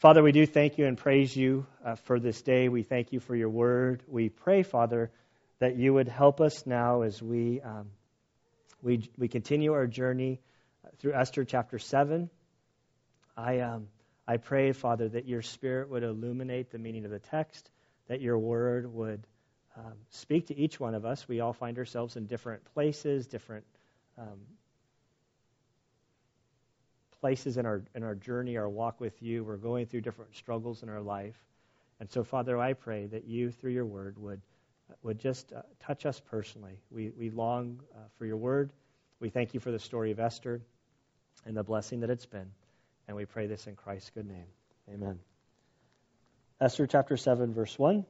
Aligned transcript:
Father, 0.00 0.22
we 0.22 0.32
do 0.32 0.46
thank 0.46 0.78
you 0.78 0.86
and 0.86 0.96
praise 0.96 1.36
you 1.36 1.66
uh, 1.84 1.94
for 1.94 2.18
this 2.18 2.40
day. 2.40 2.70
We 2.70 2.82
thank 2.82 3.12
you 3.12 3.20
for 3.20 3.36
your 3.36 3.50
word. 3.50 4.02
We 4.08 4.30
pray, 4.30 4.62
Father, 4.62 5.10
that 5.58 5.76
you 5.76 5.92
would 5.92 6.08
help 6.08 6.40
us 6.40 6.66
now 6.66 7.02
as 7.02 7.22
we, 7.22 7.60
um, 7.60 7.90
we, 8.80 9.10
we 9.18 9.28
continue 9.28 9.74
our 9.74 9.86
journey 9.86 10.40
through 11.00 11.12
Esther 11.12 11.44
chapter 11.44 11.78
7. 11.78 12.30
I, 13.36 13.58
um, 13.58 13.88
I 14.26 14.38
pray, 14.38 14.72
Father, 14.72 15.06
that 15.10 15.26
your 15.26 15.42
Spirit 15.42 15.90
would 15.90 16.02
illuminate 16.02 16.70
the 16.70 16.78
meaning 16.78 17.04
of 17.04 17.10
the 17.10 17.18
text, 17.18 17.70
that 18.08 18.22
your 18.22 18.38
word 18.38 18.90
would 18.94 19.22
um, 19.76 19.92
speak 20.08 20.46
to 20.46 20.56
each 20.56 20.80
one 20.80 20.94
of 20.94 21.04
us. 21.04 21.28
We 21.28 21.40
all 21.40 21.52
find 21.52 21.76
ourselves 21.76 22.16
in 22.16 22.24
different 22.24 22.64
places, 22.72 23.26
different 23.26 23.66
um, 24.16 24.38
places 27.20 27.56
in 27.56 27.66
our 27.66 27.82
in 27.94 28.02
our 28.02 28.14
journey, 28.14 28.56
our 28.56 28.68
walk 28.68 29.00
with 29.00 29.22
you. 29.22 29.44
We're 29.44 29.56
going 29.56 29.86
through 29.86 30.00
different 30.02 30.34
struggles 30.34 30.82
in 30.82 30.88
our 30.88 31.00
life, 31.00 31.36
and 32.00 32.10
so, 32.10 32.24
Father, 32.24 32.58
I 32.58 32.72
pray 32.72 33.06
that 33.06 33.24
you, 33.24 33.50
through 33.50 33.72
your 33.72 33.86
word, 33.86 34.18
would 34.18 34.40
would 35.02 35.18
just 35.18 35.52
uh, 35.52 35.62
touch 35.80 36.06
us 36.06 36.20
personally. 36.20 36.80
We 36.90 37.10
we 37.10 37.30
long 37.30 37.80
uh, 37.94 37.98
for 38.18 38.26
your 38.26 38.36
word. 38.36 38.72
We 39.20 39.28
thank 39.28 39.54
you 39.54 39.60
for 39.60 39.70
the 39.70 39.78
story 39.78 40.10
of 40.10 40.18
Esther 40.18 40.62
and 41.44 41.56
the 41.56 41.62
blessing 41.62 42.00
that 42.00 42.10
it's 42.10 42.26
been, 42.26 42.50
and 43.06 43.16
we 43.16 43.26
pray 43.26 43.46
this 43.46 43.66
in 43.66 43.76
Christ's 43.76 44.10
good 44.10 44.26
name. 44.26 44.46
Amen. 44.92 45.18
Esther 46.60 46.86
chapter 46.86 47.16
seven, 47.16 47.54
verse 47.54 47.78
one. 47.78 48.04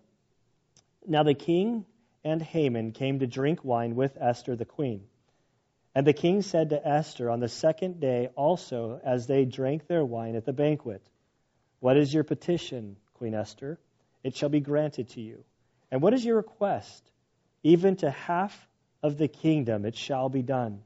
Now 1.07 1.23
the 1.23 1.35
king 1.35 1.85
and 2.25 2.43
Haman 2.43 2.93
came 2.93 3.21
to 3.21 3.27
drink 3.27 3.65
wine 3.65 3.95
with 3.95 4.17
Esther 4.21 4.57
the 4.57 4.65
queen. 4.65 5.03
And 5.95 6.07
the 6.07 6.13
king 6.13 6.43
said 6.43 6.71
to 6.71 6.87
Esther 6.87 7.31
on 7.31 7.41
the 7.41 7.49
second 7.49 7.99
day 7.99 8.29
also, 8.37 9.01
as 9.05 9.27
they 9.27 9.45
drank 9.45 9.87
their 9.87 10.05
wine 10.05 10.37
at 10.37 10.45
the 10.45 10.53
banquet, 10.53 11.03
What 11.81 11.97
is 11.97 12.15
your 12.15 12.25
petition, 12.25 12.97
Queen 13.15 13.35
Esther? 13.35 13.79
It 14.23 14.37
shall 14.37 14.51
be 14.51 14.61
granted 14.61 15.09
to 15.11 15.21
you. 15.21 15.45
And 15.91 16.01
what 16.03 16.15
is 16.15 16.25
your 16.25 16.37
request? 16.37 17.11
Even 17.63 17.97
to 17.97 18.11
half 18.11 18.69
of 19.03 19.19
the 19.19 19.29
kingdom 19.29 19.85
it 19.85 19.97
shall 19.97 20.29
be 20.29 20.43
done. 20.43 20.83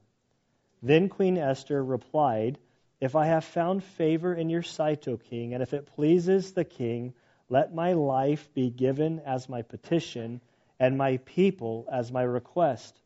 Then 0.82 1.08
Queen 1.08 1.36
Esther 1.36 1.82
replied, 1.82 2.58
If 3.00 3.16
I 3.16 3.26
have 3.26 3.44
found 3.44 3.84
favor 3.84 4.34
in 4.34 4.48
your 4.48 4.62
sight, 4.62 5.06
O 5.08 5.16
king, 5.16 5.52
and 5.52 5.62
if 5.62 5.74
it 5.74 5.86
pleases 5.86 6.52
the 6.52 6.64
king, 6.64 7.14
let 7.48 7.74
my 7.74 7.92
life 7.92 8.48
be 8.54 8.70
given 8.70 9.20
as 9.20 9.48
my 9.48 9.62
petition, 9.62 10.40
and 10.78 10.96
my 10.96 11.18
people 11.18 11.86
as 11.90 12.10
my 12.10 12.22
request. 12.22 12.98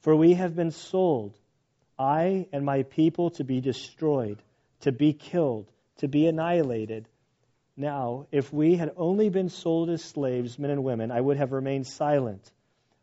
For 0.00 0.14
we 0.14 0.34
have 0.34 0.54
been 0.54 0.70
sold, 0.70 1.36
I 1.98 2.46
and 2.52 2.64
my 2.64 2.84
people, 2.84 3.30
to 3.30 3.44
be 3.44 3.60
destroyed, 3.60 4.42
to 4.80 4.92
be 4.92 5.12
killed, 5.12 5.70
to 5.98 6.08
be 6.08 6.26
annihilated. 6.26 7.08
Now, 7.76 8.26
if 8.30 8.52
we 8.52 8.76
had 8.76 8.92
only 8.96 9.28
been 9.28 9.48
sold 9.48 9.90
as 9.90 10.02
slaves, 10.02 10.58
men 10.58 10.70
and 10.70 10.84
women, 10.84 11.10
I 11.10 11.20
would 11.20 11.36
have 11.36 11.52
remained 11.52 11.86
silent, 11.86 12.52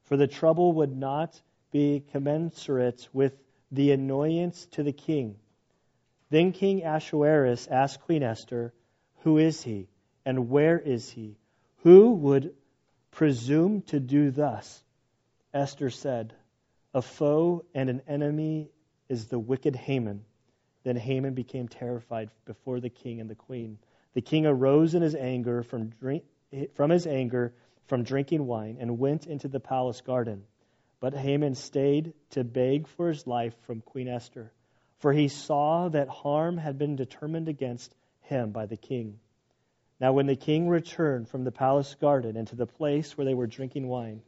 for 0.04 0.16
the 0.16 0.28
trouble 0.28 0.74
would 0.74 0.96
not 0.96 1.42
be 1.72 2.04
commensurate 2.12 3.10
with 3.12 3.38
the 3.72 3.92
annoyance 3.92 4.66
to 4.68 4.84
the 4.84 4.94
king. 4.94 5.36
Then 6.30 6.54
King 6.54 6.84
Ahasuerus 6.84 7.68
asked 7.68 8.02
Queen 8.02 8.24
Esther, 8.24 8.74
Who 9.24 9.38
is 9.38 9.62
he, 9.62 9.90
and 10.26 10.50
where 10.50 10.80
is 10.80 11.10
he? 11.10 11.38
Who 11.84 12.14
would 12.14 12.56
presume 13.12 13.82
to 13.84 14.00
do 14.00 14.32
thus? 14.32 14.84
Esther 15.54 15.90
said, 15.90 16.34
a 16.96 17.02
foe 17.02 17.66
and 17.74 17.90
an 17.90 18.02
enemy 18.08 18.72
is 19.10 19.28
the 19.28 19.38
wicked 19.38 19.76
Haman. 19.76 20.24
Then 20.84 20.96
Haman 20.96 21.34
became 21.34 21.68
terrified 21.68 22.30
before 22.46 22.80
the 22.80 22.90
king 22.90 23.20
and 23.20 23.30
the 23.30 23.36
queen. 23.36 23.78
The 24.14 24.22
king 24.22 24.46
arose 24.46 24.96
in 24.96 25.02
his 25.02 25.14
anger 25.14 25.62
from, 25.62 25.90
drink, 25.90 26.24
from 26.74 26.90
his 26.90 27.06
anger 27.06 27.54
from 27.88 28.04
drinking 28.04 28.48
wine 28.48 28.78
and 28.80 28.98
went 28.98 29.28
into 29.28 29.50
the 29.50 29.60
palace 29.60 30.00
garden. 30.00 30.44
But 31.02 31.14
Haman 31.14 31.56
stayed 31.56 32.14
to 32.32 32.46
beg 32.46 32.88
for 32.88 33.10
his 33.10 33.28
life 33.28 33.54
from 33.64 33.82
Queen 33.82 34.08
Esther, 34.08 34.54
for 35.00 35.12
he 35.12 35.28
saw 35.28 35.90
that 35.90 36.08
harm 36.08 36.58
had 36.58 36.78
been 36.78 36.96
determined 36.96 37.50
against 37.50 37.94
him 38.22 38.52
by 38.52 38.68
the 38.68 38.78
king. 38.78 39.20
Now, 40.00 40.14
when 40.14 40.28
the 40.28 40.36
king 40.38 40.70
returned 40.70 41.28
from 41.28 41.44
the 41.44 41.52
palace 41.52 41.94
garden 41.96 42.38
into 42.38 42.56
the 42.56 42.66
place 42.66 43.18
where 43.18 43.26
they 43.26 43.34
were 43.34 43.48
drinking 43.48 43.88
wine, 43.90 44.22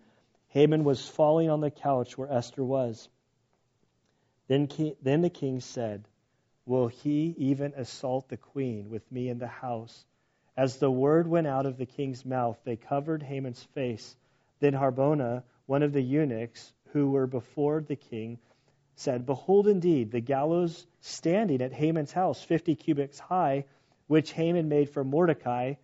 Haman 0.49 0.83
was 0.83 1.07
falling 1.07 1.49
on 1.49 1.61
the 1.61 1.71
couch 1.71 2.17
where 2.17 2.31
Esther 2.31 2.63
was. 2.63 3.09
Then, 4.47 4.69
then 5.01 5.21
the 5.21 5.29
king 5.29 5.59
said, 5.59 6.07
Will 6.65 6.87
he 6.87 7.35
even 7.37 7.73
assault 7.75 8.27
the 8.27 8.37
queen 8.37 8.89
with 8.89 9.09
me 9.11 9.29
in 9.29 9.39
the 9.39 9.47
house? 9.47 10.05
As 10.55 10.77
the 10.77 10.91
word 10.91 11.27
went 11.27 11.47
out 11.47 11.65
of 11.65 11.77
the 11.77 11.85
king's 11.85 12.25
mouth, 12.25 12.59
they 12.63 12.75
covered 12.75 13.21
Haman's 13.23 13.63
face. 13.73 14.15
Then 14.59 14.73
Harbona, 14.73 15.43
one 15.65 15.83
of 15.83 15.93
the 15.93 16.01
eunuchs 16.01 16.73
who 16.91 17.11
were 17.11 17.27
before 17.27 17.81
the 17.81 17.95
king, 17.95 18.39
said, 18.95 19.25
Behold, 19.25 19.67
indeed, 19.67 20.11
the 20.11 20.19
gallows 20.19 20.87
standing 21.01 21.61
at 21.61 21.73
Haman's 21.73 22.11
house, 22.11 22.41
fifty 22.41 22.75
cubits 22.75 23.19
high, 23.19 23.65
which 24.07 24.31
Haman 24.31 24.67
made 24.67 24.89
for 24.89 25.03
Mordecai, 25.03 25.75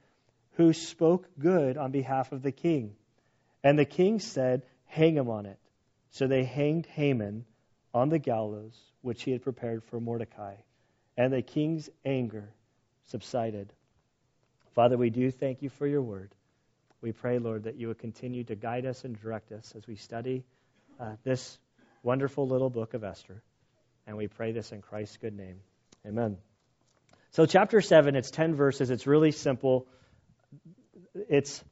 who 0.53 0.73
spoke 0.73 1.27
good 1.37 1.77
on 1.77 1.91
behalf 1.91 2.31
of 2.31 2.41
the 2.41 2.51
king. 2.51 2.95
And 3.63 3.79
the 3.79 3.85
king 3.85 4.19
said, 4.19 4.63
Hang 4.85 5.15
him 5.15 5.29
on 5.29 5.45
it. 5.45 5.57
So 6.11 6.27
they 6.27 6.43
hanged 6.43 6.85
Haman 6.85 7.45
on 7.93 8.09
the 8.09 8.19
gallows 8.19 8.77
which 9.01 9.23
he 9.23 9.31
had 9.31 9.41
prepared 9.41 9.83
for 9.83 9.99
Mordecai. 9.99 10.55
And 11.17 11.31
the 11.31 11.41
king's 11.41 11.89
anger 12.05 12.49
subsided. 13.05 13.71
Father, 14.73 14.97
we 14.97 15.09
do 15.09 15.31
thank 15.31 15.61
you 15.61 15.69
for 15.69 15.87
your 15.87 16.01
word. 16.01 16.33
We 17.01 17.11
pray, 17.11 17.39
Lord, 17.39 17.63
that 17.63 17.75
you 17.75 17.89
would 17.89 17.99
continue 17.99 18.43
to 18.45 18.55
guide 18.55 18.85
us 18.85 19.03
and 19.03 19.19
direct 19.19 19.51
us 19.51 19.73
as 19.75 19.85
we 19.85 19.95
study 19.95 20.43
uh, 20.99 21.15
this 21.23 21.57
wonderful 22.01 22.47
little 22.47 22.69
book 22.69 22.93
of 22.93 23.03
Esther. 23.03 23.41
And 24.07 24.17
we 24.17 24.27
pray 24.27 24.51
this 24.51 24.71
in 24.71 24.81
Christ's 24.81 25.17
good 25.17 25.35
name. 25.35 25.59
Amen. 26.05 26.37
So, 27.31 27.45
chapter 27.45 27.81
7, 27.81 28.15
it's 28.15 28.31
10 28.31 28.55
verses. 28.55 28.89
It's 28.89 29.07
really 29.07 29.31
simple. 29.31 29.87
It's 31.29 31.63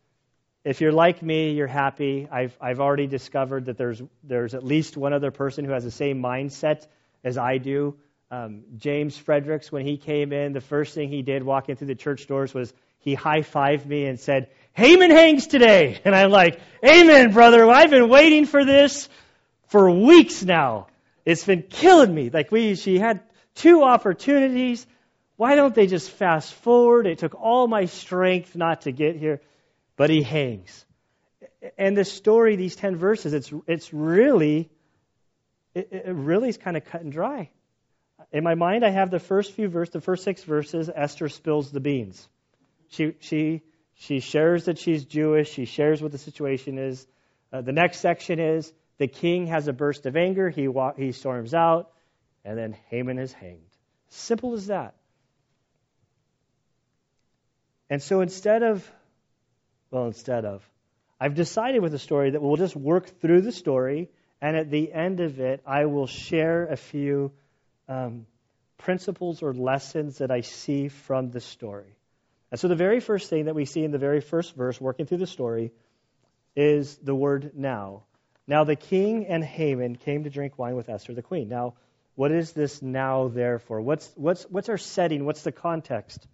if 0.64 0.80
you're 0.80 0.92
like 0.92 1.24
me, 1.24 1.52
you're 1.54 1.68
happy. 1.68 2.28
I've, 2.32 2.56
I've 2.62 2.80
already 2.80 3.08
discovered 3.08 3.66
that 3.66 3.78
there's, 3.78 4.02
there's 4.24 4.54
at 4.54 4.64
least 4.64 4.96
one 4.96 5.14
other 5.14 5.32
person 5.32 5.66
who 5.66 5.72
has 5.72 5.84
the 5.84 5.92
same 5.92 6.22
mindset 6.22 6.86
as 7.24 7.38
I 7.38 7.58
do. 7.58 7.96
Um, 8.30 8.64
James 8.78 9.18
Fredericks, 9.18 9.72
when 9.72 9.86
he 9.86 9.98
came 9.98 10.32
in, 10.32 10.54
the 10.54 10.62
first 10.62 10.94
thing 10.94 11.10
he 11.10 11.24
did 11.24 11.44
walking 11.44 11.76
through 11.76 11.88
the 11.88 11.96
church 11.96 12.28
doors 12.28 12.54
was 12.54 12.74
he 13.00 13.16
high 13.16 13.42
fived 13.42 13.86
me 13.86 14.06
and 14.06 14.20
said, 14.20 14.50
Haman 14.74 15.10
hangs 15.10 15.48
today. 15.48 16.00
And 16.06 16.16
I'm 16.16 16.30
like, 16.30 16.60
Amen, 16.86 17.34
brother. 17.34 17.68
I've 17.70 17.90
been 17.90 18.08
waiting 18.08 18.46
for 18.46 18.64
this 18.64 19.10
for 19.68 19.90
weeks 19.90 20.44
now. 20.44 20.88
It's 21.26 21.44
been 21.44 21.64
killing 21.64 22.14
me. 22.14 22.30
Like 22.30 22.52
we, 22.52 22.76
she 22.76 23.00
had 23.00 23.22
two 23.56 23.84
opportunities. 23.84 24.86
Why 25.38 25.56
don't 25.56 25.74
they 25.74 25.88
just 25.88 26.12
fast 26.12 26.54
forward? 26.54 27.08
It 27.08 27.18
took 27.18 27.34
all 27.36 27.68
my 27.68 27.86
strength 27.86 28.56
not 28.56 28.82
to 28.82 28.92
get 28.92 29.16
here 29.16 29.42
but 30.02 30.10
he 30.10 30.24
hangs. 30.24 30.84
And 31.78 31.96
the 31.96 32.04
story, 32.04 32.56
these 32.56 32.76
10 32.76 32.96
verses, 32.96 33.36
it's, 33.36 33.54
it's 33.68 33.94
really, 33.94 34.68
it, 35.76 35.90
it 35.92 36.16
really 36.16 36.50
is 36.50 36.58
kind 36.58 36.76
of 36.76 36.86
cut 36.86 37.02
and 37.02 37.12
dry. 37.12 37.52
In 38.32 38.44
my 38.44 38.56
mind, 38.56 38.84
I 38.84 38.90
have 38.90 39.12
the 39.12 39.20
first 39.20 39.52
few 39.52 39.68
verses, 39.68 39.94
the 39.94 40.02
first 40.02 40.24
six 40.24 40.44
verses, 40.44 40.90
Esther 40.90 41.30
spills 41.30 41.72
the 41.72 41.80
beans. 41.80 42.28
She, 42.88 43.14
she, 43.20 43.62
she 43.94 44.22
shares 44.22 44.66
that 44.66 44.80
she's 44.80 45.06
Jewish. 45.06 45.52
She 45.52 45.66
shares 45.66 46.02
what 46.02 46.12
the 46.12 46.18
situation 46.18 46.80
is. 46.80 47.06
Uh, 47.54 47.62
the 47.62 47.72
next 47.72 48.00
section 48.00 48.40
is 48.40 48.74
the 48.98 49.06
king 49.06 49.46
has 49.46 49.68
a 49.68 49.74
burst 49.74 50.08
of 50.08 50.18
anger. 50.18 50.50
He, 50.50 50.68
wa- 50.68 50.96
he 50.98 51.12
storms 51.12 51.54
out, 51.54 51.92
and 52.44 52.58
then 52.58 52.76
Haman 52.90 53.20
is 53.20 53.34
hanged. 53.34 53.70
Simple 54.10 54.56
as 54.56 54.66
that. 54.66 54.96
And 57.88 58.02
so 58.02 58.22
instead 58.22 58.64
of 58.64 58.92
well, 59.91 60.08
instead 60.08 60.46
of. 60.46 60.67
I've 61.20 61.35
decided 61.35 61.82
with 61.82 61.91
the 61.91 61.99
story 61.99 62.32
that 62.32 62.41
we'll 62.41 62.55
just 62.55 62.76
work 62.76 63.20
through 63.20 63.41
the 63.41 63.52
story, 63.52 64.09
and 64.41 64.58
at 64.58 64.72
the 64.72 64.91
end 64.91 65.20
of 65.20 65.40
it, 65.40 65.61
I 65.67 65.85
will 65.85 66.08
share 66.08 66.66
a 66.66 66.78
few 66.78 67.32
um, 67.88 68.26
principles 68.79 69.43
or 69.43 69.53
lessons 69.53 70.17
that 70.17 70.32
I 70.32 70.41
see 70.41 70.88
from 70.88 71.29
the 71.29 71.41
story. 71.41 71.96
And 72.49 72.59
so, 72.59 72.67
the 72.67 72.76
very 72.76 72.99
first 72.99 73.29
thing 73.29 73.46
that 73.46 73.55
we 73.55 73.66
see 73.66 73.84
in 73.84 73.91
the 73.91 73.97
very 73.97 74.22
first 74.22 74.55
verse, 74.55 74.82
working 74.82 75.05
through 75.05 75.20
the 75.20 75.28
story, 75.28 75.72
is 76.55 76.97
the 76.97 77.16
word 77.16 77.52
now. 77.55 78.03
Now, 78.47 78.64
the 78.64 78.76
king 78.76 79.28
and 79.28 79.44
Haman 79.44 79.97
came 79.97 80.23
to 80.23 80.29
drink 80.29 80.58
wine 80.58 80.76
with 80.76 80.90
Esther 80.90 81.14
the 81.14 81.22
queen. 81.22 81.47
Now, 81.47 81.76
what 82.16 82.32
is 82.32 82.52
this 82.52 82.82
now 82.82 83.29
there 83.29 83.59
for? 83.59 83.79
What's, 83.79 84.11
what's, 84.16 84.44
what's 84.49 84.70
our 84.70 84.78
setting? 84.78 85.26
What's 85.26 85.44
the 85.44 85.52
context? 85.52 86.28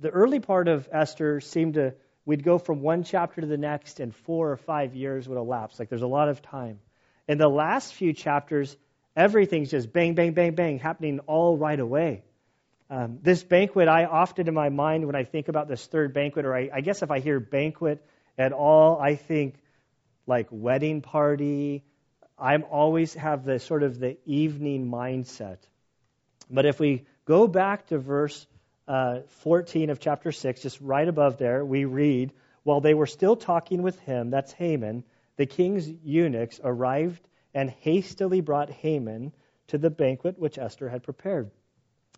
The 0.00 0.10
early 0.10 0.40
part 0.40 0.68
of 0.68 0.88
Esther 0.92 1.40
seemed 1.40 1.74
to, 1.74 1.94
we'd 2.24 2.44
go 2.44 2.58
from 2.58 2.80
one 2.80 3.04
chapter 3.04 3.40
to 3.40 3.46
the 3.46 3.56
next, 3.56 4.00
and 4.00 4.14
four 4.14 4.50
or 4.50 4.56
five 4.56 4.94
years 4.94 5.28
would 5.28 5.38
elapse. 5.38 5.78
Like 5.78 5.88
there's 5.88 6.02
a 6.02 6.06
lot 6.06 6.28
of 6.28 6.42
time. 6.42 6.80
In 7.28 7.38
the 7.38 7.48
last 7.48 7.94
few 7.94 8.12
chapters, 8.12 8.76
everything's 9.16 9.70
just 9.70 9.92
bang, 9.92 10.14
bang, 10.14 10.32
bang, 10.32 10.54
bang, 10.54 10.78
happening 10.78 11.20
all 11.20 11.56
right 11.56 11.78
away. 11.78 12.22
Um, 12.90 13.18
this 13.22 13.42
banquet, 13.42 13.88
I 13.88 14.04
often 14.04 14.46
in 14.46 14.54
my 14.54 14.68
mind, 14.68 15.06
when 15.06 15.16
I 15.16 15.24
think 15.24 15.48
about 15.48 15.68
this 15.68 15.86
third 15.86 16.12
banquet, 16.12 16.44
or 16.44 16.54
I, 16.54 16.68
I 16.72 16.80
guess 16.80 17.02
if 17.02 17.10
I 17.10 17.20
hear 17.20 17.40
banquet 17.40 18.04
at 18.36 18.52
all, 18.52 19.00
I 19.00 19.16
think 19.16 19.56
like 20.26 20.48
wedding 20.50 21.00
party. 21.00 21.84
I'm 22.38 22.64
always 22.70 23.14
have 23.14 23.44
the 23.44 23.58
sort 23.58 23.82
of 23.82 23.98
the 23.98 24.16
evening 24.26 24.90
mindset. 24.90 25.58
But 26.50 26.66
if 26.66 26.78
we 26.78 27.06
go 27.24 27.46
back 27.46 27.86
to 27.88 27.98
verse 27.98 28.46
uh, 28.86 29.20
14 29.42 29.90
of 29.90 30.00
chapter 30.00 30.32
6, 30.32 30.62
just 30.62 30.80
right 30.80 31.08
above 31.08 31.38
there, 31.38 31.64
we 31.64 31.84
read, 31.84 32.32
While 32.62 32.80
they 32.80 32.94
were 32.94 33.06
still 33.06 33.36
talking 33.36 33.82
with 33.82 33.98
him, 34.00 34.30
that's 34.30 34.52
Haman, 34.52 35.04
the 35.36 35.46
king's 35.46 35.88
eunuchs 35.88 36.60
arrived 36.62 37.26
and 37.54 37.70
hastily 37.70 38.40
brought 38.40 38.70
Haman 38.70 39.32
to 39.68 39.78
the 39.78 39.90
banquet 39.90 40.38
which 40.38 40.58
Esther 40.58 40.88
had 40.88 41.02
prepared. 41.02 41.50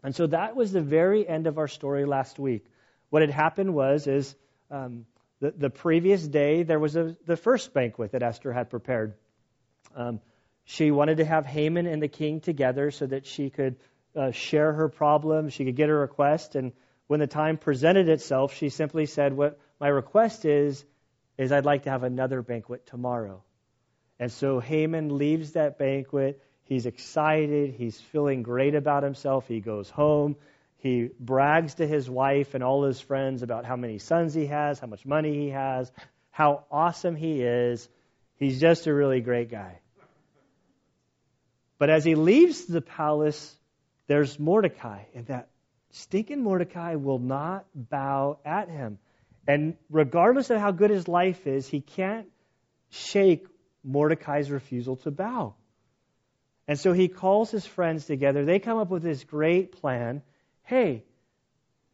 And 0.03 0.15
so 0.15 0.27
that 0.27 0.57
was 0.57 0.73
the 0.73 0.81
very 0.81 1.27
end 1.27 1.47
of 1.47 1.59
our 1.59 1.69
story 1.69 2.05
last 2.05 2.39
week. 2.39 2.67
What 3.11 3.23
had 3.23 3.31
happened 3.31 3.75
was 3.75 4.07
is 4.07 4.35
um, 4.71 5.07
the, 5.41 5.53
the 5.53 5.71
previous 5.71 6.27
day 6.27 6.63
there 6.63 6.79
was 6.79 6.97
a, 6.97 7.17
the 7.27 7.37
first 7.37 7.73
banquet 7.73 8.13
that 8.13 8.23
Esther 8.23 8.53
had 8.53 8.71
prepared. 8.71 9.15
Um, 9.95 10.21
she 10.65 10.91
wanted 10.91 11.19
to 11.19 11.25
have 11.25 11.47
Haman 11.47 11.87
and 11.87 12.03
the 12.03 12.09
king 12.09 12.41
together 12.41 12.91
so 12.91 13.07
that 13.07 13.27
she 13.27 13.51
could 13.51 13.77
uh, 14.17 14.31
share 14.31 14.73
her 14.73 14.89
problems, 14.89 15.53
she 15.53 15.65
could 15.65 15.77
get 15.77 15.89
her 15.89 15.99
request, 15.99 16.55
and 16.55 16.73
when 17.07 17.21
the 17.21 17.27
time 17.27 17.57
presented 17.57 18.09
itself, 18.09 18.55
she 18.55 18.69
simply 18.69 19.07
said, 19.07 19.37
"What 19.37 19.59
my 19.79 19.89
request 19.89 20.45
is 20.45 20.85
is 21.39 21.53
I'd 21.53 21.65
like 21.65 21.85
to 21.85 21.91
have 21.91 22.03
another 22.03 22.43
banquet 22.43 22.87
tomorrow." 22.87 23.43
And 24.19 24.33
so 24.33 24.61
Haman 24.61 25.17
leaves 25.19 25.53
that 25.53 25.79
banquet. 25.79 26.43
He's 26.65 26.87
excited. 26.87 27.75
He's 27.75 28.01
feeling 28.01 28.43
great 28.43 28.75
about 28.75 29.03
himself. 29.03 29.47
He 29.47 29.61
goes 29.61 29.91
home. 29.91 30.37
He 30.79 31.11
brags 31.19 31.75
to 31.75 31.87
his 31.87 32.09
wife 32.09 32.55
and 32.55 32.65
all 32.65 32.85
his 32.85 33.01
friends 33.01 33.43
about 33.43 33.65
how 33.65 33.77
many 33.77 33.99
sons 33.99 34.35
he 34.35 34.47
has, 34.47 34.79
how 34.79 34.87
much 34.87 35.05
money 35.05 35.35
he 35.35 35.51
has, 35.51 35.91
how 36.31 36.65
awesome 36.71 37.17
he 37.17 37.43
is. 37.43 37.89
He's 38.37 38.61
just 38.61 38.87
a 38.87 38.95
really 38.95 39.21
great 39.21 39.51
guy. 39.51 39.81
But 41.79 41.91
as 41.91 42.05
he 42.05 42.15
leaves 42.15 42.65
the 42.65 42.81
palace, 42.81 43.55
there's 44.07 44.39
Mordecai, 44.39 45.03
and 45.15 45.27
that 45.27 45.49
stinking 45.91 46.43
Mordecai 46.43 46.95
will 46.95 47.19
not 47.19 47.67
bow 47.75 48.39
at 48.45 48.69
him. 48.69 48.99
And 49.49 49.77
regardless 49.91 50.51
of 50.51 50.61
how 50.61 50.73
good 50.73 50.91
his 50.91 51.09
life 51.09 51.47
is, 51.47 51.67
he 51.67 51.81
can't 51.81 52.27
shake 52.91 53.47
Mordecai's 53.85 54.51
refusal 54.51 54.97
to 54.97 55.11
bow. 55.11 55.55
And 56.69 56.79
so 56.79 56.93
he 56.93 57.09
calls 57.09 57.51
his 57.51 57.65
friends 57.65 58.07
together. 58.07 58.45
They 58.45 58.59
come 58.59 58.79
up 58.79 58.91
with 58.91 59.03
this 59.03 59.23
great 59.23 59.73
plan. 59.81 60.23
Hey, 60.65 61.05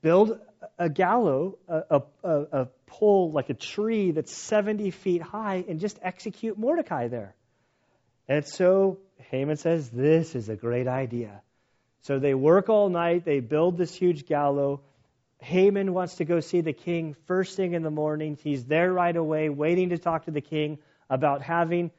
build 0.00 0.38
a 0.78 0.88
gallows, 0.88 1.54
a, 1.68 2.02
a, 2.22 2.40
a, 2.52 2.68
pole 2.86 3.32
like 3.32 3.50
a 3.50 3.54
tree 3.54 4.12
that's 4.12 4.34
70 4.34 4.90
feet 4.90 5.22
high, 5.22 5.64
and 5.68 5.80
just 5.80 5.98
execute 6.02 6.58
Mordecai 6.58 7.08
there. 7.08 7.34
And 8.28 8.46
so 8.46 8.98
Haman 9.30 9.56
says, 9.56 9.90
This 9.90 10.34
is 10.34 10.48
a 10.48 10.56
great 10.56 10.86
idea. 10.86 11.41
So 12.02 12.18
they 12.18 12.34
work 12.34 12.68
all 12.68 12.88
night, 12.88 13.24
they 13.24 13.40
build 13.40 13.78
this 13.78 13.94
huge 13.94 14.26
gallows. 14.26 14.80
Haman 15.38 15.92
wants 15.92 16.16
to 16.16 16.24
go 16.24 16.40
see 16.40 16.60
the 16.60 16.72
king 16.72 17.16
first 17.26 17.56
thing 17.56 17.72
in 17.72 17.82
the 17.82 17.90
morning. 17.90 18.38
He's 18.42 18.64
there 18.64 18.92
right 18.92 19.16
away, 19.16 19.48
waiting 19.48 19.90
to 19.90 19.98
talk 19.98 20.26
to 20.26 20.30
the 20.30 20.40
king 20.40 20.78
about 21.10 21.42
having 21.42 21.90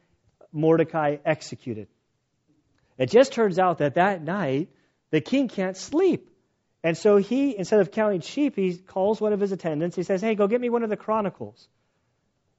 Mordecai 0.53 1.17
executed. 1.25 1.87
It 2.97 3.09
just 3.09 3.33
turns 3.33 3.59
out 3.59 3.79
that 3.79 3.95
that 3.95 4.21
night, 4.21 4.69
the 5.09 5.19
king 5.19 5.47
can't 5.47 5.75
sleep. 5.75 6.29
And 6.83 6.97
so 6.97 7.17
he, 7.17 7.57
instead 7.57 7.79
of 7.79 7.91
counting 7.91 8.21
sheep, 8.21 8.55
he 8.55 8.77
calls 8.77 9.19
one 9.19 9.33
of 9.33 9.39
his 9.39 9.51
attendants. 9.51 9.95
He 9.95 10.03
says, 10.03 10.21
Hey, 10.21 10.35
go 10.35 10.47
get 10.47 10.59
me 10.59 10.69
one 10.69 10.83
of 10.83 10.89
the 10.89 10.97
chronicles. 10.97 11.67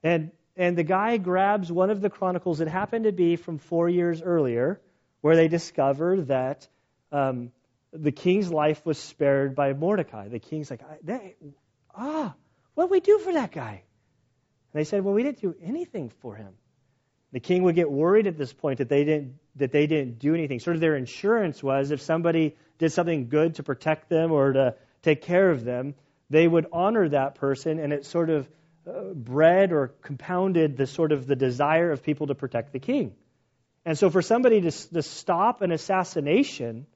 And, 0.02 0.32
and 0.56 0.76
the 0.76 0.82
guy 0.84 1.16
grabs 1.18 1.70
one 1.70 1.90
of 1.90 2.00
the 2.00 2.10
chronicles 2.10 2.58
that 2.58 2.68
happened 2.68 3.04
to 3.04 3.12
be 3.12 3.36
from 3.36 3.58
four 3.58 3.88
years 3.88 4.22
earlier, 4.22 4.80
where 5.20 5.36
they 5.36 5.48
discover 5.48 6.22
that 6.22 6.68
um, 7.14 7.52
the 7.92 8.12
king's 8.12 8.50
life 8.50 8.84
was 8.84 8.98
spared 8.98 9.54
by 9.54 9.72
Mordecai. 9.72 10.28
The 10.28 10.40
king's 10.40 10.70
like, 10.70 10.80
they, 11.02 11.36
ah, 11.94 12.34
what 12.74 12.90
we 12.90 13.00
do 13.00 13.18
for 13.20 13.32
that 13.32 13.52
guy? 13.52 13.82
And 14.72 14.80
they 14.80 14.84
said, 14.84 15.04
well, 15.04 15.14
we 15.14 15.22
didn't 15.22 15.40
do 15.40 15.54
anything 15.62 16.10
for 16.20 16.34
him. 16.34 16.54
The 17.32 17.40
king 17.40 17.62
would 17.64 17.76
get 17.76 17.90
worried 17.90 18.26
at 18.26 18.36
this 18.36 18.52
point 18.52 18.78
that 18.78 18.88
they 18.88 19.04
didn't 19.04 19.38
that 19.56 19.70
they 19.70 19.86
didn't 19.86 20.18
do 20.18 20.34
anything. 20.34 20.58
Sort 20.58 20.76
of 20.76 20.80
their 20.80 20.96
insurance 20.96 21.62
was 21.62 21.92
if 21.92 22.00
somebody 22.00 22.56
did 22.78 22.90
something 22.90 23.28
good 23.28 23.56
to 23.56 23.62
protect 23.62 24.08
them 24.08 24.32
or 24.32 24.52
to 24.52 24.74
take 25.02 25.22
care 25.22 25.50
of 25.50 25.64
them, 25.64 25.94
they 26.30 26.46
would 26.48 26.66
honor 26.72 27.08
that 27.08 27.36
person, 27.36 27.78
and 27.78 27.92
it 27.92 28.04
sort 28.04 28.30
of 28.30 28.48
uh, 28.88 29.12
bred 29.14 29.72
or 29.72 29.92
compounded 30.02 30.76
the 30.76 30.86
sort 30.86 31.12
of 31.12 31.26
the 31.26 31.36
desire 31.36 31.92
of 31.92 32.02
people 32.02 32.26
to 32.28 32.34
protect 32.34 32.72
the 32.72 32.80
king. 32.80 33.14
And 33.84 33.96
so, 33.98 34.10
for 34.10 34.22
somebody 34.22 34.62
to, 34.62 34.70
to 34.70 35.02
stop 35.02 35.62
an 35.62 35.70
assassination 35.70 36.86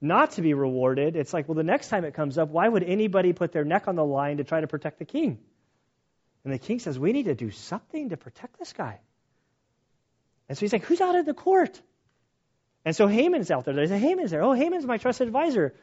not 0.00 0.32
to 0.32 0.42
be 0.42 0.54
rewarded, 0.54 1.16
it's 1.16 1.32
like, 1.32 1.48
well, 1.48 1.54
the 1.54 1.62
next 1.62 1.88
time 1.88 2.04
it 2.04 2.14
comes 2.14 2.38
up, 2.38 2.50
why 2.50 2.68
would 2.68 2.82
anybody 2.82 3.32
put 3.32 3.52
their 3.52 3.64
neck 3.64 3.88
on 3.88 3.96
the 3.96 4.04
line 4.04 4.36
to 4.38 4.44
try 4.44 4.60
to 4.60 4.66
protect 4.66 4.98
the 4.98 5.04
king? 5.04 5.38
And 6.44 6.52
the 6.52 6.58
king 6.58 6.78
says, 6.78 6.98
we 6.98 7.12
need 7.12 7.24
to 7.24 7.34
do 7.34 7.50
something 7.50 8.10
to 8.10 8.16
protect 8.16 8.58
this 8.58 8.72
guy. 8.72 9.00
And 10.48 10.56
so 10.56 10.60
he's 10.60 10.72
like, 10.72 10.84
who's 10.84 11.00
out 11.00 11.16
of 11.16 11.26
the 11.26 11.34
court? 11.34 11.80
And 12.84 12.94
so 12.94 13.08
Haman's 13.08 13.50
out 13.50 13.64
there. 13.64 13.74
They 13.74 13.86
say, 13.86 13.98
Haman's 13.98 14.30
there. 14.30 14.42
Oh, 14.42 14.52
Haman's 14.52 14.86
my 14.86 14.96
trusted 14.96 15.26
advisor. 15.26 15.74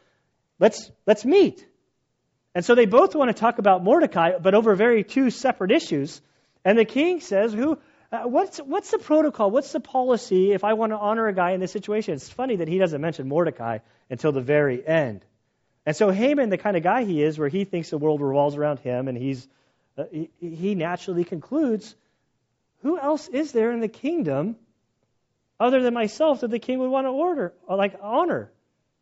Let's, 0.60 0.90
let's 1.06 1.26
meet. 1.26 1.68
And 2.56 2.64
so 2.64 2.76
they 2.76 2.86
both 2.86 3.16
want 3.16 3.30
to 3.30 3.34
talk 3.34 3.58
about 3.58 3.84
Mordecai, 3.84 4.38
but 4.40 4.54
over 4.54 4.76
very 4.76 5.04
two 5.04 5.32
separate 5.32 5.72
issues. 5.72 6.22
And 6.64 6.78
the 6.78 6.86
king 6.86 7.20
says, 7.20 7.52
who, 7.52 7.78
uh, 8.14 8.28
what's, 8.28 8.60
what's 8.60 8.92
the 8.92 9.00
protocol? 9.00 9.50
What's 9.50 9.72
the 9.72 9.80
policy 9.80 10.52
if 10.52 10.64
I 10.64 10.74
want 10.74 10.92
to 10.92 10.98
honor 10.98 11.28
a 11.28 11.34
guy 11.34 11.52
in 11.52 11.60
this 11.60 11.72
situation? 11.72 12.14
It's 12.14 12.30
funny 12.30 12.58
that 12.58 12.68
he 12.68 12.78
doesn't 12.78 13.02
mention 13.02 13.28
Mordecai 13.28 13.80
until 14.08 14.32
the 14.32 14.42
very 14.42 14.86
end. 14.86 15.26
And 15.84 15.96
so 15.96 16.12
Haman, 16.12 16.50
the 16.50 16.60
kind 16.60 16.78
of 16.78 16.84
guy 16.84 17.06
he 17.06 17.24
is, 17.24 17.40
where 17.40 17.50
he 17.50 17.66
thinks 17.66 17.90
the 17.90 17.98
world 17.98 18.22
revolves 18.22 18.56
around 18.56 18.80
him, 18.80 19.08
and 19.08 19.18
he's, 19.18 19.48
uh, 19.98 20.04
he, 20.12 20.30
he 20.40 20.76
naturally 20.76 21.24
concludes, 21.24 21.96
who 22.84 23.00
else 23.00 23.28
is 23.28 23.52
there 23.52 23.72
in 23.72 23.80
the 23.80 23.88
kingdom 23.88 24.58
other 25.60 25.82
than 25.82 25.96
myself 25.96 26.42
that 26.42 26.52
the 26.52 26.60
king 26.60 26.78
would 26.80 26.92
want 26.92 27.08
to 27.08 27.12
order, 27.12 27.52
uh, 27.68 27.76
like 27.76 27.96
honor? 28.00 28.52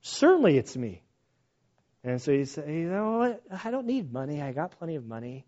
Certainly 0.04 0.58
it's 0.58 0.78
me. 0.78 1.02
And 2.06 2.22
so 2.22 2.32
he 2.32 2.46
said, 2.46 2.70
you 2.70 2.90
know 2.90 3.18
what? 3.18 3.44
I 3.66 3.72
don't 3.72 3.88
need 3.88 4.12
money. 4.14 4.42
I 4.42 4.54
got 4.54 4.72
plenty 4.80 4.96
of 4.96 5.06
money. 5.06 5.46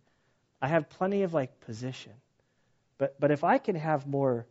I 0.62 0.68
have 0.68 0.90
plenty 0.90 1.24
of 1.24 1.34
like 1.34 1.62
position. 1.62 2.12
But, 2.98 3.20
but 3.20 3.32
if 3.32 3.44
I 3.44 3.58
can 3.58 3.76
have 3.76 4.08
more 4.08 4.46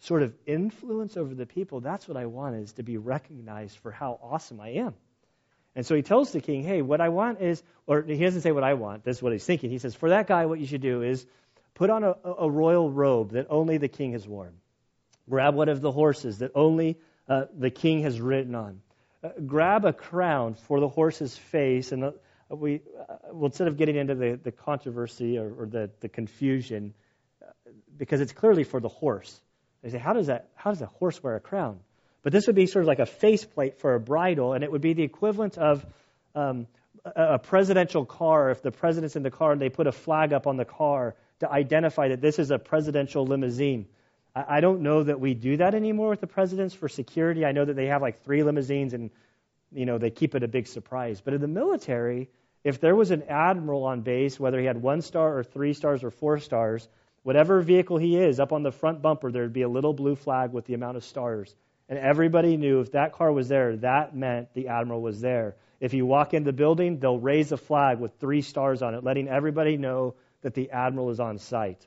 sort 0.00 0.22
of 0.22 0.34
influence 0.46 1.16
over 1.16 1.34
the 1.34 1.46
people, 1.46 1.80
that's 1.80 2.08
what 2.08 2.16
I 2.16 2.26
want 2.26 2.56
is 2.56 2.72
to 2.72 2.82
be 2.82 2.96
recognized 2.96 3.78
for 3.78 3.90
how 3.90 4.18
awesome 4.22 4.60
I 4.60 4.70
am. 4.70 4.94
And 5.74 5.86
so 5.86 5.94
he 5.94 6.02
tells 6.02 6.32
the 6.32 6.40
king, 6.40 6.64
hey, 6.64 6.82
what 6.82 7.00
I 7.00 7.08
want 7.08 7.40
is, 7.40 7.62
or 7.86 8.02
he 8.02 8.18
doesn't 8.18 8.42
say 8.42 8.52
what 8.52 8.64
I 8.64 8.74
want, 8.74 9.04
this 9.04 9.18
is 9.18 9.22
what 9.22 9.32
he's 9.32 9.44
thinking. 9.44 9.70
He 9.70 9.78
says, 9.78 9.94
for 9.94 10.10
that 10.10 10.26
guy, 10.26 10.46
what 10.46 10.58
you 10.58 10.66
should 10.66 10.82
do 10.82 11.02
is 11.02 11.24
put 11.74 11.88
on 11.88 12.04
a, 12.04 12.14
a 12.24 12.50
royal 12.50 12.90
robe 12.90 13.32
that 13.32 13.46
only 13.48 13.78
the 13.78 13.88
king 13.88 14.12
has 14.12 14.26
worn. 14.26 14.54
Grab 15.28 15.54
one 15.54 15.68
of 15.68 15.80
the 15.80 15.92
horses 15.92 16.38
that 16.38 16.52
only 16.54 16.98
uh, 17.28 17.44
the 17.56 17.70
king 17.70 18.02
has 18.02 18.20
ridden 18.20 18.54
on. 18.54 18.82
Uh, 19.22 19.30
grab 19.46 19.84
a 19.84 19.92
crown 19.92 20.54
for 20.54 20.80
the 20.80 20.88
horse's 20.88 21.36
face, 21.36 21.92
and 21.92 22.04
uh, 22.04 22.10
we, 22.50 22.82
uh, 23.08 23.14
well, 23.32 23.46
instead 23.46 23.68
of 23.68 23.76
getting 23.76 23.96
into 23.96 24.14
the, 24.14 24.38
the 24.42 24.52
controversy 24.52 25.38
or, 25.38 25.50
or 25.60 25.66
the, 25.66 25.90
the 26.00 26.08
confusion, 26.08 26.92
because 27.96 28.20
it's 28.20 28.32
clearly 28.32 28.64
for 28.64 28.80
the 28.80 28.88
horse. 28.88 29.40
They 29.82 29.90
say, 29.90 29.98
how 29.98 30.12
does 30.12 30.28
that? 30.28 30.48
How 30.54 30.70
does 30.70 30.82
a 30.82 30.86
horse 30.86 31.22
wear 31.22 31.36
a 31.36 31.40
crown? 31.40 31.80
But 32.22 32.32
this 32.32 32.46
would 32.46 32.56
be 32.56 32.66
sort 32.66 32.84
of 32.84 32.88
like 32.88 33.00
a 33.00 33.06
faceplate 33.06 33.80
for 33.80 33.94
a 33.94 34.00
bridle, 34.00 34.52
and 34.52 34.62
it 34.62 34.70
would 34.70 34.80
be 34.80 34.92
the 34.92 35.02
equivalent 35.02 35.58
of 35.58 35.84
um, 36.34 36.68
a, 37.04 37.38
presidential 37.38 38.04
car. 38.04 38.50
If 38.50 38.62
the 38.62 38.70
president's 38.70 39.16
in 39.16 39.22
the 39.22 39.30
car 39.30 39.52
and 39.52 39.60
they 39.60 39.70
put 39.70 39.86
a 39.86 39.92
flag 39.92 40.32
up 40.32 40.46
on 40.46 40.56
the 40.56 40.64
car 40.64 41.16
to 41.40 41.50
identify 41.50 42.08
that 42.08 42.20
this 42.20 42.38
is 42.38 42.50
a 42.52 42.58
presidential 42.58 43.26
limousine. 43.26 43.86
I, 44.36 44.58
I 44.58 44.60
don't 44.60 44.82
know 44.82 45.02
that 45.02 45.18
we 45.18 45.34
do 45.34 45.56
that 45.56 45.74
anymore 45.74 46.10
with 46.10 46.20
the 46.20 46.28
presidents 46.28 46.74
for 46.74 46.88
security. 46.88 47.44
I 47.44 47.52
know 47.52 47.64
that 47.64 47.74
they 47.74 47.86
have 47.86 48.02
like 48.02 48.22
three 48.22 48.44
limousines 48.44 48.94
and 48.94 49.10
you 49.72 49.86
know 49.86 49.98
they 49.98 50.10
keep 50.10 50.34
it 50.36 50.44
a 50.44 50.48
big 50.48 50.68
surprise. 50.68 51.20
But 51.20 51.34
in 51.34 51.40
the 51.40 51.48
military, 51.48 52.28
if 52.62 52.80
there 52.80 52.94
was 52.94 53.10
an 53.10 53.24
admiral 53.24 53.84
on 53.84 54.02
base, 54.02 54.38
whether 54.38 54.60
he 54.60 54.66
had 54.66 54.80
one 54.80 55.02
star 55.02 55.36
or 55.36 55.42
three 55.42 55.72
stars 55.72 56.04
or 56.04 56.10
four 56.10 56.38
stars, 56.38 56.88
Whatever 57.22 57.62
vehicle 57.62 57.98
he 57.98 58.16
is, 58.16 58.40
up 58.40 58.52
on 58.52 58.62
the 58.62 58.72
front 58.72 59.02
bumper, 59.02 59.30
there'd 59.30 59.52
be 59.52 59.62
a 59.62 59.68
little 59.68 59.92
blue 59.92 60.16
flag 60.16 60.52
with 60.52 60.66
the 60.66 60.74
amount 60.74 60.96
of 60.96 61.04
stars. 61.04 61.54
And 61.88 61.98
everybody 61.98 62.56
knew 62.56 62.80
if 62.80 62.92
that 62.92 63.12
car 63.12 63.32
was 63.32 63.48
there, 63.48 63.76
that 63.78 64.16
meant 64.16 64.52
the 64.54 64.68
admiral 64.68 65.02
was 65.02 65.20
there. 65.20 65.56
If 65.80 65.94
you 65.94 66.06
walk 66.06 66.34
in 66.34 66.44
the 66.44 66.52
building, 66.52 66.98
they'll 66.98 67.18
raise 67.18 67.52
a 67.52 67.56
flag 67.56 67.98
with 67.98 68.18
three 68.18 68.42
stars 68.42 68.82
on 68.82 68.94
it, 68.94 69.04
letting 69.04 69.28
everybody 69.28 69.76
know 69.76 70.14
that 70.42 70.54
the 70.54 70.70
admiral 70.70 71.10
is 71.10 71.20
on 71.20 71.38
site. 71.38 71.86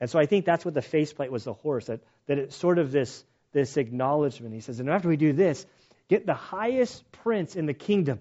And 0.00 0.08
so 0.08 0.18
I 0.18 0.26
think 0.26 0.44
that's 0.44 0.64
what 0.64 0.74
the 0.74 0.82
faceplate 0.82 1.30
was 1.30 1.44
the 1.44 1.52
horse, 1.52 1.86
that, 1.86 2.00
that 2.26 2.38
it's 2.38 2.56
sort 2.56 2.78
of 2.78 2.90
this, 2.90 3.24
this 3.52 3.76
acknowledgement. 3.76 4.54
He 4.54 4.60
says, 4.60 4.80
and 4.80 4.88
after 4.88 5.08
we 5.08 5.16
do 5.16 5.32
this, 5.32 5.66
Get 6.10 6.26
the 6.26 6.34
highest 6.34 7.10
prince 7.12 7.54
in 7.54 7.66
the 7.66 7.72
kingdom 7.72 8.18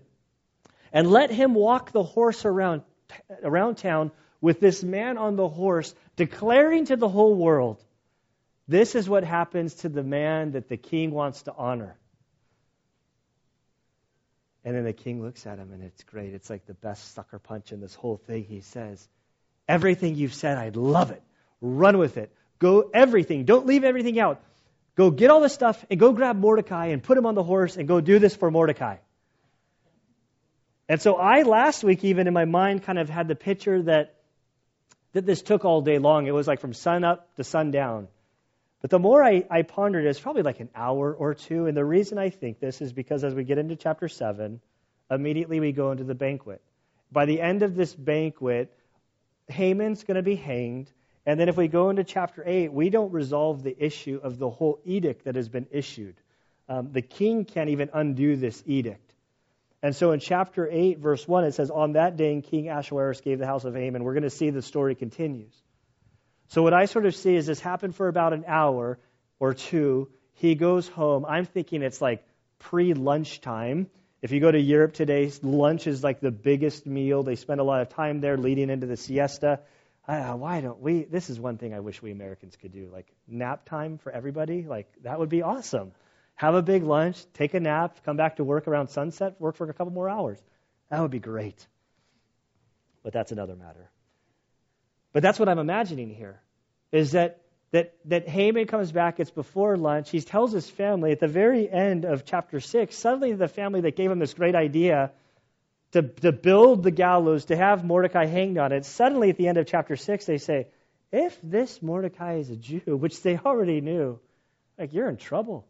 and 0.94 1.10
let 1.10 1.32
him 1.32 1.56
walk 1.56 1.92
the 1.92 2.04
horse 2.04 2.46
around, 2.46 2.84
around 3.44 3.78
town 3.78 4.12
with 4.42 4.60
this 4.60 4.84
man 4.84 5.18
on 5.18 5.36
the 5.36 5.48
horse, 5.48 5.94
declaring 6.16 6.86
to 6.86 6.96
the 6.96 7.10
whole 7.10 7.36
world, 7.36 7.84
This 8.68 8.96
is 8.96 9.10
what 9.10 9.24
happens 9.24 9.74
to 9.76 9.90
the 9.90 10.04
man 10.04 10.52
that 10.52 10.70
the 10.70 10.78
king 10.78 11.12
wants 11.12 11.44
to 11.44 11.54
honor. 11.54 11.98
And 14.64 14.76
then 14.76 14.84
the 14.84 14.94
king 14.94 15.22
looks 15.22 15.48
at 15.48 15.58
him, 15.58 15.72
and 15.72 15.84
it's 15.84 16.04
great. 16.04 16.34
It's 16.34 16.50
like 16.50 16.66
the 16.66 16.74
best 16.74 17.14
sucker 17.14 17.40
punch 17.40 17.72
in 17.72 17.80
this 17.80 17.96
whole 17.96 18.18
thing. 18.18 18.44
He 18.44 18.62
says, 18.62 19.08
Everything 19.68 20.16
you've 20.16 20.34
said, 20.34 20.58
I'd 20.58 20.76
love 20.76 21.12
it. 21.12 21.22
Run 21.62 21.98
with 21.98 22.18
it. 22.18 22.32
Go 22.60 22.90
everything. 22.94 23.46
Don't 23.46 23.66
leave 23.66 23.84
everything 23.84 24.20
out. 24.20 24.42
Go 24.96 25.12
get 25.12 25.30
all 25.32 25.40
the 25.40 25.50
stuff 25.50 25.86
and 25.90 26.00
go 26.00 26.12
grab 26.12 26.36
Mordecai 26.36 26.88
and 26.88 27.02
put 27.02 27.18
him 27.18 27.26
on 27.26 27.36
the 27.36 27.44
horse 27.44 27.78
and 27.78 27.88
go 27.88 28.02
do 28.02 28.20
this 28.20 28.36
for 28.36 28.52
Mordecai. 28.52 28.98
And 30.90 31.02
so 31.02 31.16
I 31.16 31.44
last 31.44 31.84
week 31.84 32.04
even 32.04 32.28
in 32.28 32.34
my 32.34 32.46
mind 32.46 32.84
kind 32.84 33.00
of 33.00 33.10
had 33.10 33.28
the 33.28 33.36
picture 33.36 33.84
that 33.84 34.16
that 35.14 35.26
this 35.26 35.42
took 35.42 35.66
all 35.66 35.82
day 35.82 36.00
long. 36.00 36.28
It 36.28 36.34
was 36.34 36.48
like 36.48 36.60
from 36.60 36.74
sun 36.74 37.04
up 37.04 37.36
to 37.36 37.44
sundown. 37.44 38.08
But 38.82 38.92
the 38.92 39.00
more 39.00 39.24
I, 39.24 39.46
I 39.50 39.64
pondered 39.64 40.06
it, 40.06 40.10
it's 40.10 40.20
probably 40.20 40.44
like 40.44 40.60
an 40.60 40.70
hour 40.74 41.14
or 41.14 41.34
two. 41.34 41.66
And 41.66 41.76
the 41.76 41.84
reason 41.84 42.18
I 42.18 42.30
think 42.30 42.60
this 42.60 42.82
is 42.82 42.94
because 42.94 43.24
as 43.24 43.34
we 43.34 43.44
get 43.44 43.58
into 43.58 43.76
chapter 43.76 44.08
7, 44.08 44.62
immediately 45.12 45.60
we 45.60 45.72
go 45.72 45.92
into 45.92 46.04
the 46.06 46.16
banquet. 46.16 46.62
By 47.12 47.26
the 47.26 47.42
end 47.42 47.64
of 47.64 47.76
this 47.76 47.94
banquet, 47.94 48.72
Haman's 49.48 50.04
going 50.04 50.16
to 50.16 50.24
be 50.24 50.36
hanged. 50.36 50.92
And 51.26 51.40
then 51.40 51.50
if 51.50 51.58
we 51.58 51.68
go 51.68 51.90
into 51.90 52.04
chapter 52.04 52.44
8, 52.46 52.72
we 52.72 52.90
don't 52.90 53.12
resolve 53.12 53.64
the 53.64 53.76
issue 53.78 54.20
of 54.22 54.38
the 54.38 54.50
whole 54.50 54.80
edict 54.86 55.26
that 55.26 55.36
has 55.36 55.50
been 55.50 55.68
issued. 55.72 56.16
Um, 56.70 56.92
the 56.92 57.02
king 57.02 57.46
can't 57.46 57.70
even 57.70 57.90
undo 57.94 58.36
this 58.36 58.64
edict. 58.66 59.09
And 59.82 59.96
so 59.96 60.12
in 60.12 60.20
chapter 60.20 60.68
8, 60.70 61.00
verse 61.00 61.28
1, 61.28 61.46
it 61.46 61.54
says, 61.54 61.72
On 61.72 61.94
that 61.94 62.18
day, 62.18 62.42
King 62.42 62.70
Ahasuerus 62.70 63.22
gave 63.22 63.40
the 63.40 63.46
house 63.46 63.64
of 63.64 63.76
Haman. 63.76 64.04
We're 64.04 64.14
going 64.14 64.24
to 64.24 64.30
see 64.30 64.50
the 64.50 64.62
story 64.62 64.96
continues. 64.96 65.54
So 66.50 66.64
what 66.64 66.74
I 66.74 66.86
sort 66.86 67.06
of 67.06 67.16
see 67.16 67.36
is 67.36 67.46
this 67.46 67.60
happened 67.60 67.96
for 67.96 68.08
about 68.08 68.34
an 68.34 68.44
hour 68.48 69.00
or 69.40 69.54
two. 69.54 70.10
He 70.34 70.56
goes 70.56 70.88
home. 70.88 71.26
I'm 71.26 71.46
thinking 71.46 71.82
it's 71.82 72.02
like 72.02 72.26
pre 72.58 72.94
lunchtime. 72.94 73.88
If 74.22 74.32
you 74.32 74.42
go 74.42 74.52
to 74.52 74.60
Europe 74.60 74.94
today, 74.94 75.32
lunch 75.44 75.88
is 75.88 76.04
like 76.04 76.20
the 76.20 76.32
biggest 76.32 76.86
meal. 76.86 77.24
They 77.24 77.36
spend 77.36 77.62
a 77.62 77.64
lot 77.64 77.82
of 77.82 77.90
time 77.90 78.20
there 78.20 78.36
leading 78.36 78.70
into 78.70 78.88
the 78.88 78.98
siesta. 78.98 79.62
Uh, 80.06 80.34
why 80.34 80.60
don't 80.60 80.82
we? 80.82 81.04
This 81.04 81.30
is 81.30 81.40
one 81.40 81.58
thing 81.58 81.74
I 81.74 81.80
wish 81.80 82.02
we 82.02 82.12
Americans 82.12 82.58
could 82.58 82.74
do. 82.74 82.90
Like 82.92 83.08
nap 83.28 83.70
time 83.70 83.98
for 84.00 84.12
everybody. 84.12 84.64
Like 84.64 84.92
that 85.04 85.20
would 85.20 85.30
be 85.30 85.44
awesome. 85.44 85.92
Have 86.40 86.56
a 86.56 86.62
big 86.62 86.84
lunch, 86.84 87.22
take 87.34 87.54
a 87.54 87.60
nap, 87.60 87.98
come 88.06 88.16
back 88.16 88.38
to 88.38 88.46
work 88.46 88.70
around 88.70 88.88
sunset, 88.88 89.36
work 89.40 89.58
for 89.58 89.70
a 89.70 89.74
couple 89.74 89.92
more 89.92 90.08
hours. 90.08 90.42
That 90.90 91.02
would 91.02 91.12
be 91.12 91.20
great. 91.20 91.68
But 93.04 93.12
that's 93.12 93.34
another 93.34 93.58
matter. 93.58 93.92
But 95.12 95.22
that's 95.22 95.38
what 95.38 95.50
I'm 95.50 95.60
imagining 95.60 96.10
here, 96.10 96.40
is 96.94 97.12
that 97.12 97.42
that 97.72 97.94
that 98.06 98.30
Haman 98.30 98.68
comes 98.68 98.90
back. 98.90 99.20
It's 99.20 99.32
before 99.32 99.76
lunch. 99.76 100.12
He 100.12 100.22
tells 100.22 100.54
his 100.54 100.70
family 100.70 101.12
at 101.12 101.20
the 101.20 101.28
very 101.28 101.70
end 101.70 102.06
of 102.06 102.24
chapter 102.24 102.62
six. 102.62 102.96
Suddenly, 102.96 103.34
the 103.34 103.50
family 103.50 103.82
that 103.82 103.98
gave 103.98 104.10
him 104.10 104.20
this 104.20 104.34
great 104.34 104.56
idea 104.56 105.12
to 105.92 106.04
to 106.04 106.32
build 106.32 106.84
the 106.84 106.92
gallows 106.92 107.46
to 107.46 107.58
have 107.58 107.84
Mordecai 107.84 108.28
hanged 108.28 108.58
on 108.58 108.72
it. 108.72 108.86
Suddenly, 108.86 109.30
at 109.30 109.36
the 109.36 109.50
end 109.50 109.58
of 109.58 109.68
chapter 109.68 109.98
six, 109.98 110.26
they 110.26 110.38
say, 110.38 110.68
"If 111.12 111.38
this 111.44 111.82
Mordecai 111.82 112.36
is 112.36 112.50
a 112.50 112.56
Jew, 112.56 112.80
which 112.86 113.22
they 113.24 113.38
already 113.38 113.82
knew, 113.82 114.22
like 114.78 114.94
you're 114.94 115.10
in 115.10 115.18
trouble. 115.18 115.68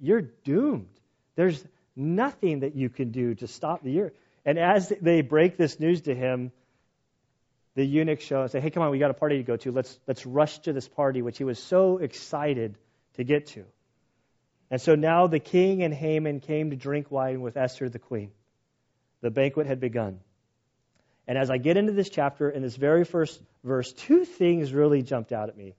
You're 0.00 0.22
doomed. 0.22 0.88
There's 1.34 1.64
nothing 1.96 2.60
that 2.60 2.74
you 2.74 2.88
can 2.88 3.10
do 3.10 3.34
to 3.36 3.46
stop 3.46 3.82
the 3.82 3.90
year." 3.90 4.12
And 4.44 4.58
as 4.58 4.88
they 5.00 5.22
break 5.22 5.56
this 5.56 5.78
news 5.78 6.02
to 6.02 6.14
him, 6.14 6.52
the 7.74 7.84
eunuch 7.84 8.20
show 8.20 8.42
and 8.42 8.50
say, 8.50 8.60
hey, 8.60 8.70
come 8.70 8.82
on, 8.82 8.90
we 8.90 8.98
got 8.98 9.10
a 9.10 9.14
party 9.14 9.38
to 9.38 9.42
go 9.42 9.56
to. 9.56 9.72
Let's, 9.72 9.98
let's 10.06 10.26
rush 10.26 10.58
to 10.60 10.72
this 10.72 10.88
party, 10.88 11.22
which 11.22 11.38
he 11.38 11.44
was 11.44 11.58
so 11.58 11.98
excited 11.98 12.76
to 13.14 13.24
get 13.24 13.46
to. 13.48 13.64
And 14.70 14.80
so 14.80 14.94
now 14.94 15.26
the 15.26 15.38
king 15.38 15.82
and 15.82 15.92
Haman 15.92 16.40
came 16.40 16.70
to 16.70 16.76
drink 16.76 17.10
wine 17.10 17.40
with 17.40 17.56
Esther 17.56 17.88
the 17.88 17.98
queen. 17.98 18.30
The 19.20 19.30
banquet 19.30 19.66
had 19.66 19.80
begun. 19.80 20.20
And 21.28 21.38
as 21.38 21.50
I 21.50 21.58
get 21.58 21.76
into 21.76 21.92
this 21.92 22.10
chapter, 22.10 22.50
in 22.50 22.62
this 22.62 22.76
very 22.76 23.04
first 23.04 23.40
verse, 23.62 23.92
two 23.92 24.24
things 24.24 24.72
really 24.72 25.02
jumped 25.02 25.32
out 25.32 25.48
at 25.48 25.56
me. 25.56 25.74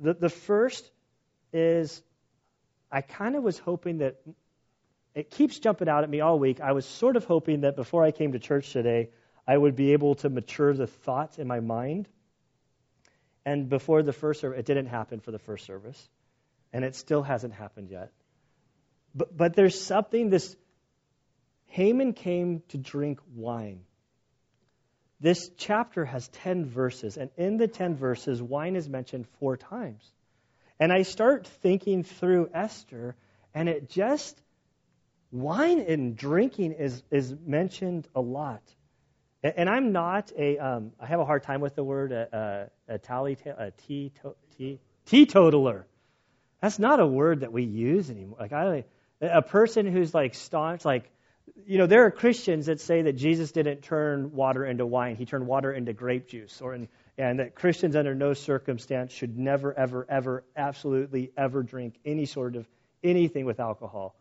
The, 0.00 0.14
the 0.14 0.28
first 0.28 0.88
is 1.52 2.02
I 2.92 3.00
kind 3.00 3.34
of 3.34 3.42
was 3.42 3.58
hoping 3.58 3.98
that 3.98 4.20
it 5.14 5.30
keeps 5.30 5.58
jumping 5.58 5.88
out 5.88 6.04
at 6.04 6.10
me 6.10 6.20
all 6.20 6.38
week. 6.38 6.60
I 6.60 6.72
was 6.72 6.84
sort 6.86 7.16
of 7.16 7.24
hoping 7.24 7.62
that 7.62 7.74
before 7.74 8.04
I 8.04 8.10
came 8.10 8.32
to 8.32 8.38
church 8.38 8.70
today, 8.70 9.08
I 9.48 9.56
would 9.56 9.74
be 9.74 9.94
able 9.94 10.14
to 10.16 10.28
mature 10.28 10.74
the 10.74 10.86
thoughts 10.86 11.38
in 11.38 11.48
my 11.48 11.60
mind. 11.60 12.06
And 13.44 13.68
before 13.68 14.02
the 14.02 14.12
first 14.12 14.40
service, 14.40 14.60
it 14.60 14.66
didn't 14.66 14.86
happen 14.86 15.20
for 15.20 15.32
the 15.32 15.38
first 15.38 15.64
service, 15.66 16.08
and 16.72 16.84
it 16.84 16.94
still 16.94 17.22
hasn't 17.22 17.54
happened 17.54 17.90
yet. 17.90 18.12
But, 19.14 19.36
but 19.36 19.54
there's 19.54 19.80
something 19.80 20.30
this 20.30 20.54
Haman 21.66 22.12
came 22.12 22.62
to 22.68 22.78
drink 22.78 23.20
wine. 23.34 23.80
This 25.20 25.50
chapter 25.56 26.04
has 26.04 26.28
10 26.28 26.66
verses, 26.66 27.16
and 27.16 27.30
in 27.36 27.56
the 27.56 27.68
10 27.68 27.96
verses, 27.96 28.42
wine 28.42 28.76
is 28.76 28.88
mentioned 28.88 29.26
four 29.38 29.56
times. 29.56 30.04
And 30.82 30.92
I 30.92 31.02
start 31.02 31.46
thinking 31.46 32.02
through 32.02 32.50
Esther, 32.52 33.14
and 33.54 33.68
it 33.68 33.88
just, 33.88 34.36
wine 35.30 35.78
and 35.78 36.16
drinking 36.16 36.72
is, 36.72 37.04
is 37.08 37.32
mentioned 37.46 38.08
a 38.16 38.20
lot. 38.20 38.62
And 39.44 39.70
I'm 39.70 39.92
not 39.92 40.32
a, 40.36 40.58
um, 40.58 40.90
I 40.98 41.06
have 41.06 41.20
a 41.20 41.24
hard 41.24 41.44
time 41.44 41.60
with 41.60 41.76
the 41.76 41.84
word 41.84 42.10
a, 42.10 42.70
a, 42.88 42.94
a 42.94 42.98
tally, 42.98 43.38
a 43.46 43.72
teetotaler. 45.06 45.86
That's 46.60 46.80
not 46.80 46.98
a 46.98 47.06
word 47.06 47.42
that 47.42 47.52
we 47.52 47.62
use 47.62 48.10
anymore. 48.10 48.38
Like 48.40 48.52
I, 48.52 48.84
a 49.20 49.40
person 49.40 49.86
who's 49.86 50.12
like 50.12 50.34
staunch, 50.34 50.84
like, 50.84 51.08
you 51.64 51.78
know, 51.78 51.86
there 51.86 52.06
are 52.06 52.10
Christians 52.10 52.66
that 52.66 52.80
say 52.80 53.02
that 53.02 53.12
Jesus 53.12 53.52
didn't 53.52 53.82
turn 53.82 54.32
water 54.32 54.66
into 54.66 54.84
wine; 54.84 55.14
he 55.14 55.26
turned 55.26 55.46
water 55.46 55.72
into 55.72 55.92
grape 55.92 56.26
juice, 56.26 56.60
or 56.60 56.74
in, 56.74 56.88
and 57.18 57.38
that 57.38 57.54
Christians 57.54 57.96
under 57.96 58.14
no 58.14 58.32
circumstance 58.34 59.12
should 59.12 59.38
never, 59.38 59.74
ever, 59.74 60.06
ever, 60.08 60.44
absolutely 60.56 61.30
ever 61.36 61.62
drink 61.62 61.94
any 62.04 62.24
sort 62.24 62.56
of 62.56 62.66
anything 63.04 63.44
with 63.44 63.60
alcohol, 63.60 64.16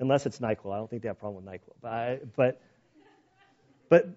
unless 0.00 0.26
it's 0.26 0.38
Nyquil. 0.40 0.72
I 0.72 0.78
don't 0.78 0.90
think 0.90 1.02
they 1.02 1.08
have 1.08 1.16
a 1.16 1.20
problem 1.20 1.44
with 1.44 1.54
Nyquil, 1.54 1.74
but 1.80 1.92
I, 1.92 2.18
but 2.36 2.60
but 3.88 4.08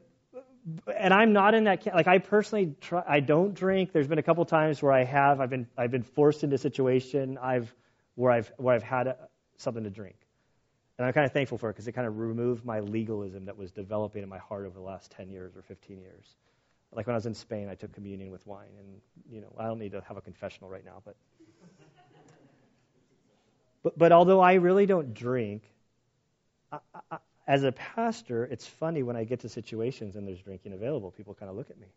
and 0.97 1.13
I'm 1.13 1.31
not 1.31 1.53
in 1.53 1.65
that 1.65 1.85
like 1.93 2.07
I 2.07 2.17
personally 2.17 2.75
try, 2.81 3.03
I 3.07 3.19
don't 3.19 3.53
drink. 3.53 3.93
There's 3.93 4.07
been 4.07 4.19
a 4.19 4.23
couple 4.23 4.43
times 4.45 4.81
where 4.81 4.91
I 4.91 5.03
have 5.03 5.39
I've 5.39 5.49
been 5.49 5.67
I've 5.77 5.91
been 5.91 6.03
forced 6.03 6.43
into 6.43 6.55
a 6.55 6.59
situation 6.59 7.37
I've 7.41 7.73
where 8.15 8.31
I've 8.31 8.51
where 8.57 8.75
I've 8.75 8.83
had 8.83 9.07
a, 9.07 9.17
something 9.57 9.83
to 9.83 9.89
drink. 9.89 10.15
And 10.97 11.05
I'm 11.05 11.13
kind 11.13 11.25
of 11.25 11.31
thankful 11.31 11.59
for 11.59 11.69
it 11.69 11.73
because 11.73 11.87
it 11.87 11.91
kind 11.91 12.07
of 12.07 12.17
removed 12.17 12.65
my 12.65 12.79
legalism 12.79 13.45
that 13.45 13.55
was 13.55 13.71
developing 13.71 14.23
in 14.23 14.29
my 14.29 14.39
heart 14.39 14.65
over 14.65 14.73
the 14.73 14.85
last 14.85 15.11
10 15.11 15.29
years 15.29 15.55
or 15.55 15.61
15 15.61 15.99
years. 15.99 16.35
Like 16.93 17.05
when 17.05 17.13
I 17.13 17.17
was 17.17 17.25
in 17.25 17.33
Spain, 17.33 17.69
I 17.69 17.75
took 17.75 17.93
communion 17.93 18.31
with 18.31 18.45
wine, 18.47 18.69
and 18.79 19.01
you 19.29 19.41
know 19.41 19.53
I 19.57 19.65
don't 19.65 19.79
need 19.79 19.91
to 19.91 20.01
have 20.07 20.17
a 20.17 20.21
confessional 20.21 20.69
right 20.69 20.85
now, 20.85 21.01
but 21.05 21.15
but, 23.83 23.97
but 23.97 24.11
although 24.11 24.39
I 24.39 24.55
really 24.55 24.85
don't 24.85 25.13
drink, 25.13 25.63
I, 26.71 26.79
I, 27.11 27.17
as 27.47 27.63
a 27.63 27.71
pastor, 27.71 28.43
it's 28.45 28.67
funny 28.67 29.03
when 29.03 29.15
I 29.15 29.23
get 29.23 29.39
to 29.41 29.49
situations 29.49 30.15
and 30.15 30.27
there's 30.27 30.41
drinking 30.41 30.73
available. 30.73 31.11
People 31.11 31.33
kind 31.33 31.49
of 31.49 31.55
look 31.55 31.69
at 31.69 31.79
me. 31.79 31.87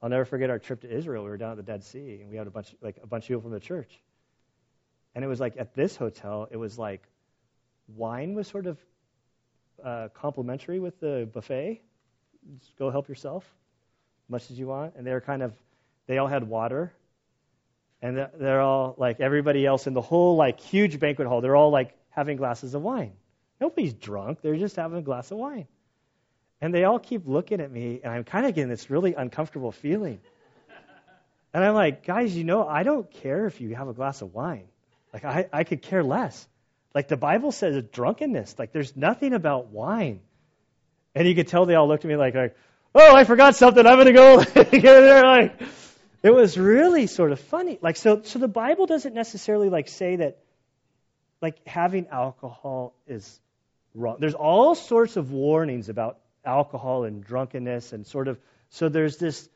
I'll 0.00 0.08
never 0.08 0.24
forget 0.24 0.50
our 0.50 0.60
trip 0.60 0.82
to 0.82 0.90
Israel. 0.90 1.24
We 1.24 1.30
were 1.30 1.36
down 1.36 1.50
at 1.50 1.56
the 1.56 1.64
Dead 1.64 1.82
Sea, 1.82 2.18
and 2.20 2.30
we 2.30 2.36
had 2.36 2.46
a 2.46 2.50
bunch, 2.50 2.74
like 2.80 2.98
a 3.02 3.06
bunch 3.06 3.24
of 3.24 3.28
people 3.28 3.42
from 3.42 3.50
the 3.50 3.60
church. 3.60 4.00
And 5.14 5.24
it 5.24 5.28
was 5.28 5.40
like 5.40 5.54
at 5.58 5.74
this 5.74 5.96
hotel, 5.96 6.46
it 6.50 6.56
was 6.56 6.78
like 6.78 7.02
wine 7.88 8.34
was 8.34 8.46
sort 8.46 8.66
of 8.66 8.78
uh, 9.84 10.08
complimentary 10.14 10.78
with 10.78 11.00
the 11.00 11.28
buffet. 11.32 11.82
Just 12.60 12.76
go 12.76 12.90
help 12.90 13.08
yourself, 13.08 13.44
much 14.28 14.50
as 14.50 14.58
you 14.58 14.66
want. 14.66 14.94
And 14.96 15.06
they 15.06 15.12
were 15.12 15.20
kind 15.20 15.42
of, 15.42 15.52
they 16.06 16.18
all 16.18 16.26
had 16.26 16.44
water, 16.44 16.92
and 18.00 18.28
they're 18.38 18.60
all 18.60 18.94
like 18.96 19.20
everybody 19.20 19.66
else 19.66 19.86
in 19.86 19.94
the 19.94 20.00
whole 20.00 20.36
like 20.36 20.60
huge 20.60 21.00
banquet 21.00 21.26
hall. 21.26 21.40
They're 21.40 21.56
all 21.56 21.70
like 21.70 21.96
having 22.10 22.36
glasses 22.36 22.74
of 22.74 22.82
wine. 22.82 23.12
Nobody's 23.60 23.92
drunk. 23.92 24.40
They're 24.40 24.56
just 24.56 24.76
having 24.76 24.98
a 24.98 25.02
glass 25.02 25.30
of 25.30 25.38
wine. 25.38 25.66
And 26.60 26.74
they 26.74 26.84
all 26.84 26.98
keep 26.98 27.26
looking 27.26 27.60
at 27.60 27.70
me, 27.70 28.00
and 28.02 28.12
I'm 28.12 28.24
kind 28.24 28.46
of 28.46 28.54
getting 28.54 28.68
this 28.68 28.90
really 28.90 29.14
uncomfortable 29.14 29.72
feeling. 29.72 30.20
And 31.54 31.64
I'm 31.64 31.72
like, 31.72 32.04
guys, 32.04 32.36
you 32.36 32.44
know, 32.44 32.68
I 32.68 32.82
don't 32.82 33.10
care 33.10 33.46
if 33.46 33.58
you 33.62 33.74
have 33.74 33.88
a 33.88 33.94
glass 33.94 34.20
of 34.20 34.34
wine. 34.34 34.68
Like, 35.14 35.24
I, 35.24 35.48
I 35.50 35.64
could 35.64 35.80
care 35.80 36.04
less. 36.04 36.46
Like, 36.94 37.08
the 37.08 37.16
Bible 37.16 37.52
says 37.52 37.82
drunkenness. 37.90 38.58
Like, 38.58 38.70
there's 38.70 38.94
nothing 38.94 39.32
about 39.32 39.68
wine. 39.68 40.20
And 41.14 41.26
you 41.26 41.34
could 41.34 41.48
tell 41.48 41.64
they 41.64 41.74
all 41.74 41.88
looked 41.88 42.04
at 42.04 42.08
me 42.08 42.16
like, 42.16 42.34
like 42.34 42.54
oh, 42.98 43.14
I 43.14 43.24
forgot 43.24 43.56
something. 43.56 43.86
I'm 43.86 43.96
going 43.96 44.06
to 44.06 44.12
go 44.12 44.44
get 44.54 44.82
there. 44.82 45.22
Like, 45.22 45.60
it 46.22 46.30
was 46.30 46.58
really 46.58 47.06
sort 47.06 47.32
of 47.32 47.40
funny. 47.40 47.78
Like, 47.80 47.96
so, 47.96 48.22
so 48.22 48.38
the 48.38 48.48
Bible 48.48 48.86
doesn't 48.86 49.14
necessarily 49.14 49.68
like 49.68 49.88
say 49.88 50.16
that 50.16 50.38
like 51.40 51.66
having 51.66 52.08
alcohol 52.08 52.94
is 53.06 53.40
wrong. 53.94 54.16
There's 54.18 54.34
all 54.34 54.74
sorts 54.74 55.16
of 55.16 55.30
warnings 55.30 55.88
about 55.88 56.18
alcohol 56.44 57.04
and 57.04 57.22
drunkenness 57.24 57.92
and 57.92 58.06
sort 58.06 58.28
of 58.28 58.38
so 58.70 58.88
there's 58.88 59.18
this 59.18 59.48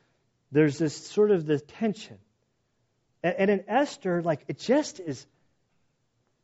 there's 0.51 0.77
this 0.77 0.95
sort 0.95 1.31
of 1.31 1.45
the 1.45 1.59
tension. 1.59 2.17
And, 3.23 3.35
and 3.37 3.51
in 3.51 3.63
Esther, 3.67 4.21
like 4.21 4.45
it 4.47 4.59
just 4.59 4.99
is 4.99 5.25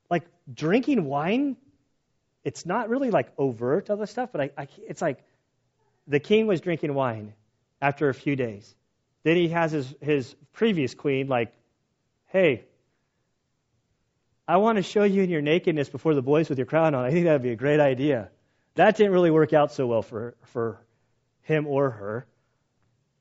like 0.09 0.25
drinking 0.51 1.05
wine. 1.05 1.55
It's 2.43 2.65
not 2.65 2.89
really 2.89 3.11
like 3.11 3.31
overt 3.37 3.89
other 3.89 4.05
stuff, 4.05 4.29
but 4.31 4.41
I, 4.41 4.49
I, 4.57 4.67
it's 4.87 5.01
like 5.01 5.23
the 6.09 6.19
king 6.19 6.47
was 6.47 6.59
drinking 6.59 6.93
wine 6.93 7.33
after 7.81 8.09
a 8.09 8.13
few 8.13 8.35
days. 8.35 8.75
Then 9.23 9.37
he 9.37 9.49
has 9.49 9.71
his, 9.71 9.95
his 10.01 10.35
previous 10.53 10.93
queen 10.93 11.27
like, 11.27 11.53
hey, 12.27 12.65
I 14.47 14.57
want 14.57 14.77
to 14.77 14.83
show 14.83 15.03
you 15.03 15.21
in 15.21 15.29
your 15.29 15.41
nakedness 15.41 15.87
before 15.89 16.15
the 16.15 16.23
boys 16.23 16.49
with 16.49 16.57
your 16.57 16.65
crown 16.65 16.95
on. 16.95 17.05
I 17.05 17.11
think 17.11 17.25
that 17.25 17.33
would 17.33 17.43
be 17.43 17.51
a 17.51 17.55
great 17.55 17.79
idea. 17.79 18.29
That 18.75 18.97
didn't 18.97 19.13
really 19.13 19.29
work 19.29 19.53
out 19.53 19.71
so 19.71 19.85
well 19.85 20.01
for, 20.01 20.35
for 20.45 20.81
him 21.43 21.67
or 21.67 21.91
her. 21.91 22.25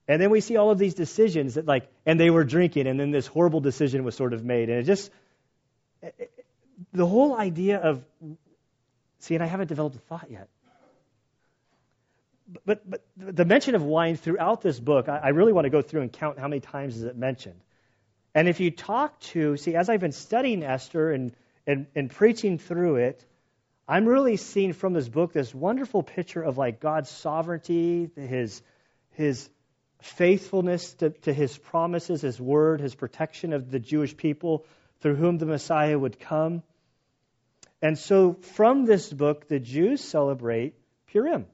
And 0.06 0.22
then 0.22 0.30
we 0.30 0.40
see 0.40 0.56
all 0.56 0.70
of 0.70 0.78
these 0.78 0.94
decisions 0.94 1.54
that, 1.54 1.66
like, 1.66 1.86
and 2.06 2.18
they 2.18 2.30
were 2.30 2.44
drinking, 2.44 2.86
and 2.86 2.98
then 2.98 3.10
this 3.10 3.26
horrible 3.26 3.60
decision 3.60 4.04
was 4.04 4.16
sort 4.16 4.32
of 4.32 4.42
made. 4.42 4.70
And 4.70 4.78
it 4.78 4.84
just, 4.84 5.10
the 6.94 7.06
whole 7.06 7.36
idea 7.36 7.76
of, 7.78 8.02
see, 9.18 9.34
and 9.34 9.44
I 9.44 9.46
haven't 9.46 9.66
developed 9.66 9.96
a 9.96 9.98
thought 9.98 10.30
yet. 10.30 10.48
But, 12.64 12.88
but 12.88 13.02
the 13.16 13.44
mention 13.44 13.74
of 13.74 13.82
wine 13.82 14.16
throughout 14.16 14.62
this 14.62 14.80
book, 14.80 15.08
I, 15.08 15.18
I 15.18 15.28
really 15.28 15.52
want 15.52 15.66
to 15.66 15.70
go 15.70 15.82
through 15.82 16.02
and 16.02 16.12
count 16.12 16.38
how 16.38 16.48
many 16.48 16.60
times 16.60 16.96
is 16.96 17.02
it 17.02 17.16
mentioned. 17.16 17.60
And 18.34 18.48
if 18.48 18.60
you 18.60 18.70
talk 18.70 19.18
to, 19.20 19.56
see, 19.56 19.74
as 19.74 19.88
I've 19.88 20.00
been 20.00 20.12
studying 20.12 20.62
Esther 20.62 21.12
and, 21.12 21.32
and, 21.66 21.86
and 21.94 22.10
preaching 22.10 22.58
through 22.58 22.96
it, 22.96 23.24
I'm 23.86 24.06
really 24.06 24.36
seeing 24.36 24.72
from 24.72 24.92
this 24.92 25.08
book 25.08 25.32
this 25.32 25.54
wonderful 25.54 26.02
picture 26.02 26.42
of 26.42 26.58
like 26.58 26.80
God's 26.80 27.10
sovereignty, 27.10 28.10
his, 28.16 28.62
his 29.12 29.48
faithfulness 30.00 30.92
to, 30.94 31.10
to 31.10 31.32
his 31.32 31.56
promises, 31.56 32.22
his 32.22 32.40
word, 32.40 32.80
his 32.80 32.94
protection 32.94 33.52
of 33.52 33.70
the 33.70 33.78
Jewish 33.78 34.16
people 34.16 34.64
through 35.00 35.16
whom 35.16 35.38
the 35.38 35.46
Messiah 35.46 35.98
would 35.98 36.18
come. 36.18 36.62
And 37.80 37.98
so 37.98 38.34
from 38.34 38.84
this 38.84 39.12
book, 39.12 39.48
the 39.48 39.58
Jews 39.58 40.02
celebrate 40.02 40.74
Purim. 41.06 41.46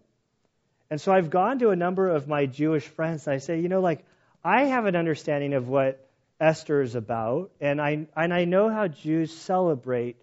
And 0.94 1.00
so 1.00 1.10
I've 1.10 1.28
gone 1.28 1.58
to 1.58 1.70
a 1.70 1.74
number 1.74 2.08
of 2.08 2.28
my 2.28 2.46
Jewish 2.46 2.86
friends 2.86 3.26
and 3.26 3.34
I 3.34 3.38
say, 3.38 3.58
you 3.58 3.68
know, 3.68 3.80
like, 3.80 4.04
I 4.44 4.66
have 4.66 4.86
an 4.86 4.94
understanding 4.94 5.52
of 5.54 5.66
what 5.66 6.08
Esther 6.38 6.82
is 6.82 6.94
about, 6.94 7.50
and 7.60 7.80
I 7.80 8.06
and 8.16 8.32
I 8.32 8.44
know 8.44 8.70
how 8.70 8.86
Jews 8.86 9.36
celebrate 9.36 10.14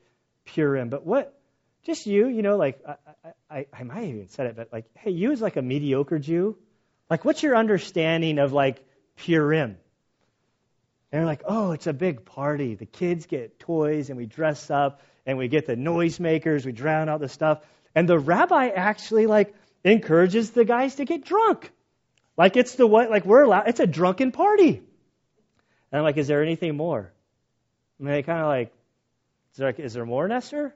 Purim. 0.46 0.88
But 0.88 1.06
what, 1.06 1.38
just 1.84 2.08
you, 2.08 2.30
you 2.30 2.42
know, 2.42 2.56
like 2.56 2.82
I, 2.88 2.96
I, 3.50 3.66
I 3.74 3.84
might 3.84 3.96
have 3.96 4.06
even 4.06 4.30
said 4.30 4.46
it, 4.46 4.56
but 4.56 4.72
like, 4.72 4.86
hey, 4.94 5.12
you 5.12 5.34
as 5.34 5.42
like 5.42 5.58
a 5.58 5.62
mediocre 5.62 6.20
Jew, 6.20 6.56
like, 7.10 7.25
what's 7.25 7.44
your 7.44 7.58
understanding 7.58 8.40
of 8.40 8.54
like 8.54 8.82
Purim? 9.18 9.72
And 9.72 9.78
they're 11.12 11.25
like, 11.25 11.42
oh, 11.44 11.74
it's 11.74 11.88
a 11.88 11.94
big 11.94 12.24
party. 12.24 12.75
The 12.75 12.86
kids 12.86 13.25
get 13.25 13.60
toys, 13.60 14.08
and 14.08 14.18
we 14.18 14.25
dress 14.25 14.72
up, 14.72 15.01
and 15.25 15.38
we 15.38 15.50
get 15.50 15.68
the 15.68 15.75
noisemakers, 15.75 16.66
we 16.66 16.72
drown 16.72 17.10
out 17.10 17.20
the 17.20 17.28
stuff. 17.28 17.60
And 17.94 18.08
the 18.08 18.18
rabbi 18.18 18.70
actually 18.70 19.28
like 19.28 19.54
encourages 19.83 20.51
the 20.51 20.65
guys 20.65 20.95
to 20.95 21.05
get 21.05 21.25
drunk. 21.25 21.71
Like 22.38 22.55
it's 22.57 22.75
the 22.75 22.88
what? 22.88 23.09
Like 23.09 23.25
we're 23.25 23.43
allowed. 23.43 23.67
It's 23.67 23.79
a 23.79 23.88
drunken 23.88 24.31
party. 24.31 24.81
And 25.91 26.00
I'm 26.00 26.03
like, 26.03 26.17
is 26.17 26.27
there 26.27 26.41
anything 26.41 26.77
more? 26.77 27.11
And 28.00 28.07
they 28.07 28.23
kind 28.23 28.39
of 28.39 28.47
like, 28.47 28.73
is 29.51 29.57
there, 29.57 29.69
is 29.69 29.93
there 29.93 30.05
more, 30.05 30.31
Esther? 30.31 30.73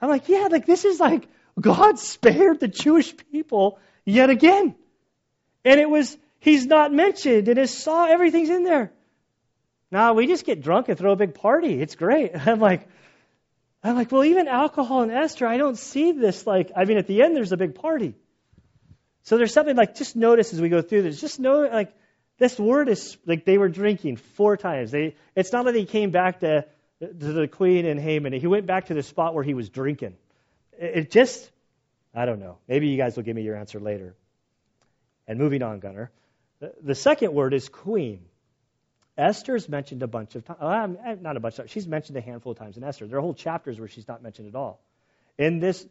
I'm 0.00 0.08
like, 0.08 0.28
yeah, 0.28 0.48
like 0.50 0.66
this 0.66 0.84
is 0.84 0.98
like 0.98 1.28
God 1.60 1.98
spared 1.98 2.60
the 2.60 2.68
Jewish 2.68 3.14
people 3.30 3.78
yet 4.04 4.30
again. 4.30 4.74
And 5.64 5.80
it 5.80 5.88
was, 5.88 6.16
he's 6.38 6.66
not 6.66 6.92
mentioned 6.92 7.48
and 7.48 7.58
his 7.58 7.76
saw, 7.76 8.06
everything's 8.06 8.50
in 8.50 8.64
there. 8.64 8.92
Now 9.90 10.14
we 10.14 10.26
just 10.26 10.44
get 10.44 10.62
drunk 10.62 10.88
and 10.88 10.98
throw 10.98 11.12
a 11.12 11.16
big 11.16 11.34
party. 11.34 11.80
It's 11.80 11.94
great. 11.94 12.32
I'm 12.46 12.60
like, 12.60 12.88
I'm 13.82 13.94
like, 13.94 14.10
well, 14.10 14.24
even 14.24 14.48
alcohol 14.48 15.02
and 15.02 15.12
Esther, 15.12 15.46
I 15.46 15.58
don't 15.58 15.78
see 15.78 16.12
this 16.12 16.46
like, 16.46 16.72
I 16.74 16.84
mean, 16.84 16.98
at 16.98 17.06
the 17.06 17.22
end, 17.22 17.36
there's 17.36 17.52
a 17.52 17.56
big 17.56 17.74
party. 17.74 18.14
So 19.26 19.36
there's 19.36 19.52
something 19.52 19.76
like, 19.76 19.96
just 19.96 20.14
notice 20.14 20.52
as 20.52 20.60
we 20.60 20.68
go 20.68 20.82
through 20.82 21.02
this, 21.02 21.20
just 21.20 21.40
know, 21.40 21.62
like, 21.62 21.92
this 22.38 22.58
word 22.58 22.88
is 22.88 23.16
like 23.26 23.44
they 23.44 23.58
were 23.58 23.68
drinking 23.68 24.16
four 24.16 24.56
times. 24.56 24.92
They, 24.92 25.16
it's 25.34 25.52
not 25.52 25.64
that 25.64 25.74
he 25.74 25.84
came 25.84 26.10
back 26.12 26.40
to, 26.40 26.64
to 27.00 27.08
the 27.10 27.48
queen 27.48 27.86
and 27.86 27.98
Haman. 27.98 28.32
He 28.32 28.46
went 28.46 28.66
back 28.66 28.86
to 28.86 28.94
the 28.94 29.02
spot 29.02 29.34
where 29.34 29.42
he 29.42 29.54
was 29.54 29.68
drinking. 29.68 30.14
It, 30.78 30.96
it 30.96 31.10
just, 31.10 31.50
I 32.14 32.24
don't 32.24 32.38
know. 32.38 32.58
Maybe 32.68 32.86
you 32.88 32.96
guys 32.96 33.16
will 33.16 33.24
give 33.24 33.34
me 33.34 33.42
your 33.42 33.56
answer 33.56 33.80
later. 33.80 34.14
And 35.26 35.40
moving 35.40 35.62
on, 35.62 35.80
Gunner. 35.80 36.12
The, 36.60 36.72
the 36.80 36.94
second 36.94 37.32
word 37.32 37.52
is 37.52 37.68
queen. 37.68 38.20
Esther's 39.18 39.68
mentioned 39.68 40.04
a 40.04 40.06
bunch 40.06 40.36
of 40.36 40.44
times. 40.44 40.98
Not 41.20 41.36
a 41.36 41.40
bunch 41.40 41.54
of 41.54 41.64
times. 41.64 41.70
She's 41.72 41.88
mentioned 41.88 42.16
a 42.16 42.20
handful 42.20 42.52
of 42.52 42.58
times 42.58 42.76
in 42.76 42.84
Esther. 42.84 43.08
There 43.08 43.18
are 43.18 43.22
whole 43.22 43.34
chapters 43.34 43.80
where 43.80 43.88
she's 43.88 44.06
not 44.06 44.22
mentioned 44.22 44.46
at 44.46 44.54
all. 44.54 44.80
In 45.36 45.58
this, 45.58 45.84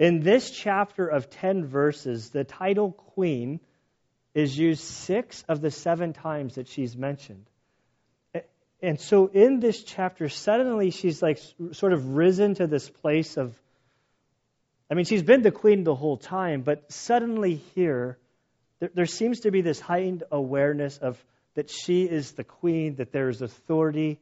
in 0.00 0.20
this 0.20 0.50
chapter 0.50 1.06
of 1.06 1.28
10 1.28 1.66
verses, 1.66 2.30
the 2.30 2.42
title 2.42 2.90
queen 2.90 3.60
is 4.32 4.56
used 4.56 4.82
six 4.82 5.44
of 5.46 5.60
the 5.60 5.70
seven 5.70 6.14
times 6.14 6.54
that 6.54 6.68
she's 6.68 6.96
mentioned. 6.96 7.44
And 8.82 8.98
so 8.98 9.26
in 9.26 9.60
this 9.60 9.84
chapter, 9.84 10.30
suddenly 10.30 10.90
she's 10.90 11.20
like 11.20 11.38
sort 11.72 11.92
of 11.92 12.16
risen 12.16 12.54
to 12.54 12.66
this 12.66 12.88
place 12.88 13.36
of, 13.36 13.54
I 14.90 14.94
mean, 14.94 15.04
she's 15.04 15.22
been 15.22 15.42
the 15.42 15.50
queen 15.50 15.84
the 15.84 15.94
whole 15.94 16.16
time, 16.16 16.62
but 16.62 16.90
suddenly 16.90 17.56
here, 17.74 18.16
there, 18.78 18.90
there 18.94 19.06
seems 19.06 19.40
to 19.40 19.50
be 19.50 19.60
this 19.60 19.80
heightened 19.80 20.22
awareness 20.32 20.96
of 20.96 21.22
that 21.56 21.68
she 21.68 22.04
is 22.04 22.32
the 22.32 22.44
queen, 22.44 22.94
that 22.96 23.12
there 23.12 23.28
is 23.28 23.42
authority. 23.42 24.18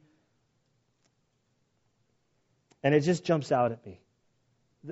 And 2.83 2.93
it 2.93 3.01
just 3.01 3.23
jumps 3.23 3.53
out 3.53 3.71
at 3.71 3.85
me 3.85 4.01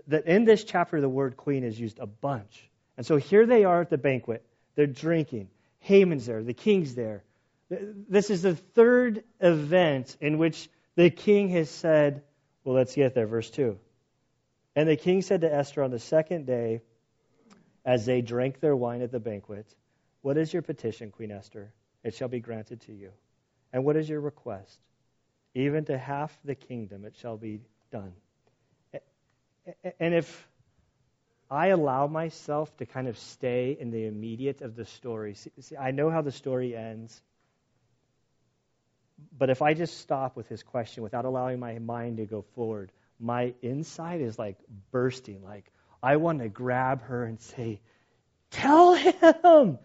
that 0.07 0.25
in 0.25 0.45
this 0.45 0.63
chapter, 0.63 1.01
the 1.01 1.09
word 1.09 1.37
queen 1.37 1.63
is 1.63 1.79
used 1.79 1.99
a 1.99 2.07
bunch. 2.07 2.69
And 2.97 3.05
so 3.05 3.17
here 3.17 3.45
they 3.45 3.63
are 3.63 3.81
at 3.81 3.89
the 3.89 3.97
banquet. 3.97 4.45
They're 4.75 4.87
drinking. 4.87 5.49
Haman's 5.79 6.25
there. 6.25 6.43
The 6.43 6.53
king's 6.53 6.95
there. 6.95 7.23
This 7.69 8.29
is 8.29 8.41
the 8.41 8.55
third 8.55 9.23
event 9.39 10.17
in 10.21 10.37
which 10.37 10.69
the 10.95 11.09
king 11.09 11.49
has 11.49 11.69
said, 11.69 12.23
well, 12.63 12.75
let's 12.75 12.95
get 12.95 13.13
there, 13.13 13.27
verse 13.27 13.49
2. 13.49 13.77
And 14.75 14.87
the 14.89 14.95
king 14.95 15.21
said 15.21 15.41
to 15.41 15.53
Esther 15.53 15.83
on 15.83 15.91
the 15.91 15.99
second 15.99 16.45
day, 16.45 16.81
as 17.85 18.05
they 18.05 18.21
drank 18.21 18.59
their 18.59 18.75
wine 18.75 19.01
at 19.01 19.11
the 19.11 19.19
banquet, 19.19 19.65
What 20.21 20.37
is 20.37 20.51
your 20.51 20.61
petition, 20.61 21.11
Queen 21.11 21.31
Esther? 21.31 21.71
It 22.03 22.13
shall 22.13 22.27
be 22.27 22.41
granted 22.41 22.81
to 22.81 22.93
you. 22.93 23.11
And 23.71 23.85
what 23.85 23.95
is 23.95 24.09
your 24.09 24.19
request? 24.19 24.77
Even 25.55 25.85
to 25.85 25.97
half 25.97 26.37
the 26.43 26.55
kingdom 26.55 27.05
it 27.05 27.15
shall 27.15 27.37
be 27.37 27.61
done. 27.91 28.13
And 29.99 30.13
if 30.13 30.47
I 31.49 31.67
allow 31.67 32.07
myself 32.07 32.75
to 32.77 32.85
kind 32.85 33.07
of 33.07 33.17
stay 33.17 33.77
in 33.79 33.89
the 33.91 34.05
immediate 34.05 34.61
of 34.61 34.75
the 34.75 34.85
story. 34.85 35.35
See, 35.35 35.77
I 35.77 35.91
know 35.91 36.09
how 36.09 36.21
the 36.21 36.31
story 36.31 36.75
ends. 36.75 37.21
But 39.37 39.49
if 39.49 39.61
I 39.61 39.73
just 39.73 39.99
stop 39.99 40.35
with 40.35 40.47
his 40.47 40.61
question 40.61 41.03
without 41.03 41.25
allowing 41.25 41.59
my 41.59 41.79
mind 41.79 42.17
to 42.17 42.25
go 42.25 42.43
forward, 42.53 42.91
my 43.19 43.53
inside 43.61 44.21
is 44.21 44.37
like 44.37 44.57
bursting. 44.91 45.43
Like, 45.43 45.71
I 46.03 46.17
want 46.17 46.39
to 46.39 46.49
grab 46.49 47.01
her 47.03 47.23
and 47.23 47.39
say, 47.39 47.79
Tell 48.51 48.93
him! 48.93 49.79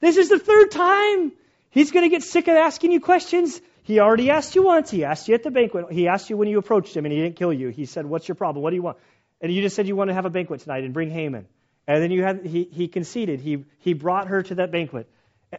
This 0.00 0.16
is 0.16 0.28
the 0.28 0.38
third 0.38 0.70
time! 0.70 1.32
He's 1.70 1.90
going 1.90 2.04
to 2.04 2.08
get 2.08 2.22
sick 2.22 2.48
of 2.48 2.54
asking 2.54 2.92
you 2.92 3.00
questions. 3.00 3.60
He 3.82 4.00
already 4.00 4.30
asked 4.30 4.54
you 4.54 4.62
once. 4.62 4.90
He 4.90 5.04
asked 5.04 5.28
you 5.28 5.34
at 5.34 5.42
the 5.42 5.50
banquet. 5.50 5.92
He 5.92 6.08
asked 6.08 6.30
you 6.30 6.36
when 6.36 6.48
you 6.48 6.58
approached 6.58 6.96
him 6.96 7.04
and 7.04 7.12
he 7.12 7.20
didn't 7.20 7.36
kill 7.36 7.52
you. 7.52 7.68
He 7.68 7.86
said, 7.86 8.06
What's 8.06 8.28
your 8.28 8.34
problem? 8.34 8.62
What 8.62 8.70
do 8.70 8.76
you 8.76 8.82
want? 8.82 8.98
And 9.40 9.52
you 9.52 9.62
just 9.62 9.76
said 9.76 9.86
you 9.86 9.96
want 9.96 10.08
to 10.08 10.14
have 10.14 10.24
a 10.24 10.30
banquet 10.30 10.60
tonight 10.60 10.84
and 10.84 10.94
bring 10.94 11.10
Haman. 11.10 11.46
And 11.86 12.02
then 12.02 12.10
you 12.10 12.22
had, 12.22 12.44
he, 12.44 12.64
he 12.64 12.88
conceded. 12.88 13.40
He, 13.40 13.64
he 13.78 13.92
brought 13.92 14.28
her 14.28 14.42
to 14.42 14.56
that 14.56 14.72
banquet. 14.72 15.08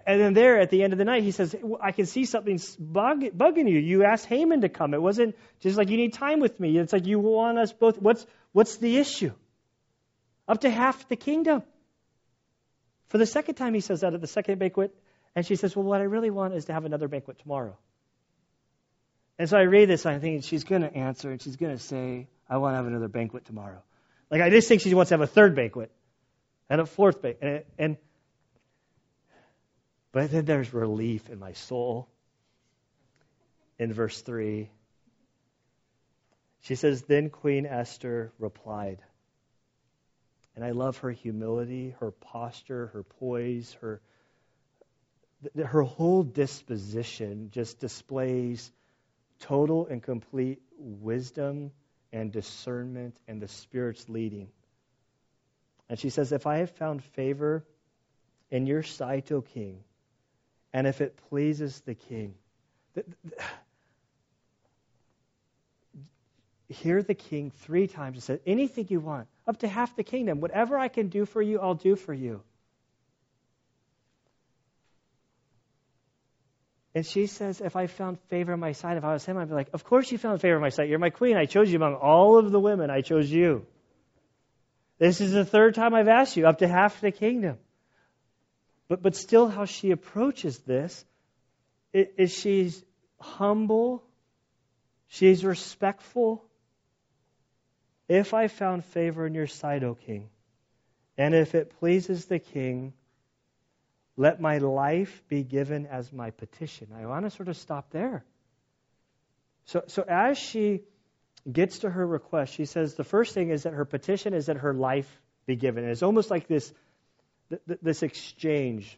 And 0.05 0.19
then 0.19 0.33
there 0.33 0.59
at 0.59 0.69
the 0.69 0.83
end 0.83 0.93
of 0.93 0.99
the 0.99 1.05
night, 1.05 1.23
he 1.23 1.31
says, 1.31 1.55
I 1.81 1.91
can 1.91 2.05
see 2.05 2.25
something 2.25 2.59
bug, 2.79 3.21
bugging 3.21 3.69
you. 3.69 3.79
You 3.79 4.03
asked 4.03 4.25
Haman 4.25 4.61
to 4.61 4.69
come. 4.69 4.93
It 4.93 5.01
wasn't 5.01 5.35
just 5.61 5.77
like 5.77 5.89
you 5.89 5.97
need 5.97 6.13
time 6.13 6.39
with 6.39 6.59
me. 6.59 6.77
It's 6.77 6.91
like 6.91 7.05
you 7.05 7.19
want 7.19 7.57
us 7.57 7.71
both. 7.71 8.01
What's, 8.01 8.25
what's 8.51 8.77
the 8.77 8.97
issue? 8.97 9.31
Up 10.47 10.61
to 10.61 10.69
half 10.69 11.07
the 11.07 11.15
kingdom. 11.15 11.63
For 13.07 13.17
the 13.17 13.25
second 13.25 13.55
time, 13.55 13.73
he 13.73 13.79
says 13.79 14.01
that 14.01 14.13
at 14.13 14.19
the 14.19 14.27
second 14.27 14.59
banquet. 14.59 14.93
And 15.35 15.45
she 15.45 15.55
says, 15.55 15.75
Well, 15.75 15.85
what 15.85 16.01
I 16.01 16.05
really 16.05 16.29
want 16.29 16.53
is 16.55 16.65
to 16.65 16.73
have 16.73 16.85
another 16.85 17.07
banquet 17.07 17.39
tomorrow. 17.39 17.77
And 19.39 19.47
so 19.47 19.57
I 19.57 19.61
read 19.61 19.87
this, 19.87 20.05
and 20.05 20.15
I'm 20.15 20.21
thinking 20.21 20.41
she's 20.41 20.63
going 20.63 20.81
to 20.81 20.93
answer, 20.93 21.29
and 21.29 21.41
she's 21.41 21.57
going 21.57 21.77
to 21.77 21.81
say, 21.81 22.27
I 22.49 22.57
want 22.57 22.73
to 22.73 22.77
have 22.77 22.87
another 22.87 23.07
banquet 23.07 23.45
tomorrow. 23.45 23.81
Like, 24.29 24.41
I 24.41 24.49
just 24.49 24.67
think 24.67 24.81
she 24.81 24.93
wants 24.93 25.09
to 25.09 25.13
have 25.13 25.21
a 25.21 25.27
third 25.27 25.55
banquet 25.55 25.91
and 26.69 26.81
a 26.81 26.85
fourth 26.85 27.21
banquet. 27.21 27.39
And, 27.41 27.63
and, 27.77 27.97
but 30.11 30.31
then 30.31 30.45
there's 30.45 30.73
relief 30.73 31.29
in 31.29 31.39
my 31.39 31.53
soul 31.53 32.09
in 33.79 33.93
verse 33.93 34.21
3. 34.21 34.69
She 36.61 36.75
says, 36.75 37.03
Then 37.03 37.29
Queen 37.29 37.65
Esther 37.65 38.31
replied. 38.39 39.01
And 40.55 40.65
I 40.65 40.71
love 40.71 40.97
her 40.99 41.11
humility, 41.11 41.95
her 41.99 42.11
posture, 42.11 42.87
her 42.87 43.03
poise, 43.03 43.75
her 43.81 44.01
her 45.55 45.83
whole 45.83 46.23
disposition 46.23 47.51
just 47.51 47.79
displays 47.79 48.71
total 49.39 49.85
and 49.85 50.01
complete 50.01 50.59
wisdom 50.79 51.71
and 52.11 52.31
discernment 52.31 53.15
and 53.27 53.41
the 53.41 53.47
Spirit's 53.47 54.07
leading. 54.09 54.47
And 55.89 55.99
she 55.99 56.09
says, 56.09 56.31
If 56.31 56.47
I 56.47 56.57
have 56.57 56.71
found 56.71 57.03
favor 57.03 57.63
in 58.51 58.65
your 58.65 58.83
sight, 58.83 59.31
O 59.31 59.41
king, 59.41 59.83
and 60.73 60.87
if 60.87 61.01
it 61.01 61.17
pleases 61.29 61.81
the 61.81 61.95
king, 61.95 62.35
hear 66.69 67.01
the 67.01 67.13
king 67.13 67.51
three 67.51 67.87
times 67.87 68.17
and 68.17 68.23
said, 68.23 68.39
Anything 68.45 68.87
you 68.89 68.99
want, 68.99 69.27
up 69.47 69.59
to 69.59 69.67
half 69.67 69.95
the 69.95 70.03
kingdom, 70.03 70.41
whatever 70.41 70.77
I 70.77 70.87
can 70.87 71.07
do 71.07 71.25
for 71.25 71.41
you, 71.41 71.59
I'll 71.59 71.75
do 71.75 71.95
for 71.95 72.13
you. 72.13 72.41
And 76.97 77.05
she 77.05 77.27
says, 77.27 77.61
If 77.61 77.75
I 77.75 77.85
found 77.85 78.19
favor 78.21 78.55
in 78.55 78.59
my 78.59 78.71
sight, 78.71 78.97
if 78.97 79.03
I 79.03 79.13
was 79.13 79.23
him, 79.23 79.37
I'd 79.37 79.49
be 79.49 79.53
like, 79.53 79.69
Of 79.71 79.83
course 79.83 80.11
you 80.11 80.17
found 80.17 80.41
favor 80.41 80.55
in 80.55 80.63
my 80.63 80.69
sight. 80.69 80.89
You're 80.89 80.97
my 80.97 81.11
queen. 81.11 81.37
I 81.37 81.45
chose 81.45 81.69
you 81.69 81.75
among 81.75 81.93
all 81.93 82.39
of 82.39 82.51
the 82.51 82.59
women. 82.59 82.89
I 82.89 83.01
chose 83.01 83.29
you. 83.29 83.67
This 84.97 85.21
is 85.21 85.31
the 85.31 85.45
third 85.45 85.75
time 85.75 85.93
I've 85.93 86.07
asked 86.07 86.37
you, 86.37 86.47
up 86.47 86.57
to 86.57 86.67
half 86.67 86.99
the 86.99 87.11
kingdom. 87.11 87.59
But, 88.87 89.03
but 89.03 89.15
still, 89.15 89.47
how 89.47 89.65
she 89.65 89.91
approaches 89.91 90.57
this 90.57 91.05
is 91.93 92.33
she's 92.33 92.83
humble, 93.19 94.03
she's 95.05 95.45
respectful. 95.45 96.43
If 98.09 98.33
I 98.33 98.47
found 98.47 98.83
favor 98.85 99.27
in 99.27 99.35
your 99.35 99.45
sight, 99.45 99.83
O 99.83 99.93
king, 99.93 100.29
and 101.15 101.35
if 101.35 101.53
it 101.53 101.77
pleases 101.79 102.25
the 102.25 102.39
king, 102.39 102.93
let 104.17 104.41
my 104.41 104.57
life 104.57 105.23
be 105.29 105.43
given 105.43 105.85
as 105.85 106.11
my 106.11 106.31
petition. 106.31 106.87
I 106.99 107.05
want 107.05 107.25
to 107.25 107.29
sort 107.29 107.49
of 107.49 107.55
stop 107.55 107.91
there. 107.91 108.25
So, 109.65 109.83
so 109.87 110.03
as 110.07 110.37
she 110.39 110.81
gets 111.49 111.79
to 111.79 111.89
her 111.89 112.05
request, 112.05 112.53
she 112.53 112.65
says 112.65 112.95
the 112.95 113.03
first 113.03 113.35
thing 113.35 113.51
is 113.51 113.63
that 113.63 113.73
her 113.73 113.85
petition 113.85 114.33
is 114.33 114.47
that 114.47 114.57
her 114.57 114.73
life 114.73 115.09
be 115.45 115.55
given. 115.55 115.83
And 115.83 115.91
it's 115.91 116.03
almost 116.03 116.31
like 116.31 116.47
this, 116.47 116.73
this 117.81 118.01
exchange. 118.01 118.97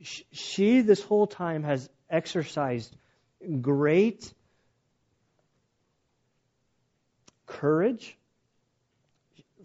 She, 0.00 0.80
this 0.80 1.02
whole 1.02 1.26
time, 1.26 1.62
has 1.62 1.88
exercised 2.08 2.96
great 3.60 4.32
courage. 7.46 8.16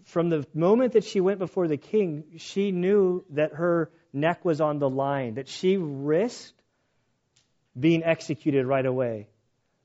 From 0.04 0.28
the 0.28 0.46
moment 0.52 0.92
that 0.92 1.04
she 1.04 1.20
went 1.20 1.38
before 1.38 1.68
the 1.68 1.78
king, 1.78 2.24
she 2.36 2.70
knew 2.70 3.24
that 3.30 3.54
her 3.54 3.90
neck 4.16 4.44
was 4.44 4.60
on 4.60 4.78
the 4.78 4.90
line, 4.90 5.34
that 5.34 5.48
she 5.48 5.76
risked 5.76 6.60
being 7.78 8.02
executed 8.02 8.66
right 8.66 8.86
away. 8.86 9.28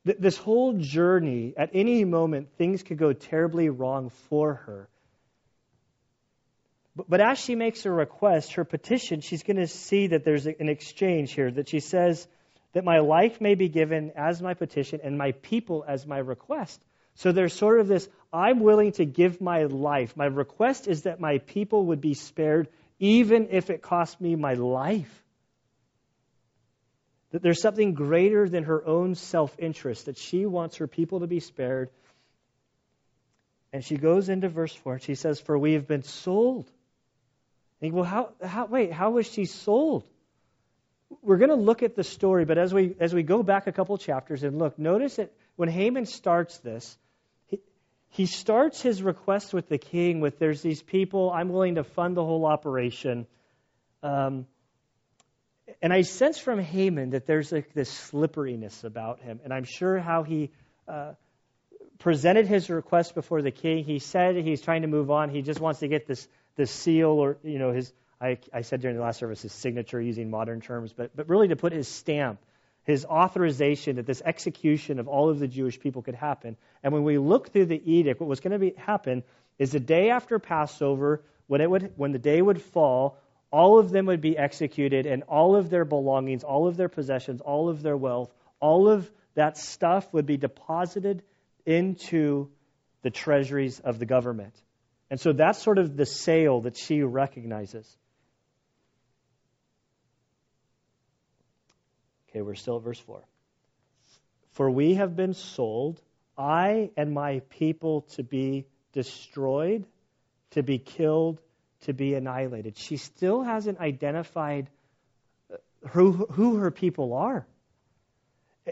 This 0.04 0.38
whole 0.38 0.74
journey, 0.74 1.54
at 1.56 1.70
any 1.74 2.06
moment, 2.06 2.50
things 2.58 2.82
could 2.82 2.98
go 2.98 3.14
terribly 3.14 3.70
wrong 3.70 4.10
for 4.30 4.56
her. 4.56 4.90
But, 6.96 7.10
but 7.10 7.22
as 7.22 7.38
she 7.38 7.54
makes 7.56 7.84
her 7.84 7.94
request, 7.94 8.54
her 8.54 8.66
petition, 8.66 9.22
she's 9.22 9.44
going 9.44 9.58
to 9.58 9.68
see 9.68 10.08
that 10.08 10.26
there's 10.26 10.48
an 10.48 10.70
exchange 10.70 11.34
here, 11.34 11.52
that 11.52 11.70
she 11.70 11.80
says 11.80 12.28
that 12.74 12.84
my 12.84 13.00
life 13.00 13.40
may 13.40 13.54
be 13.54 13.70
given 13.70 14.12
as 14.16 14.42
my 14.42 14.56
petition 14.56 15.02
and 15.04 15.18
my 15.18 15.34
people 15.34 15.86
as 15.88 16.08
my 16.08 16.18
request. 16.18 16.82
So 17.16 17.32
there's 17.32 17.54
sort 17.54 17.80
of 17.80 17.88
this 17.88 18.10
I'm 18.34 18.62
willing 18.62 18.94
to 18.94 19.06
give 19.06 19.42
my 19.42 19.64
life. 19.64 20.16
My 20.16 20.26
request 20.26 20.88
is 20.88 21.04
that 21.04 21.20
my 21.20 21.40
people 21.40 21.88
would 21.88 22.02
be 22.02 22.14
spared 22.14 22.70
even 23.02 23.48
if 23.50 23.72
it 23.72 23.82
cost 23.82 24.22
me 24.22 24.36
my 24.36 24.54
life. 24.54 25.24
That 27.32 27.42
there's 27.42 27.62
something 27.62 27.94
greater 27.94 28.48
than 28.48 28.66
her 28.66 28.86
own 28.86 29.16
self 29.16 29.54
interest, 29.58 30.06
that 30.06 30.18
she 30.18 30.46
wants 30.46 30.78
her 30.78 30.88
people 30.88 31.22
to 31.22 31.28
be 31.28 31.40
spared. 31.40 31.90
And 33.74 33.84
she 33.84 33.98
goes 33.98 34.30
into 34.30 34.50
verse 34.50 34.74
4 34.74 34.94
and 34.94 35.02
she 35.02 35.16
says, 35.16 35.40
For 35.40 35.58
we 35.58 35.74
have 35.74 35.88
been 35.88 36.04
sold. 36.04 36.70
And 37.82 37.94
well, 37.94 38.04
how, 38.04 38.34
how, 38.44 38.66
wait, 38.66 38.92
how 38.92 39.12
was 39.12 39.26
she 39.26 39.46
sold? 39.46 40.06
We're 41.22 41.38
going 41.38 41.50
to 41.50 41.56
look 41.56 41.82
at 41.84 41.96
the 41.96 42.04
story, 42.04 42.46
but 42.46 42.58
as 42.58 42.74
we, 42.74 42.96
as 43.00 43.14
we 43.14 43.24
go 43.24 43.42
back 43.42 43.66
a 43.66 43.72
couple 43.72 43.98
chapters 43.98 44.44
and 44.44 44.60
look, 44.60 44.78
notice 44.78 45.16
that 45.16 45.34
when 45.56 45.70
Haman 45.70 46.06
starts 46.06 46.60
this, 46.60 46.98
he 48.12 48.26
starts 48.26 48.82
his 48.82 49.02
request 49.02 49.54
with 49.54 49.70
the 49.70 49.78
king 49.78 50.20
with 50.20 50.38
there's 50.38 50.62
these 50.62 50.82
people, 50.82 51.32
I'm 51.32 51.48
willing 51.48 51.76
to 51.76 51.84
fund 51.84 52.16
the 52.18 52.24
whole 52.24 52.46
operation. 52.46 53.26
Um, 54.04 54.48
and 55.82 55.94
I 55.94 56.02
sense 56.02 56.38
from 56.38 56.60
Haman 56.60 57.12
that 57.12 57.26
there's 57.26 57.54
like 57.54 57.74
this 57.74 57.90
slipperiness 57.90 58.84
about 58.84 59.22
him. 59.22 59.40
And 59.46 59.54
I'm 59.54 59.64
sure 59.64 59.98
how 59.98 60.24
he 60.24 60.52
uh, 60.90 61.14
presented 62.00 62.48
his 62.48 62.70
request 62.70 63.16
before 63.16 63.42
the 63.42 63.52
king, 63.52 63.86
he 63.86 64.00
said 64.00 64.36
he's 64.36 64.62
trying 64.62 64.82
to 64.82 64.90
move 64.90 65.10
on. 65.10 65.30
He 65.30 65.42
just 65.42 65.62
wants 65.62 65.80
to 65.80 65.88
get 65.88 66.06
this, 66.06 66.28
this 66.58 66.70
seal 66.70 67.12
or, 67.12 67.38
you 67.44 67.60
know, 67.60 67.72
his, 67.72 67.94
I, 68.20 68.40
I 68.54 68.62
said 68.62 68.82
during 68.82 68.98
the 68.98 69.04
last 69.04 69.20
service, 69.20 69.42
his 69.44 69.54
signature 69.54 70.02
using 70.02 70.30
modern 70.30 70.60
terms, 70.60 70.92
but, 70.92 71.16
but 71.16 71.30
really 71.30 71.48
to 71.48 71.56
put 71.56 71.72
his 71.72 71.88
stamp 71.88 72.42
his 72.84 73.06
authorization 73.06 73.98
that 73.98 74.06
this 74.06 74.22
execution 74.26 75.00
of 75.00 75.08
all 75.08 75.30
of 75.30 75.40
the 75.40 75.48
Jewish 75.48 75.80
people 75.80 76.02
could 76.02 76.16
happen. 76.16 76.58
And 76.84 76.94
when 76.94 77.04
we 77.04 77.18
look 77.18 77.52
through 77.52 77.68
the 77.68 77.82
edict, 77.92 78.20
what 78.20 78.30
was 78.30 78.40
going 78.40 78.54
to 78.54 78.60
be, 78.60 78.74
happen 78.76 79.24
is 79.60 79.72
the 79.72 79.80
day 79.80 80.10
after 80.10 80.40
Passover, 80.40 81.22
when, 81.48 81.62
it 81.62 81.70
would, 81.70 81.94
when 81.96 82.12
the 82.12 82.20
day 82.20 82.42
would 82.42 82.62
fall, 82.62 83.18
all 83.52 83.80
of 83.80 83.92
them 83.92 84.06
would 84.08 84.22
be 84.22 84.38
executed, 84.38 85.06
and 85.06 85.24
all 85.24 85.56
of 85.56 85.70
their 85.70 85.86
belongings, 85.86 86.44
all 86.44 86.68
of 86.68 86.78
their 86.78 86.90
possessions, 86.90 87.42
all 87.42 87.70
of 87.70 87.82
their 87.82 87.98
wealth, 87.98 88.34
all 88.60 88.90
of 88.90 89.10
that 89.36 89.58
stuff 89.58 90.12
would 90.14 90.26
be 90.26 90.38
deposited 90.38 91.22
into 91.66 92.50
the 93.02 93.10
treasuries 93.10 93.80
of 93.80 94.00
the 94.00 94.06
government. 94.06 94.54
And 95.10 95.20
so 95.20 95.34
that's 95.34 95.62
sort 95.62 95.78
of 95.78 95.98
the 95.98 96.06
sale 96.06 96.62
that 96.62 96.78
she 96.78 97.04
recognizes. 97.04 97.98
Okay, 102.32 102.42
we're 102.42 102.56
still 102.56 102.78
at 102.78 102.84
verse 102.84 103.00
4. 103.00 103.22
For 104.54 104.70
we 104.70 104.96
have 104.96 105.16
been 105.16 105.34
sold, 105.34 106.02
I 106.38 106.92
and 106.96 107.14
my 107.14 107.40
people, 107.50 108.02
to 108.14 108.24
be 108.24 108.66
destroyed, 108.94 109.86
to 110.52 110.64
be 110.64 110.78
killed, 110.78 111.40
to 111.82 111.94
be 111.94 112.14
annihilated. 112.14 112.78
She 112.78 112.98
still 112.98 113.42
hasn't 113.42 113.80
identified 113.80 114.70
uh, 115.52 115.58
who, 115.90 116.12
who 116.12 116.58
her 116.58 116.72
people 116.72 117.14
are. 117.14 117.46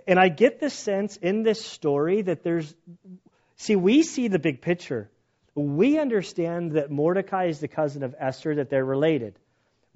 And 0.08 0.20
I 0.20 0.30
get 0.30 0.60
the 0.60 0.70
sense 0.70 1.18
in 1.18 1.44
this 1.44 1.66
story 1.66 2.22
that 2.22 2.44
there's, 2.44 2.74
see, 3.58 3.76
we 3.76 4.04
see 4.04 4.28
the 4.28 4.40
big 4.40 4.62
picture. 4.62 5.10
We 5.56 5.98
understand 6.00 6.74
that 6.74 6.92
Mordecai 6.92 7.46
is 7.46 7.60
the 7.60 7.68
cousin 7.68 8.04
of 8.04 8.16
Esther, 8.20 8.56
that 8.56 8.70
they're 8.70 8.86
related. 8.86 9.38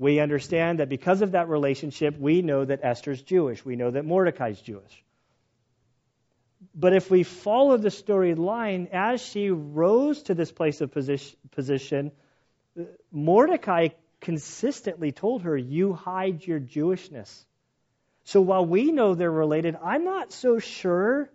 We 0.03 0.19
understand 0.19 0.79
that 0.79 0.89
because 0.89 1.21
of 1.21 1.31
that 1.31 1.47
relationship, 1.47 2.19
we 2.19 2.41
know 2.41 2.65
that 2.65 2.81
Esther's 2.83 3.21
Jewish. 3.21 3.63
We 3.63 3.77
know 3.77 3.89
that 3.89 4.03
Mordecai's 4.03 4.59
Jewish. 4.59 5.01
But 6.75 6.91
if 6.93 7.09
we 7.09 7.23
follow 7.23 7.77
the 7.77 7.87
storyline, 7.87 8.89
as 8.91 9.21
she 9.21 9.49
rose 9.49 10.23
to 10.23 10.33
this 10.33 10.51
place 10.51 10.81
of 10.81 10.91
position, 10.91 12.11
Mordecai 13.13 13.89
consistently 14.19 15.13
told 15.13 15.43
her, 15.43 15.55
You 15.55 15.93
hide 15.93 16.45
your 16.45 16.59
Jewishness. 16.59 17.45
So 18.25 18.41
while 18.41 18.65
we 18.65 18.91
know 18.91 19.15
they're 19.15 19.31
related, 19.31 19.77
I'm 19.81 20.03
not 20.03 20.33
so 20.33 20.59
sure 20.59 21.29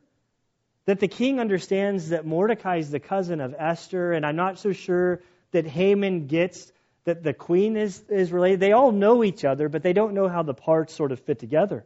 that 0.84 1.00
the 1.00 1.08
king 1.08 1.40
understands 1.40 2.10
that 2.10 2.26
Mordecai 2.26 2.76
is 2.76 2.90
the 2.90 3.00
cousin 3.00 3.40
of 3.40 3.54
Esther, 3.58 4.12
and 4.12 4.26
I'm 4.26 4.36
not 4.36 4.58
so 4.58 4.72
sure 4.72 5.22
that 5.52 5.66
Haman 5.66 6.26
gets 6.26 6.70
that 7.08 7.22
the 7.22 7.32
queen 7.32 7.76
is, 7.76 8.04
is 8.10 8.30
related. 8.30 8.60
They 8.60 8.72
all 8.72 8.92
know 8.92 9.24
each 9.24 9.44
other, 9.44 9.68
but 9.68 9.82
they 9.82 9.94
don't 9.94 10.12
know 10.12 10.28
how 10.28 10.42
the 10.42 10.54
parts 10.54 10.94
sort 10.94 11.10
of 11.10 11.20
fit 11.20 11.38
together. 11.38 11.84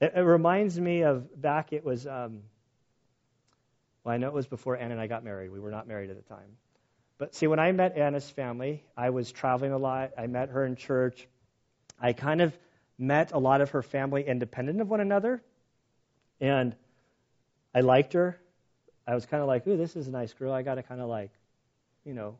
It, 0.00 0.12
it 0.14 0.20
reminds 0.20 0.78
me 0.78 1.02
of 1.02 1.40
back, 1.40 1.72
it 1.72 1.82
was, 1.82 2.06
um, 2.06 2.42
well, 4.04 4.14
I 4.14 4.18
know 4.18 4.28
it 4.28 4.34
was 4.34 4.46
before 4.46 4.76
Anna 4.76 4.92
and 4.92 5.00
I 5.00 5.06
got 5.06 5.24
married. 5.24 5.50
We 5.50 5.60
were 5.60 5.70
not 5.70 5.88
married 5.88 6.10
at 6.10 6.16
the 6.16 6.34
time. 6.34 6.58
But 7.18 7.34
see, 7.34 7.46
when 7.46 7.58
I 7.58 7.72
met 7.72 7.96
Anna's 7.96 8.28
family, 8.28 8.84
I 8.96 9.08
was 9.10 9.32
traveling 9.32 9.72
a 9.72 9.78
lot. 9.78 10.12
I 10.18 10.26
met 10.26 10.50
her 10.50 10.66
in 10.66 10.76
church. 10.76 11.26
I 11.98 12.12
kind 12.12 12.42
of 12.42 12.56
met 12.98 13.32
a 13.32 13.38
lot 13.38 13.62
of 13.62 13.70
her 13.70 13.82
family 13.82 14.26
independent 14.26 14.82
of 14.82 14.90
one 14.90 15.00
another. 15.00 15.42
And 16.38 16.76
I 17.74 17.80
liked 17.80 18.12
her. 18.12 18.38
I 19.06 19.14
was 19.14 19.24
kind 19.24 19.40
of 19.40 19.48
like, 19.48 19.66
ooh, 19.66 19.78
this 19.78 19.96
is 19.96 20.06
a 20.06 20.10
nice 20.10 20.34
girl. 20.34 20.52
I 20.52 20.60
got 20.60 20.74
to 20.74 20.82
kind 20.82 21.00
of 21.00 21.08
like, 21.08 21.30
you 22.04 22.12
know, 22.12 22.36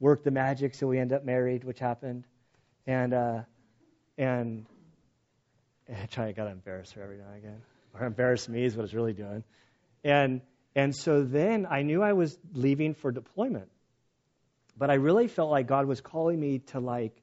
work 0.00 0.24
the 0.24 0.30
magic 0.30 0.74
so 0.74 0.86
we 0.86 0.98
end 0.98 1.12
up 1.12 1.24
married, 1.24 1.64
which 1.64 1.78
happened. 1.78 2.24
And 2.86 3.14
uh, 3.14 3.40
and 4.18 4.66
I 6.02 6.06
try 6.06 6.32
to 6.32 6.46
embarrass 6.46 6.92
her 6.92 7.02
every 7.02 7.18
now 7.18 7.28
and 7.28 7.38
again, 7.38 7.62
or 7.94 8.06
embarrass 8.06 8.48
me 8.48 8.64
is 8.64 8.76
what 8.76 8.84
it's 8.84 8.94
really 8.94 9.12
doing. 9.12 9.44
And, 10.02 10.42
and 10.74 10.94
so 10.94 11.22
then 11.24 11.66
I 11.70 11.82
knew 11.82 12.02
I 12.02 12.12
was 12.12 12.36
leaving 12.52 12.94
for 12.94 13.10
deployment. 13.10 13.68
But 14.76 14.90
I 14.90 14.94
really 14.94 15.28
felt 15.28 15.50
like 15.50 15.66
God 15.66 15.86
was 15.86 16.00
calling 16.00 16.38
me 16.38 16.58
to 16.70 16.80
like, 16.80 17.16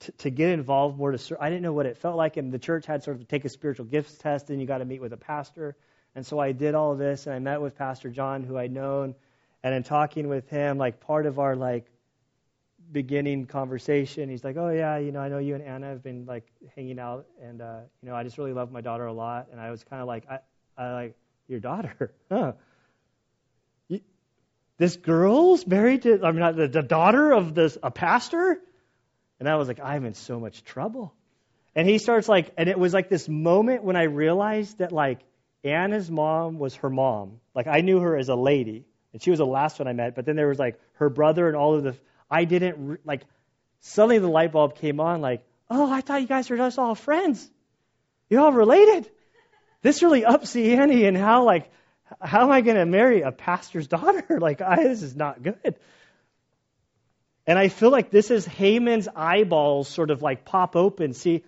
to, 0.00 0.12
to, 0.12 0.30
get 0.30 0.50
involved 0.50 0.98
more 0.98 1.10
to 1.10 1.18
serve. 1.18 1.38
I 1.40 1.48
didn't 1.48 1.62
know 1.62 1.72
what 1.72 1.86
it 1.86 1.96
felt 1.96 2.16
like, 2.16 2.36
and 2.36 2.52
the 2.52 2.58
church 2.58 2.84
had 2.84 3.02
sort 3.02 3.18
of 3.18 3.26
take 3.28 3.46
a 3.46 3.48
spiritual 3.48 3.86
gifts 3.86 4.14
test, 4.18 4.50
and 4.50 4.60
you 4.60 4.66
got 4.66 4.78
to 4.78 4.84
meet 4.84 5.00
with 5.00 5.14
a 5.14 5.16
pastor. 5.16 5.74
And 6.14 6.24
so 6.24 6.38
I 6.38 6.52
did 6.52 6.74
all 6.74 6.94
this, 6.96 7.26
and 7.26 7.34
I 7.34 7.38
met 7.38 7.62
with 7.62 7.76
Pastor 7.76 8.10
John, 8.10 8.44
who 8.44 8.58
I'd 8.58 8.72
known, 8.72 9.14
and 9.66 9.74
in 9.74 9.82
talking 9.82 10.28
with 10.28 10.48
him, 10.48 10.78
like 10.78 11.00
part 11.00 11.26
of 11.26 11.40
our 11.40 11.56
like 11.56 11.86
beginning 12.92 13.46
conversation, 13.46 14.28
he's 14.28 14.44
like, 14.44 14.56
"Oh 14.56 14.68
yeah, 14.68 14.98
you 14.98 15.10
know, 15.10 15.18
I 15.18 15.28
know 15.28 15.38
you 15.38 15.56
and 15.56 15.64
Anna 15.64 15.88
have 15.88 16.04
been 16.04 16.24
like 16.24 16.46
hanging 16.76 17.00
out, 17.00 17.26
and 17.42 17.60
uh, 17.60 17.80
you 18.00 18.08
know, 18.08 18.14
I 18.14 18.22
just 18.22 18.38
really 18.38 18.52
love 18.52 18.70
my 18.70 18.80
daughter 18.80 19.06
a 19.06 19.12
lot." 19.12 19.48
And 19.50 19.60
I 19.60 19.72
was 19.72 19.82
kind 19.82 20.00
of 20.00 20.06
like, 20.06 20.22
"I, 20.30 20.38
I 20.78 20.92
like 20.92 21.16
your 21.48 21.58
daughter, 21.58 22.12
huh?" 22.30 22.52
You, 23.88 24.02
this 24.78 24.94
girl's 24.94 25.66
married 25.66 26.02
to, 26.02 26.20
I 26.22 26.30
mean, 26.30 26.38
not 26.38 26.54
the, 26.54 26.68
the 26.68 26.82
daughter 26.84 27.32
of 27.32 27.56
this 27.56 27.76
a 27.82 27.90
pastor, 27.90 28.60
and 29.40 29.48
I 29.48 29.56
was 29.56 29.66
like, 29.66 29.80
I'm 29.80 30.04
in 30.04 30.14
so 30.14 30.38
much 30.38 30.62
trouble. 30.62 31.12
And 31.74 31.88
he 31.88 31.98
starts 31.98 32.28
like, 32.28 32.52
and 32.56 32.68
it 32.68 32.78
was 32.78 32.94
like 32.94 33.08
this 33.08 33.28
moment 33.28 33.82
when 33.82 33.96
I 33.96 34.04
realized 34.04 34.78
that 34.78 34.92
like 34.92 35.24
Anna's 35.64 36.08
mom 36.08 36.60
was 36.60 36.76
her 36.76 36.88
mom. 36.88 37.40
Like 37.52 37.66
I 37.66 37.80
knew 37.80 37.98
her 37.98 38.16
as 38.16 38.28
a 38.28 38.36
lady, 38.36 38.84
and 39.16 39.22
she 39.22 39.30
was 39.30 39.38
the 39.38 39.46
last 39.46 39.78
one 39.78 39.88
I 39.88 39.94
met. 39.94 40.14
But 40.14 40.26
then 40.26 40.36
there 40.36 40.48
was 40.48 40.58
like 40.58 40.78
her 40.96 41.08
brother 41.08 41.48
and 41.48 41.56
all 41.56 41.74
of 41.74 41.82
the. 41.82 41.96
I 42.30 42.44
didn't 42.44 43.00
like. 43.06 43.22
Suddenly 43.80 44.18
the 44.18 44.28
light 44.28 44.52
bulb 44.52 44.76
came 44.76 45.00
on. 45.00 45.22
Like, 45.22 45.42
oh, 45.70 45.90
I 45.90 46.02
thought 46.02 46.20
you 46.20 46.26
guys 46.26 46.50
were 46.50 46.58
just 46.58 46.78
all 46.78 46.94
friends. 46.94 47.50
You're 48.28 48.42
all 48.42 48.52
related. 48.52 49.08
This 49.80 50.02
really 50.02 50.26
ups 50.26 50.52
the 50.52 50.74
ante 50.74 51.06
and 51.06 51.16
how 51.16 51.44
like 51.44 51.70
how 52.20 52.42
am 52.42 52.50
I 52.50 52.60
going 52.60 52.76
to 52.76 52.84
marry 52.84 53.22
a 53.22 53.32
pastor's 53.32 53.86
daughter? 53.96 54.38
Like, 54.38 54.60
I, 54.60 54.82
this 54.82 55.02
is 55.02 55.16
not 55.16 55.42
good. 55.42 55.76
And 57.46 57.58
I 57.58 57.68
feel 57.68 57.90
like 57.90 58.10
this 58.10 58.30
is 58.30 58.44
Haman's 58.44 59.08
eyeballs 59.08 59.88
sort 59.88 60.10
of 60.10 60.20
like 60.20 60.44
pop 60.44 60.76
open. 60.76 61.14
See, 61.14 61.42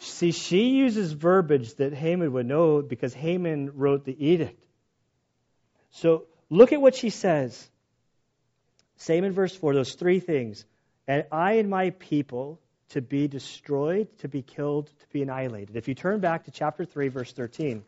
see, 0.00 0.32
she 0.32 0.70
uses 0.70 1.12
verbiage 1.12 1.74
that 1.74 1.94
Haman 1.94 2.32
would 2.32 2.46
know 2.46 2.82
because 2.82 3.14
Haman 3.14 3.76
wrote 3.76 4.04
the 4.04 4.26
edict. 4.26 4.60
So 5.92 6.26
look 6.48 6.72
at 6.72 6.80
what 6.80 6.94
she 6.94 7.10
says. 7.10 7.68
Same 8.96 9.24
in 9.24 9.32
verse 9.32 9.54
4, 9.54 9.74
those 9.74 9.94
three 9.94 10.20
things. 10.20 10.64
And 11.08 11.24
I 11.32 11.54
and 11.54 11.70
my 11.70 11.90
people 11.90 12.60
to 12.90 13.00
be 13.00 13.28
destroyed, 13.28 14.08
to 14.18 14.28
be 14.28 14.42
killed, 14.42 14.86
to 14.86 15.08
be 15.12 15.22
annihilated. 15.22 15.76
If 15.76 15.88
you 15.88 15.94
turn 15.94 16.20
back 16.20 16.44
to 16.44 16.50
chapter 16.50 16.84
3, 16.84 17.08
verse 17.08 17.32
13. 17.32 17.82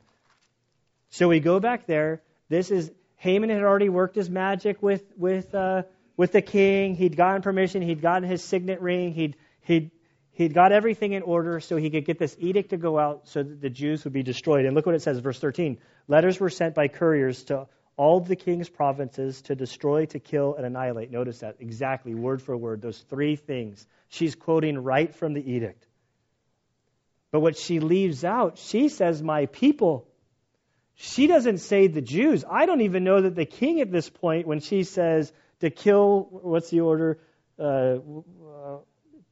So 1.11 1.29
we 1.29 1.41
go 1.41 1.61
back 1.61 1.87
there. 1.87 2.23
This 2.49 2.71
is 2.71 2.91
Haman 3.17 3.51
had 3.51 3.63
already 3.63 3.89
worked 3.89 4.17
his 4.17 4.31
magic 4.31 4.83
with 4.83 5.05
with 5.17 5.55
uh, 5.55 5.83
with 6.17 6.33
the 6.33 6.43
king. 6.43 6.95
He'd 6.95 7.17
gotten 7.17 7.43
permission. 7.43 7.83
He'd 7.83 8.01
gotten 8.01 8.29
his 8.29 8.43
signet 8.43 8.81
ring. 8.81 9.13
He'd 9.13 9.37
he'd 9.61 9.91
he'd 10.33 10.55
got 10.55 10.73
everything 10.73 11.13
in 11.13 11.23
order 11.23 11.61
so 11.61 11.77
he 11.77 11.91
could 11.91 12.05
get 12.05 12.19
this 12.19 12.35
edict 12.39 12.71
to 12.71 12.77
go 12.77 12.99
out 12.99 13.29
so 13.29 13.43
that 13.43 13.61
the 13.61 13.71
Jews 13.71 14.05
would 14.05 14.13
be 14.13 14.23
destroyed. 14.23 14.65
And 14.65 14.75
look 14.75 14.87
what 14.87 14.95
it 14.95 15.03
says, 15.03 15.19
verse 15.19 15.39
13. 15.39 15.79
Letters 16.09 16.41
were 16.41 16.51
sent 16.51 16.75
by 16.75 16.89
couriers 16.89 17.45
to 17.45 17.69
all 17.97 18.21
the 18.21 18.37
king's 18.37 18.69
provinces 18.69 19.43
to 19.43 19.55
destroy, 19.55 20.07
to 20.07 20.19
kill, 20.19 20.55
and 20.55 20.65
annihilate. 20.65 21.11
Notice 21.11 21.41
that 21.41 21.57
exactly, 21.61 22.15
word 22.15 22.43
for 22.43 22.57
word, 22.57 22.81
those 22.81 22.99
three 23.11 23.37
things. 23.37 23.87
She's 24.09 24.35
quoting 24.35 24.79
right 24.79 25.15
from 25.15 25.35
the 25.35 25.53
edict. 25.53 25.87
But 27.31 27.41
what 27.41 27.57
she 27.57 27.81
leaves 27.81 28.25
out, 28.25 28.59
she 28.59 28.89
says, 28.89 29.23
My 29.23 29.47
people. 29.47 30.09
She 30.95 31.27
doesn't 31.27 31.59
say 31.59 31.87
the 31.87 32.03
Jews. 32.03 32.45
I 32.49 32.67
don't 32.67 32.83
even 32.83 33.03
know 33.03 33.23
that 33.23 33.35
the 33.35 33.47
king 33.47 33.81
at 33.81 33.91
this 33.91 34.09
point, 34.09 34.47
when 34.47 34.61
she 34.61 34.85
says 34.85 35.33
to 35.61 35.71
kill, 35.71 36.29
what's 36.31 36.71
the 36.71 36.81
order? 36.81 37.19
Uh, 37.59 37.99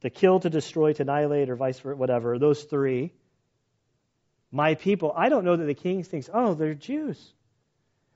to 0.01 0.09
kill, 0.09 0.39
to 0.39 0.49
destroy, 0.49 0.93
to 0.93 1.03
annihilate, 1.03 1.49
or 1.49 1.55
vice 1.55 1.79
versa, 1.79 1.95
whatever, 1.95 2.39
those 2.39 2.63
three. 2.63 3.13
My 4.51 4.75
people. 4.75 5.13
I 5.15 5.29
don't 5.29 5.45
know 5.45 5.55
that 5.55 5.65
the 5.65 5.75
king 5.75 6.03
thinks, 6.03 6.29
oh, 6.33 6.55
they're 6.55 6.73
Jews. 6.73 7.33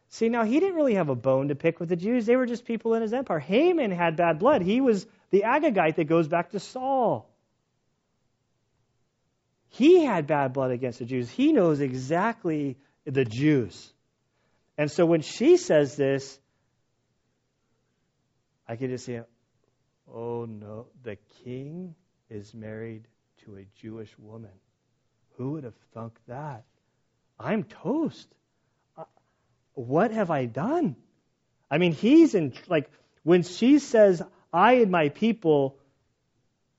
See, 0.10 0.30
now 0.30 0.44
he 0.44 0.60
didn't 0.60 0.76
really 0.76 0.96
have 0.96 1.10
a 1.10 1.16
bone 1.16 1.50
to 1.50 1.56
pick 1.56 1.80
with 1.80 1.90
the 1.90 1.96
Jews. 1.96 2.26
They 2.26 2.36
were 2.36 2.46
just 2.46 2.66
people 2.66 2.94
in 2.94 3.02
his 3.02 3.14
empire. 3.14 3.40
Haman 3.40 3.92
had 3.92 4.16
bad 4.16 4.40
blood. 4.40 4.62
He 4.62 4.80
was 4.82 5.06
the 5.32 5.44
Agagite 5.46 5.96
that 5.96 6.06
goes 6.06 6.28
back 6.28 6.52
to 6.52 6.60
Saul. 6.60 7.30
He 9.70 10.06
had 10.06 10.26
bad 10.26 10.54
blood 10.54 10.72
against 10.72 11.00
the 11.00 11.06
Jews. 11.06 11.30
He 11.30 11.52
knows 11.52 11.82
exactly 11.82 12.78
the 13.04 13.26
Jews. 13.26 13.92
And 14.78 14.90
so 14.90 15.06
when 15.06 15.22
she 15.22 15.58
says 15.58 15.96
this, 15.96 16.40
I 18.68 18.78
can 18.78 18.90
just 18.90 19.06
say, 19.06 19.22
oh 20.12 20.46
no, 20.46 20.88
the 21.04 21.18
king 21.44 21.96
is 22.30 22.54
married 22.54 23.08
to 23.44 23.58
a 23.58 23.66
Jewish 23.82 24.10
woman. 24.18 24.52
Who 25.38 25.52
would 25.52 25.66
have 25.66 25.76
thunk 25.94 26.14
that? 26.28 26.64
I'm 27.40 27.64
toast. 27.64 28.28
What 29.76 30.12
have 30.12 30.32
I 30.32 30.46
done? 30.46 30.96
I 31.70 31.78
mean, 31.78 31.94
he's 31.94 32.36
in, 32.36 32.54
like, 32.68 32.90
when 33.24 33.44
she 33.44 33.80
says, 33.80 34.22
I 34.52 34.74
and 34.74 34.92
my 34.92 35.10
people, 35.10 35.78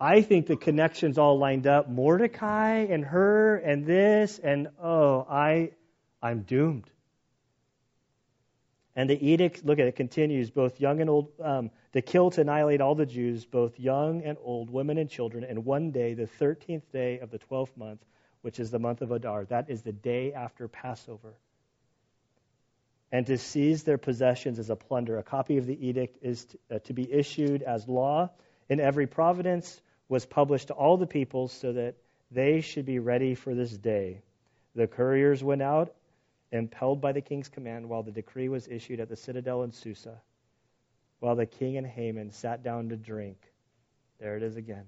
I 0.00 0.22
think 0.22 0.46
the 0.46 0.56
connections 0.56 1.18
all 1.18 1.38
lined 1.38 1.66
up. 1.66 1.88
Mordecai 1.88 2.86
and 2.90 3.04
her 3.04 3.56
and 3.56 3.86
this, 3.86 4.38
and 4.38 4.68
oh, 4.82 5.26
I 5.28 5.72
I'm 6.22 6.42
doomed. 6.42 6.90
And 8.94 9.10
the 9.10 9.30
edict, 9.30 9.64
look 9.64 9.78
at 9.78 9.86
it, 9.86 9.94
continues 9.94 10.50
both 10.50 10.80
young 10.80 11.02
and 11.02 11.10
old, 11.10 11.28
um, 11.42 11.70
to 11.92 12.00
kill, 12.00 12.30
to 12.30 12.40
annihilate 12.40 12.80
all 12.80 12.94
the 12.94 13.04
Jews, 13.04 13.44
both 13.44 13.78
young 13.78 14.22
and 14.22 14.38
old, 14.42 14.70
women 14.70 14.96
and 14.96 15.10
children, 15.10 15.44
and 15.44 15.66
one 15.66 15.90
day, 15.90 16.14
the 16.14 16.26
13th 16.26 16.90
day 16.92 17.18
of 17.18 17.30
the 17.30 17.38
12th 17.38 17.76
month, 17.76 18.00
which 18.40 18.58
is 18.58 18.70
the 18.70 18.78
month 18.78 19.02
of 19.02 19.10
Adar. 19.10 19.44
That 19.44 19.68
is 19.68 19.82
the 19.82 19.92
day 19.92 20.32
after 20.32 20.66
Passover. 20.66 21.34
And 23.12 23.26
to 23.26 23.38
seize 23.38 23.84
their 23.84 23.98
possessions 23.98 24.58
as 24.58 24.68
a 24.68 24.76
plunder. 24.76 25.18
A 25.18 25.22
copy 25.22 25.58
of 25.58 25.66
the 25.66 25.86
edict 25.86 26.18
is 26.22 26.44
to, 26.44 26.58
uh, 26.70 26.78
to 26.80 26.92
be 26.92 27.10
issued 27.10 27.62
as 27.62 27.88
law 27.88 28.30
in 28.68 28.80
every 28.80 29.06
province, 29.06 29.80
was 30.08 30.26
published 30.26 30.68
to 30.68 30.74
all 30.74 30.96
the 30.96 31.06
peoples 31.06 31.52
so 31.52 31.72
that 31.72 31.94
they 32.30 32.60
should 32.60 32.84
be 32.84 32.98
ready 32.98 33.34
for 33.34 33.54
this 33.54 33.70
day. 33.70 34.20
The 34.74 34.86
couriers 34.86 35.42
went 35.42 35.62
out 35.62 35.94
impelled 36.52 37.00
by 37.00 37.12
the 37.12 37.20
king's 37.20 37.48
command, 37.48 37.88
while 37.88 38.02
the 38.02 38.10
decree 38.10 38.48
was 38.48 38.68
issued 38.68 39.00
at 39.00 39.08
the 39.08 39.16
citadel 39.16 39.62
in 39.62 39.72
Susa, 39.72 40.20
while 41.20 41.36
the 41.36 41.46
king 41.46 41.76
and 41.76 41.86
Haman 41.86 42.30
sat 42.30 42.62
down 42.62 42.88
to 42.88 42.96
drink. 42.96 43.38
There 44.20 44.36
it 44.36 44.42
is 44.42 44.56
again. 44.56 44.84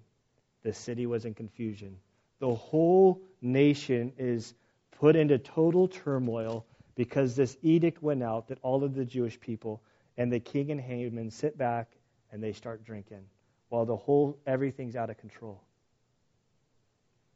The 0.63 0.73
city 0.73 1.07
was 1.07 1.25
in 1.25 1.35
confusion. 1.35 1.97
The 2.41 2.55
whole 2.55 3.23
nation 3.41 4.13
is 4.19 4.55
put 4.99 5.17
into 5.17 5.39
total 5.39 5.89
turmoil 5.89 6.65
because 6.99 7.37
this 7.37 7.57
edict 7.63 8.03
went 8.03 8.25
out 8.25 8.49
that 8.49 8.59
all 8.61 8.83
of 8.83 8.93
the 8.93 9.05
Jewish 9.05 9.39
people 9.39 9.81
and 10.17 10.33
the 10.33 10.41
king 10.41 10.73
and 10.73 10.81
Haman 10.81 11.31
sit 11.31 11.57
back 11.57 11.87
and 12.33 12.43
they 12.43 12.53
start 12.53 12.85
drinking 12.85 13.25
while 13.69 13.87
the 13.87 13.95
whole 13.95 14.37
everything's 14.49 14.97
out 14.97 15.09
of 15.09 15.17
control. 15.17 15.63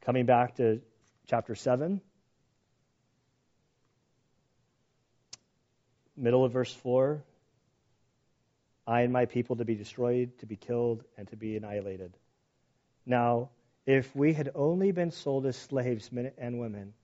Coming 0.01 0.27
back 0.27 0.57
to 0.57 0.81
chapter 1.29 1.55
7, 1.55 2.01
middle 6.17 6.45
of 6.45 6.51
verse 6.53 6.75
4 6.75 7.23
I 8.85 9.03
and 9.03 9.13
my 9.13 9.27
people 9.27 9.55
to 9.55 9.65
be 9.65 9.77
destroyed, 9.77 10.37
to 10.41 10.47
be 10.47 10.57
killed, 10.57 11.05
and 11.17 11.29
to 11.29 11.37
be 11.37 11.57
annihilated. 11.57 12.13
Now, 13.07 13.51
if 13.87 14.13
we 14.17 14.33
had 14.33 14.51
only 14.57 14.91
been 14.91 15.13
sold 15.13 15.47
as 15.47 15.57
slaves, 15.57 16.11
men 16.11 16.33
and 16.37 16.59
women, 16.59 16.95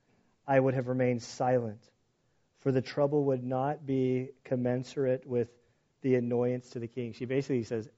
I 0.45 0.59
would 0.59 0.75
have 0.75 0.89
remained 0.89 1.23
silent, 1.23 1.89
for 2.61 2.73
the 2.73 2.83
trouble 2.83 3.25
would 3.25 3.45
not 3.45 3.87
be 3.87 4.31
commensurate 4.45 5.27
with 5.27 5.49
the 6.03 6.17
annoyance 6.17 6.71
to 6.71 6.79
the 6.79 6.87
king. 6.87 7.13
She 7.13 7.25
basically 7.25 7.65
says, 7.65 7.89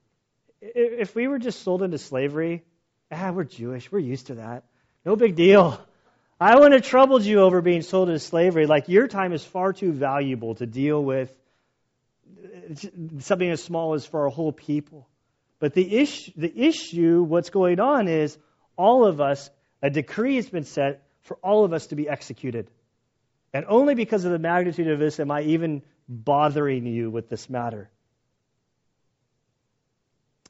if 0.61 1.15
we 1.15 1.27
were 1.27 1.39
just 1.39 1.63
sold 1.63 1.81
into 1.83 1.97
slavery, 1.97 2.63
ah, 3.11 3.31
we're 3.31 3.43
Jewish, 3.43 3.91
we're 3.91 3.99
used 3.99 4.27
to 4.27 4.35
that. 4.35 4.63
No 5.05 5.15
big 5.15 5.35
deal. 5.35 5.79
I 6.39 6.55
wouldn't 6.55 6.73
have 6.73 6.83
troubled 6.83 7.23
you 7.23 7.41
over 7.41 7.61
being 7.61 7.81
sold 7.81 8.09
into 8.09 8.19
slavery. 8.19 8.65
Like, 8.65 8.89
your 8.89 9.07
time 9.07 9.33
is 9.33 9.43
far 9.43 9.73
too 9.73 9.91
valuable 9.91 10.55
to 10.55 10.65
deal 10.65 11.03
with 11.03 11.31
something 13.19 13.49
as 13.49 13.63
small 13.63 13.93
as 13.93 14.05
for 14.05 14.25
a 14.25 14.31
whole 14.31 14.51
people. 14.51 15.07
But 15.59 15.73
the 15.73 15.97
issue, 15.97 16.31
the 16.35 16.51
issue, 16.59 17.21
what's 17.21 17.51
going 17.51 17.79
on 17.79 18.07
is 18.07 18.37
all 18.75 19.05
of 19.05 19.21
us, 19.21 19.49
a 19.83 19.89
decree 19.89 20.37
has 20.37 20.49
been 20.49 20.63
set 20.63 21.03
for 21.21 21.37
all 21.43 21.65
of 21.65 21.73
us 21.73 21.87
to 21.87 21.95
be 21.95 22.09
executed. 22.09 22.69
And 23.53 23.65
only 23.67 23.95
because 23.95 24.25
of 24.25 24.31
the 24.31 24.39
magnitude 24.39 24.87
of 24.87 24.99
this 24.99 25.19
am 25.19 25.31
I 25.31 25.41
even 25.41 25.83
bothering 26.07 26.85
you 26.85 27.09
with 27.09 27.29
this 27.29 27.49
matter. 27.49 27.89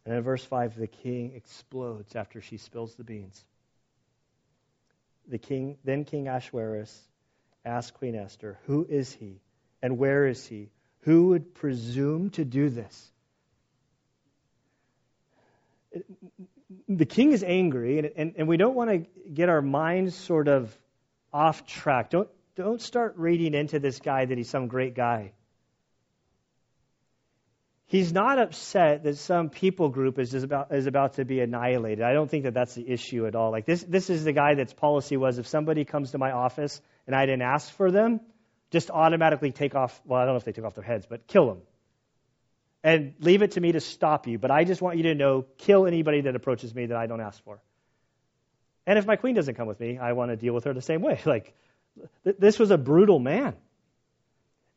And 0.06 0.16
in 0.16 0.24
verse 0.24 0.44
5, 0.44 0.78
the 0.78 0.88
king 0.88 1.34
explodes 1.36 2.16
after 2.16 2.42
she 2.42 2.58
spills 2.58 2.96
the 2.96 3.04
beans 3.04 3.44
the 5.32 5.38
king, 5.38 5.78
then 5.84 6.04
King 6.06 6.28
Ahasuerus, 6.28 6.96
asked 7.66 7.94
Queen 7.96 8.16
Esther, 8.16 8.60
Who 8.66 8.86
is 8.88 9.12
he? 9.12 9.40
And 9.82 9.98
where 9.98 10.28
is 10.28 10.46
he? 10.46 10.70
Who 11.02 11.30
would 11.30 11.56
presume 11.56 12.30
to 12.32 12.46
do 12.46 12.70
this? 12.70 13.12
The 16.88 17.06
king 17.06 17.32
is 17.32 17.44
angry, 17.44 18.00
and, 18.00 18.12
and, 18.16 18.34
and 18.38 18.48
we 18.48 18.58
don't 18.58 18.76
want 18.76 18.90
to 18.92 19.30
get 19.34 19.50
our 19.50 19.62
minds 19.62 20.16
sort 20.16 20.48
of 20.48 20.78
off 21.34 21.66
track. 21.66 22.12
Don't, 22.12 22.30
don't 22.56 22.82
start 22.82 23.16
reading 23.18 23.54
into 23.54 23.80
this 23.80 24.00
guy 24.00 24.26
that 24.26 24.38
he's 24.38 24.50
some 24.50 24.68
great 24.68 24.96
guy. 24.96 25.34
He's 27.86 28.14
not 28.14 28.40
upset 28.40 29.04
that 29.04 29.18
some 29.18 29.50
people 29.50 29.90
group 29.90 30.18
is 30.18 30.34
about, 30.34 30.74
is 30.74 30.88
about 30.88 31.16
to 31.16 31.26
be 31.26 31.42
annihilated. 31.42 32.02
I 32.02 32.14
don't 32.14 32.30
think 32.30 32.46
that 32.46 32.54
that's 32.54 32.74
the 32.74 32.90
issue 32.90 33.28
at 33.28 33.36
all. 33.36 33.52
Like 33.52 33.66
this, 33.66 33.84
this 33.84 34.10
is 34.10 34.24
the 34.24 34.32
guy 34.32 34.56
that's 34.56 34.72
policy 34.72 35.18
was 35.18 35.40
if 35.40 35.48
somebody 35.48 35.84
comes 35.84 36.12
to 36.12 36.18
my 36.18 36.32
office 36.32 36.82
and 37.06 37.14
I 37.14 37.26
didn't 37.26 37.42
ask 37.42 37.70
for 37.74 37.92
them, 37.92 38.22
just 38.72 38.90
automatically 38.90 39.52
take 39.52 39.76
off, 39.76 40.02
well, 40.06 40.22
I 40.22 40.24
don't 40.24 40.36
know 40.36 40.38
if 40.38 40.46
they 40.46 40.54
took 40.54 40.64
off 40.64 40.76
their 40.76 40.86
heads, 40.86 41.06
but 41.06 41.28
kill 41.28 41.48
them. 41.48 41.62
And 42.82 43.14
leave 43.20 43.42
it 43.42 43.52
to 43.52 43.62
me 43.62 43.74
to 43.74 43.82
stop 43.82 44.26
you. 44.26 44.40
But 44.40 44.52
I 44.52 44.64
just 44.64 44.82
want 44.82 44.96
you 44.96 45.04
to 45.04 45.16
know, 45.16 45.46
kill 45.58 45.86
anybody 45.86 46.22
that 46.22 46.36
approaches 46.36 46.74
me 46.74 46.86
that 46.86 46.98
I 46.98 47.08
don't 47.08 47.22
ask 47.22 47.44
for. 47.44 47.60
And 48.88 48.98
if 48.98 49.06
my 49.06 49.18
queen 49.18 49.36
doesn't 49.36 49.56
come 49.56 49.68
with 49.68 49.80
me, 49.80 49.98
I 49.98 50.14
want 50.14 50.32
to 50.32 50.38
deal 50.38 50.54
with 50.54 50.64
her 50.64 50.74
the 50.74 50.82
same 50.82 51.02
way. 51.02 51.20
Like, 51.26 51.54
this 52.24 52.60
was 52.60 52.72
a 52.72 52.78
brutal 52.78 53.20
man. 53.20 53.56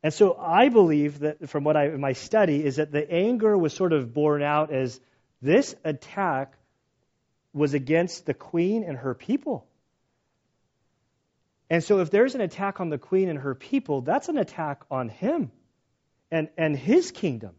And 0.02 0.12
so 0.12 0.36
I 0.38 0.68
believe 0.68 1.20
that 1.20 1.48
from 1.48 1.64
what 1.64 1.76
I, 1.76 1.88
my 1.88 2.12
study 2.12 2.64
is 2.64 2.76
that 2.76 2.92
the 2.92 3.10
anger 3.10 3.56
was 3.56 3.72
sort 3.72 3.92
of 3.92 4.12
borne 4.12 4.42
out 4.42 4.70
as 4.70 5.00
this 5.40 5.74
attack 5.84 6.58
was 7.54 7.72
against 7.72 8.26
the 8.26 8.34
queen 8.34 8.84
and 8.84 8.98
her 8.98 9.14
people. 9.14 9.66
And 11.70 11.82
so 11.82 12.00
if 12.00 12.10
there's 12.10 12.34
an 12.34 12.40
attack 12.40 12.80
on 12.80 12.90
the 12.90 12.98
queen 12.98 13.28
and 13.28 13.38
her 13.38 13.54
people, 13.54 14.02
that's 14.02 14.28
an 14.28 14.36
attack 14.36 14.82
on 14.90 15.08
him 15.08 15.50
and, 16.30 16.48
and 16.58 16.76
his 16.76 17.10
kingdom. 17.10 17.54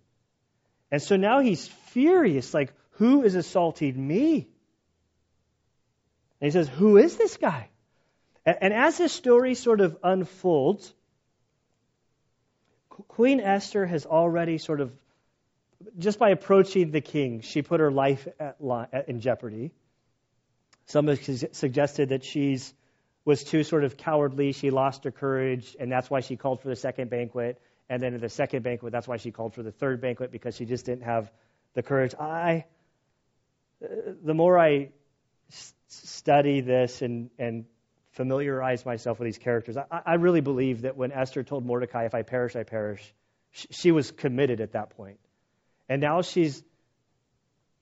And 0.91 1.01
so 1.01 1.15
now 1.15 1.39
he's 1.39 1.67
furious, 1.67 2.53
like, 2.53 2.71
who 2.91 3.23
is 3.23 3.35
assaulting 3.35 3.95
me? 4.07 4.47
And 6.39 6.47
he 6.47 6.51
says, 6.51 6.69
Who 6.69 6.97
is 6.97 7.17
this 7.17 7.37
guy? 7.37 7.69
And, 8.45 8.73
as 8.73 8.97
this 8.97 9.11
story 9.11 9.55
sort 9.55 9.81
of 9.81 9.97
unfolds, 10.03 10.93
Queen 12.89 13.39
Esther 13.39 13.85
has 13.85 14.05
already 14.05 14.59
sort 14.59 14.81
of, 14.81 14.93
just 15.97 16.19
by 16.19 16.29
approaching 16.29 16.91
the 16.91 17.01
king, 17.01 17.41
she 17.41 17.61
put 17.63 17.79
her 17.79 17.91
life 17.91 18.27
in 19.07 19.19
jeopardy. 19.19 19.71
Some 20.85 21.07
have 21.07 21.19
suggested 21.51 22.09
that 22.09 22.23
she's 22.23 22.73
was 23.25 23.43
too 23.43 23.63
sort 23.63 23.83
of 23.83 23.97
cowardly. 23.97 24.51
She 24.51 24.69
lost 24.69 25.03
her 25.03 25.11
courage, 25.11 25.75
and 25.79 25.91
that's 25.91 26.09
why 26.09 26.19
she 26.19 26.37
called 26.37 26.61
for 26.61 26.69
the 26.69 26.75
second 26.75 27.09
banquet. 27.09 27.59
And 27.89 28.01
then 28.01 28.13
at 28.13 28.21
the 28.21 28.29
second 28.29 28.63
banquet, 28.63 28.91
that's 28.91 29.07
why 29.07 29.17
she 29.17 29.31
called 29.31 29.55
for 29.55 29.63
the 29.63 29.71
third 29.71 29.99
banquet 29.99 30.31
because 30.31 30.55
she 30.55 30.65
just 30.65 30.85
didn't 30.85 31.03
have 31.03 31.31
the 31.73 31.81
courage. 31.81 32.13
I, 32.19 32.65
uh, 33.83 33.87
the 34.23 34.33
more 34.33 34.57
I 34.57 34.89
study 35.87 36.61
this 36.61 37.01
and, 37.01 37.29
and 37.37 37.65
familiarize 38.15 38.85
myself 38.85 39.19
with 39.19 39.27
these 39.27 39.37
characters, 39.37 39.77
I, 39.77 40.01
I 40.05 40.13
really 40.15 40.41
believe 40.41 40.81
that 40.81 40.97
when 40.97 41.11
Esther 41.11 41.43
told 41.43 41.65
Mordecai, 41.65 42.05
if 42.05 42.15
I 42.15 42.23
perish, 42.23 42.55
I 42.55 42.63
perish, 42.63 43.13
she, 43.51 43.67
she 43.71 43.91
was 43.91 44.11
committed 44.11 44.61
at 44.61 44.71
that 44.71 44.91
point. 44.91 45.19
And 45.87 46.01
now 46.01 46.21
she's 46.21 46.63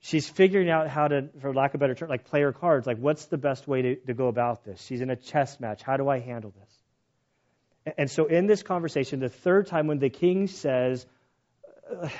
she's 0.00 0.28
figuring 0.28 0.68
out 0.68 0.88
how 0.88 1.08
to, 1.08 1.28
for 1.40 1.54
lack 1.54 1.72
of 1.72 1.76
a 1.76 1.82
better 1.82 1.94
term, 1.94 2.10
like 2.10 2.26
play 2.26 2.42
her 2.42 2.52
cards. 2.52 2.86
Like, 2.86 2.98
what's 2.98 3.24
the 3.26 3.38
best 3.38 3.66
way 3.66 3.82
to, 3.82 3.96
to 3.96 4.14
go 4.14 4.28
about 4.28 4.64
this? 4.64 4.82
She's 4.82 5.00
in 5.00 5.08
a 5.08 5.16
chess 5.16 5.58
match. 5.60 5.82
How 5.82 5.96
do 5.96 6.08
I 6.08 6.20
handle 6.20 6.52
this? 6.60 7.94
And 7.96 8.10
so, 8.10 8.26
in 8.26 8.46
this 8.46 8.62
conversation, 8.62 9.20
the 9.20 9.28
third 9.28 9.66
time 9.66 9.86
when 9.86 9.98
the 9.98 10.10
king 10.10 10.46
says, 10.46 11.06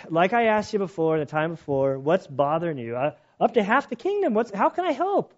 like 0.09 0.33
I 0.33 0.44
asked 0.46 0.72
you 0.72 0.79
before, 0.79 1.18
the 1.18 1.27
time 1.27 1.50
before, 1.53 1.98
what's 1.98 2.27
bothering 2.27 2.79
you? 2.79 2.96
Uh, 2.96 3.12
up 3.40 3.55
to 3.55 3.62
half 3.62 3.88
the 3.88 3.96
kingdom. 3.96 4.35
What's, 4.35 4.53
how 4.53 4.68
can 4.68 4.85
I 4.85 4.92
help? 4.92 5.35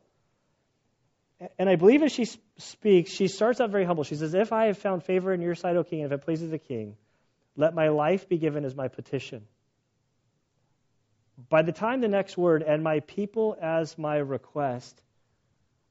And 1.58 1.68
I 1.68 1.76
believe 1.76 2.02
as 2.02 2.12
she 2.12 2.26
speaks, 2.58 3.10
she 3.10 3.28
starts 3.28 3.60
out 3.60 3.70
very 3.70 3.84
humble. 3.84 4.04
She 4.04 4.14
says, 4.14 4.32
If 4.34 4.52
I 4.52 4.66
have 4.66 4.78
found 4.78 5.04
favor 5.04 5.32
in 5.32 5.40
your 5.40 5.54
sight, 5.54 5.76
O 5.76 5.84
king, 5.84 6.02
and 6.02 6.12
if 6.12 6.20
it 6.20 6.24
pleases 6.24 6.50
the 6.50 6.58
king, 6.58 6.96
let 7.56 7.74
my 7.74 7.88
life 7.88 8.28
be 8.28 8.38
given 8.38 8.64
as 8.64 8.74
my 8.74 8.88
petition 8.88 9.46
by 11.48 11.62
the 11.62 11.72
time 11.72 12.00
the 12.00 12.08
next 12.08 12.36
word, 12.36 12.62
and 12.62 12.82
my 12.82 13.00
people 13.00 13.56
as 13.60 13.98
my 13.98 14.16
request, 14.16 15.00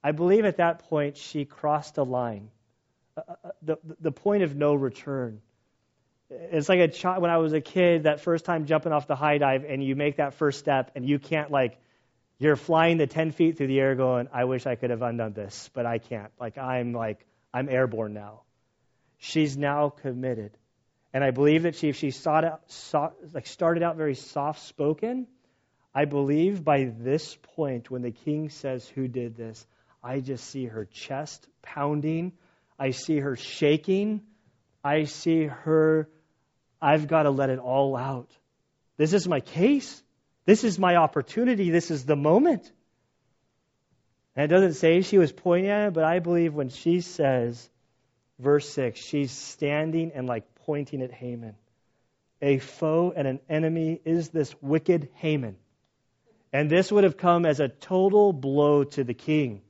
I 0.03 0.12
believe 0.12 0.45
at 0.45 0.58
that 0.58 0.89
point 0.89 1.17
she 1.17 1.45
crossed 1.45 1.97
a 1.97 2.03
line, 2.03 2.49
uh, 3.15 3.21
uh 3.43 3.49
the, 3.62 3.77
the 3.99 4.12
point 4.12 4.43
of 4.43 4.55
no 4.55 4.73
return. 4.73 5.41
It's 6.29 6.67
like 6.67 6.79
a 6.79 6.88
child, 6.88 7.21
when 7.21 7.29
I 7.29 7.38
was 7.38 7.53
a 7.53 7.62
kid, 7.62 8.03
that 8.03 8.21
first 8.21 8.45
time 8.45 8.65
jumping 8.65 8.91
off 8.91 9.08
the 9.08 9.15
high 9.15 9.38
dive, 9.38 9.63
and 9.65 9.84
you 9.84 9.95
make 9.95 10.17
that 10.17 10.34
first 10.34 10.60
step, 10.60 10.91
and 10.95 11.08
you 11.08 11.19
can't, 11.19 11.51
like, 11.51 11.77
you're 12.38 12.56
flying 12.56 12.98
the 12.98 13.08
10 13.08 13.32
feet 13.32 13.58
through 13.58 13.67
the 13.67 13.80
air 13.80 13.95
going, 13.95 14.28
I 14.34 14.43
wish 14.45 14.65
I 14.65 14.76
could 14.76 14.89
have 14.89 15.02
undone 15.02 15.34
this, 15.34 15.69
but 15.74 15.86
I 15.86 16.00
can't. 16.00 16.32
Like, 16.39 16.58
I'm 16.58 16.93
like, 16.93 17.26
I'm 17.54 17.69
airborne 17.69 18.13
now. 18.13 18.41
She's 19.17 19.56
now 19.56 19.89
committed. 19.89 20.52
And 21.13 21.24
I 21.24 21.32
believe 21.32 21.63
that 21.63 21.76
she, 21.76 21.88
if 21.89 21.95
she 21.95 22.12
sought 22.12 22.43
out, 22.43 22.69
sought, 22.69 23.15
like 23.34 23.48
started 23.48 23.84
out 23.84 23.95
very 23.95 24.15
soft 24.15 24.63
spoken, 24.63 25.28
I 25.93 26.04
believe 26.04 26.63
by 26.63 26.91
this 27.00 27.38
point, 27.56 27.89
when 27.89 28.02
the 28.02 28.12
king 28.12 28.50
says, 28.50 28.86
Who 28.89 29.08
did 29.08 29.38
this? 29.38 29.65
I 30.04 30.19
just 30.19 30.45
see 30.50 30.65
her 30.65 30.84
chest 30.84 31.48
pounding. 31.62 32.34
I 32.78 32.89
see 32.89 33.19
her 33.19 33.38
shaking. 33.38 34.21
I 34.84 35.06
see 35.06 35.45
her, 35.45 36.10
I've 36.82 37.08
got 37.08 37.24
to 37.24 37.32
let 37.32 37.50
it 37.50 37.58
all 37.58 37.95
out. 37.95 38.30
This 38.98 39.13
is 39.13 39.28
my 39.28 39.39
case. 39.39 40.04
This 40.45 40.63
is 40.63 40.77
my 40.77 40.95
opportunity. 40.95 41.71
This 41.71 41.91
is 41.91 42.05
the 42.05 42.15
moment. 42.15 42.71
And 44.36 44.45
it 44.45 44.53
doesn't 44.53 44.73
say 44.73 45.01
she 45.01 45.17
was 45.17 45.31
pointing 45.31 45.71
at 45.71 45.88
it, 45.88 45.93
but 45.93 46.03
I 46.03 46.19
believe 46.19 46.53
when 46.53 46.69
she 46.69 47.01
says, 47.01 47.69
verse 48.38 48.69
6, 48.69 48.99
she's 48.99 49.31
standing 49.31 50.12
and 50.13 50.27
like 50.27 50.43
pointing 50.65 51.01
at 51.01 51.12
Haman. 51.12 51.55
A 52.41 52.60
foe 52.60 53.13
and 53.15 53.27
an 53.27 53.39
enemy 53.49 54.01
is 54.03 54.29
this 54.29 54.53
wicked 54.62 55.10
Haman. 55.15 55.55
And 56.51 56.69
this 56.69 56.91
would 56.91 57.05
have 57.05 57.17
come 57.17 57.45
as 57.45 57.60
a 57.60 57.69
total 57.69 58.34
blow 58.34 58.84
to 58.84 59.03
the 59.03 59.13
king. 59.13 59.62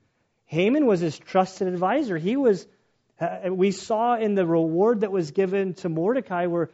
Haman 0.45 0.85
was 0.85 0.99
his 0.99 1.17
trusted 1.17 1.67
advisor. 1.67 2.17
He 2.17 2.37
was, 2.37 2.67
uh, 3.19 3.49
we 3.49 3.71
saw 3.71 4.15
in 4.15 4.35
the 4.35 4.45
reward 4.45 5.01
that 5.01 5.11
was 5.11 5.31
given 5.31 5.73
to 5.75 5.89
Mordecai 5.89 6.47
where, 6.47 6.69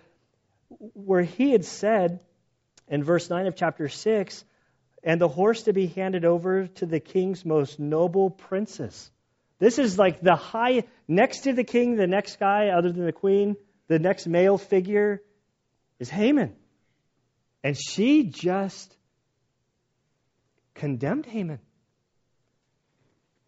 where 0.94 1.24
he 1.24 1.52
had 1.52 1.66
said 1.66 2.20
in 2.92 3.04
verse 3.04 3.30
9 3.30 3.48
of 3.48 3.56
chapter 3.56 3.88
6, 3.88 4.44
and 5.04 5.20
the 5.20 5.28
horse 5.28 5.64
to 5.64 5.74
be 5.74 5.88
handed 5.88 6.26
over 6.26 6.68
to 6.68 6.86
the 6.86 7.00
king's 7.00 7.44
most 7.44 7.80
noble 7.80 8.30
princess. 8.30 9.10
This 9.58 9.80
is 9.80 9.98
like 9.98 10.22
the 10.22 10.36
high, 10.36 10.84
next 11.08 11.42
to 11.42 11.54
the 11.54 11.64
king, 11.64 11.96
the 11.96 12.06
next 12.06 12.40
guy 12.40 12.68
other 12.68 12.92
than 12.92 13.06
the 13.06 13.14
queen, 13.14 13.56
the 13.88 13.98
next 13.98 14.28
male 14.28 14.58
figure 14.58 15.24
is 16.00 16.10
Haman. 16.10 16.56
And 17.64 17.78
she 17.78 18.24
just 18.24 18.96
condemned 20.76 21.26
Haman. 21.26 21.60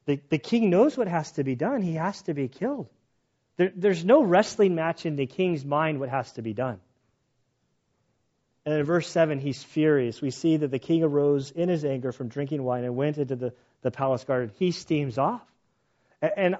The, 0.06 0.20
the 0.30 0.38
king 0.38 0.70
knows 0.70 0.98
what 0.98 1.08
has 1.08 1.32
to 1.34 1.44
be 1.44 1.56
done. 1.56 1.82
He 1.82 1.96
has 1.96 2.22
to 2.24 2.34
be 2.34 2.48
killed. 2.48 2.90
There, 3.58 3.72
there's 3.76 4.04
no 4.06 4.24
wrestling 4.24 4.76
match 4.76 5.06
in 5.06 5.16
the 5.16 5.26
king's 5.26 5.66
mind 5.66 6.00
what 6.00 6.10
has 6.10 6.32
to 6.34 6.42
be 6.42 6.54
done. 6.54 6.80
And 8.66 8.76
in 8.76 8.86
verse 8.86 9.10
7, 9.10 9.40
he's 9.40 9.62
furious. 9.62 10.22
We 10.22 10.32
see 10.32 10.58
that 10.58 10.72
the 10.72 10.80
king 10.80 11.04
arose 11.04 11.52
in 11.52 11.70
his 11.70 11.84
anger 11.84 12.12
from 12.12 12.30
drinking 12.30 12.64
wine 12.64 12.86
and 12.86 12.96
went 12.96 13.18
into 13.18 13.36
the, 13.36 13.54
the 13.82 13.92
palace 13.92 14.24
garden. 14.24 14.52
He 14.58 14.72
steams 14.72 15.18
off. 15.18 15.42
And, 16.22 16.58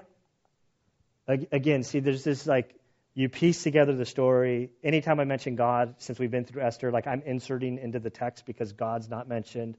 and 1.26 1.46
again, 1.50 1.82
see, 1.82 2.00
there's 2.00 2.24
this 2.24 2.46
like, 2.46 2.74
you 3.14 3.28
piece 3.28 3.62
together 3.62 3.94
the 3.94 4.04
story. 4.04 4.70
Anytime 4.82 5.20
I 5.20 5.24
mention 5.24 5.54
God, 5.54 5.94
since 5.98 6.18
we've 6.18 6.30
been 6.30 6.44
through 6.44 6.62
Esther, 6.62 6.90
like 6.90 7.06
I'm 7.06 7.22
inserting 7.24 7.78
into 7.78 8.00
the 8.00 8.10
text 8.10 8.44
because 8.44 8.72
God's 8.72 9.08
not 9.08 9.28
mentioned 9.28 9.76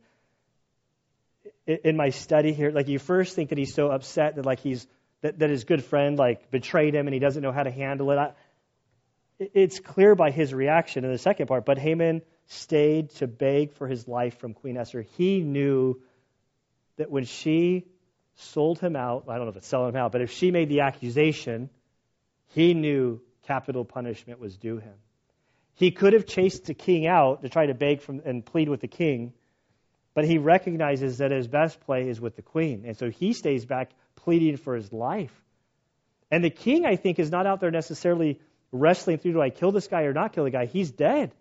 in 1.68 1.98
my 1.98 2.10
study 2.10 2.54
here, 2.54 2.72
like 2.72 2.88
you 2.88 3.00
first 3.00 3.36
think 3.36 3.50
that 3.50 3.58
he's 3.58 3.74
so 3.74 3.90
upset 3.90 4.36
that 4.36 4.46
like 4.46 4.60
he's 4.60 4.88
that, 5.22 5.40
that 5.40 5.50
his 5.50 5.64
good 5.64 5.84
friend 5.84 6.18
like 6.18 6.52
betrayed 6.52 6.94
him 6.94 7.08
and 7.08 7.14
he 7.14 7.20
doesn't 7.20 7.42
know 7.42 7.52
how 7.52 7.64
to 7.64 7.72
handle 7.72 8.12
it. 8.12 8.18
I, 8.18 8.32
it's 9.40 9.80
clear 9.80 10.16
by 10.16 10.32
his 10.32 10.54
reaction 10.54 11.04
in 11.04 11.12
the 11.12 11.18
second 11.18 11.48
part. 11.48 11.66
But 11.66 11.78
Haman 11.78 12.22
stayed 12.48 13.10
to 13.16 13.28
beg 13.28 13.74
for 13.74 13.88
his 13.88 14.08
life 14.08 14.38
from 14.40 14.54
Queen 14.54 14.78
Esther. 14.78 15.02
He 15.18 15.42
knew 15.42 16.02
that 16.98 17.10
when 17.12 17.26
she 17.26 17.86
sold 18.36 18.80
him 18.80 18.96
out, 18.96 19.26
I 19.28 19.36
don't 19.36 19.46
know 19.46 19.52
if 19.52 19.58
it's 19.58 19.68
selling 19.68 19.90
him 19.90 19.96
out, 19.98 20.12
but 20.12 20.22
if 20.22 20.32
she 20.32 20.52
made 20.52 20.70
the 20.70 20.82
accusation, 20.82 21.70
he 22.54 22.74
knew 22.74 23.22
capital 23.48 23.86
punishment 23.86 24.40
was 24.40 24.58
due 24.58 24.78
him. 24.78 24.94
He 25.76 25.92
could 25.92 26.14
have 26.14 26.26
chased 26.26 26.66
the 26.66 26.74
king 26.74 27.06
out 27.06 27.42
to 27.42 27.50
try 27.50 27.66
to 27.66 27.74
beg 27.74 28.02
from 28.02 28.22
and 28.26 28.46
plead 28.46 28.70
with 28.70 28.82
the 28.82 28.88
king 28.88 29.34
but 30.16 30.24
he 30.26 30.38
recognizes 30.40 31.20
that 31.20 31.30
his 31.30 31.48
best 31.48 31.80
play 31.82 32.08
is 32.08 32.20
with 32.20 32.38
the 32.38 32.42
queen. 32.42 32.86
And 32.88 32.98
so 32.98 33.12
he 33.12 33.34
stays 33.34 33.66
back 33.66 33.92
pleading 34.16 34.58
for 34.58 34.76
his 34.76 34.92
life. 34.92 35.34
And 36.32 36.44
the 36.44 36.50
king, 36.50 36.86
I 36.86 36.96
think, 36.96 37.20
is 37.20 37.30
not 37.30 37.46
out 37.46 37.60
there 37.60 37.70
necessarily 37.70 38.40
wrestling 38.72 39.18
through 39.18 39.34
do 39.34 39.42
I 39.42 39.50
kill 39.50 39.72
this 39.72 39.88
guy 39.88 40.04
or 40.04 40.14
not 40.14 40.34
kill 40.34 40.44
the 40.44 40.52
guy? 40.52 40.66
He's 40.66 40.92
dead. 40.92 41.34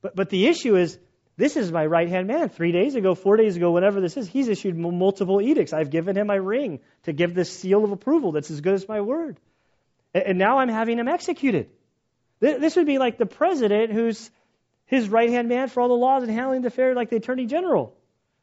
But, 0.00 0.16
but 0.16 0.30
the 0.30 0.46
issue 0.46 0.76
is 0.76 0.98
this 1.36 1.56
is 1.56 1.72
my 1.72 1.86
right 1.86 2.08
hand 2.08 2.26
man. 2.26 2.48
Three 2.48 2.72
days 2.72 2.94
ago, 2.94 3.14
four 3.14 3.36
days 3.36 3.56
ago, 3.56 3.70
whatever 3.70 4.00
this 4.00 4.16
is, 4.16 4.28
he's 4.28 4.48
issued 4.48 4.76
multiple 4.76 5.40
edicts. 5.40 5.72
I've 5.72 5.90
given 5.90 6.16
him 6.16 6.26
my 6.26 6.36
ring 6.36 6.80
to 7.04 7.12
give 7.12 7.34
this 7.34 7.50
seal 7.50 7.84
of 7.84 7.92
approval 7.92 8.32
that's 8.32 8.50
as 8.50 8.60
good 8.60 8.74
as 8.74 8.86
my 8.86 9.00
word. 9.00 9.38
And, 10.14 10.24
and 10.24 10.38
now 10.38 10.58
I'm 10.58 10.68
having 10.68 10.98
him 10.98 11.08
executed. 11.08 11.70
This 12.40 12.74
would 12.74 12.86
be 12.86 12.98
like 12.98 13.18
the 13.18 13.26
president 13.26 13.92
who's 13.92 14.30
his 14.86 15.08
right 15.08 15.30
hand 15.30 15.48
man 15.48 15.68
for 15.68 15.80
all 15.80 15.88
the 15.88 15.94
laws 15.94 16.24
and 16.24 16.32
handling 16.32 16.62
the 16.62 16.68
affair, 16.68 16.94
like 16.94 17.08
the 17.08 17.16
attorney 17.16 17.46
general. 17.46 17.96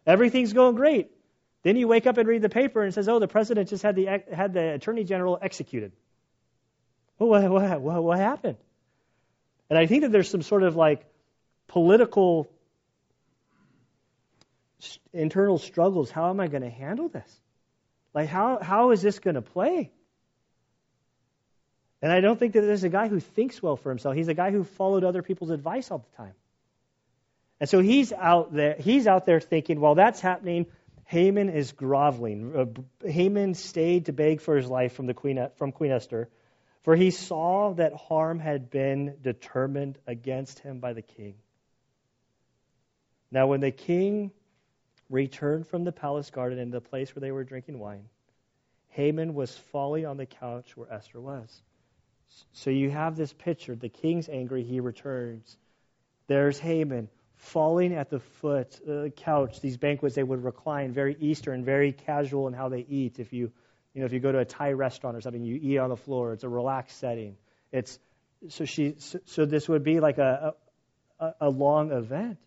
Everything's 0.07 0.53
going 0.53 0.75
great. 0.75 1.11
Then 1.63 1.75
you 1.75 1.87
wake 1.87 2.07
up 2.07 2.17
and 2.17 2.27
read 2.27 2.41
the 2.41 2.49
paper 2.49 2.81
and 2.81 2.89
it 2.89 2.93
says, 2.93 3.09
"Oh, 3.09 3.19
the 3.19 3.27
president 3.27 3.69
just 3.69 3.83
had 3.83 3.95
the 3.95 4.23
had 4.31 4.53
the 4.53 4.73
attorney 4.73 5.03
general 5.03 5.37
executed." 5.41 5.91
What, 7.19 7.51
what, 7.51 7.81
what, 7.81 8.03
what 8.03 8.17
happened? 8.17 8.57
And 9.69 9.77
I 9.77 9.85
think 9.85 10.01
that 10.01 10.11
there's 10.11 10.29
some 10.29 10.41
sort 10.41 10.63
of 10.63 10.75
like 10.75 11.05
political 11.67 12.49
internal 15.13 15.57
struggles. 15.57 16.09
How 16.09 16.29
am 16.29 16.39
I 16.39 16.47
going 16.47 16.63
to 16.63 16.69
handle 16.69 17.09
this? 17.09 17.39
Like, 18.13 18.29
how 18.29 18.59
how 18.61 18.91
is 18.91 19.01
this 19.01 19.19
going 19.19 19.35
to 19.35 19.41
play? 19.41 19.91
And 22.01 22.11
I 22.11 22.21
don't 22.21 22.39
think 22.39 22.53
that 22.53 22.61
there's 22.61 22.85
a 22.85 22.89
guy 22.89 23.09
who 23.09 23.19
thinks 23.19 23.61
well 23.61 23.75
for 23.75 23.89
himself. 23.89 24.15
He's 24.15 24.29
a 24.29 24.33
guy 24.33 24.51
who 24.51 24.63
followed 24.63 25.03
other 25.03 25.21
people's 25.21 25.51
advice 25.51 25.91
all 25.91 25.99
the 25.99 26.17
time. 26.17 26.33
And 27.59 27.69
so 27.69 27.81
he's 27.81 28.13
out 28.13 28.53
there, 28.53 28.77
he's 28.79 29.05
out 29.05 29.25
there 29.25 29.41
thinking, 29.41 29.81
while 29.81 29.95
that's 29.95 30.21
happening, 30.21 30.67
Haman 31.03 31.49
is 31.49 31.73
groveling. 31.73 32.55
Uh, 32.55 33.07
Haman 33.07 33.53
stayed 33.53 34.05
to 34.05 34.13
beg 34.13 34.39
for 34.39 34.55
his 34.55 34.67
life 34.67 34.93
from, 34.93 35.07
the 35.07 35.13
queen, 35.13 35.45
from 35.57 35.73
Queen 35.73 35.91
Esther, 35.91 36.29
for 36.83 36.95
he 36.95 37.11
saw 37.11 37.73
that 37.73 37.93
harm 37.93 38.39
had 38.39 38.69
been 38.69 39.17
determined 39.21 39.97
against 40.07 40.59
him 40.59 40.79
by 40.79 40.93
the 40.93 41.01
king. 41.01 41.35
Now, 43.31 43.47
when 43.47 43.59
the 43.59 43.71
king 43.71 44.31
returned 45.09 45.67
from 45.67 45.83
the 45.83 45.91
palace 45.91 46.29
garden 46.29 46.59
in 46.59 46.71
the 46.71 46.81
place 46.81 47.15
where 47.15 47.21
they 47.21 47.31
were 47.31 47.43
drinking 47.43 47.79
wine, 47.79 48.05
Haman 48.89 49.33
was 49.33 49.55
falling 49.55 50.05
on 50.05 50.17
the 50.17 50.25
couch 50.25 50.75
where 50.75 50.91
Esther 50.91 51.21
was. 51.21 51.61
So 52.53 52.69
you 52.69 52.89
have 52.89 53.15
this 53.15 53.33
picture. 53.33 53.75
The 53.75 53.89
king's 53.89 54.29
angry, 54.29 54.63
he 54.63 54.79
returns. 54.79 55.57
There's 56.27 56.59
Haman 56.59 57.09
falling 57.37 57.93
at 57.93 58.09
the 58.09 58.19
foot, 58.19 58.79
uh, 58.87 59.09
couch. 59.09 59.61
These 59.61 59.77
banquets 59.77 60.15
they 60.15 60.23
would 60.23 60.43
recline, 60.43 60.91
very 60.91 61.15
Eastern, 61.19 61.63
very 61.63 61.91
casual 61.91 62.47
in 62.47 62.53
how 62.53 62.69
they 62.69 62.85
eat. 62.89 63.19
If 63.19 63.33
you, 63.33 63.51
you 63.93 64.01
know, 64.01 64.05
if 64.05 64.13
you 64.13 64.19
go 64.19 64.31
to 64.31 64.39
a 64.39 64.45
Thai 64.45 64.73
restaurant 64.73 65.17
or 65.17 65.21
something, 65.21 65.43
you 65.43 65.59
eat 65.61 65.77
on 65.77 65.89
the 65.89 65.97
floor. 65.97 66.33
It's 66.33 66.43
a 66.43 66.49
relaxed 66.49 66.99
setting. 66.99 67.37
It's 67.71 67.99
so 68.47 68.65
she. 68.65 68.95
So, 69.25 69.45
this 69.45 69.67
would 69.67 69.83
be 69.83 69.99
like 69.99 70.17
a, 70.17 70.53
a 71.19 71.33
a 71.41 71.49
long 71.49 71.91
event, 71.91 72.37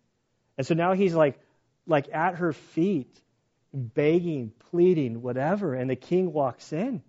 and 0.56 0.66
so 0.66 0.74
now 0.74 0.94
he's 0.94 1.14
like 1.14 1.38
like 1.86 2.12
at 2.14 2.36
her 2.36 2.52
feet, 2.52 3.20
begging, 3.72 4.52
pleading, 4.70 5.20
whatever, 5.22 5.74
and 5.74 5.90
the 5.90 5.96
king 5.96 6.32
walks 6.32 6.72
in. 6.72 7.02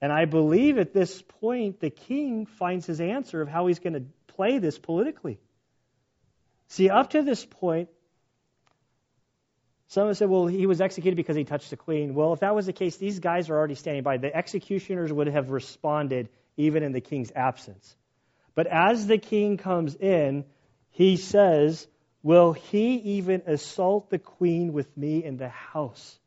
And 0.00 0.12
I 0.12 0.26
believe 0.26 0.78
at 0.78 0.92
this 0.92 1.22
point, 1.40 1.80
the 1.80 1.90
king 1.90 2.46
finds 2.46 2.86
his 2.86 3.00
answer 3.00 3.40
of 3.40 3.48
how 3.48 3.66
he's 3.66 3.78
going 3.78 3.94
to 3.94 4.04
play 4.26 4.58
this 4.58 4.78
politically. 4.78 5.40
See, 6.68 6.90
up 6.90 7.10
to 7.10 7.22
this 7.22 7.44
point, 7.44 7.88
some 9.88 10.12
said, 10.14 10.28
well, 10.28 10.46
he 10.46 10.66
was 10.66 10.80
executed 10.80 11.16
because 11.16 11.36
he 11.36 11.44
touched 11.44 11.70
the 11.70 11.76
queen. 11.76 12.14
Well, 12.14 12.32
if 12.32 12.40
that 12.40 12.54
was 12.54 12.66
the 12.66 12.72
case, 12.72 12.96
these 12.96 13.20
guys 13.20 13.48
are 13.50 13.56
already 13.56 13.76
standing 13.76 14.02
by. 14.02 14.16
The 14.16 14.34
executioners 14.34 15.12
would 15.12 15.28
have 15.28 15.50
responded 15.50 16.28
even 16.56 16.82
in 16.82 16.92
the 16.92 17.00
king's 17.00 17.30
absence. 17.34 17.94
But 18.54 18.66
as 18.66 19.06
the 19.06 19.18
king 19.18 19.58
comes 19.58 19.94
in, 19.94 20.44
he 20.90 21.16
says, 21.16 21.86
Will 22.22 22.54
he 22.54 22.94
even 22.96 23.42
assault 23.46 24.10
the 24.10 24.18
queen 24.18 24.72
with 24.72 24.96
me 24.96 25.22
in 25.22 25.36
the 25.36 25.48
house? 25.48 26.18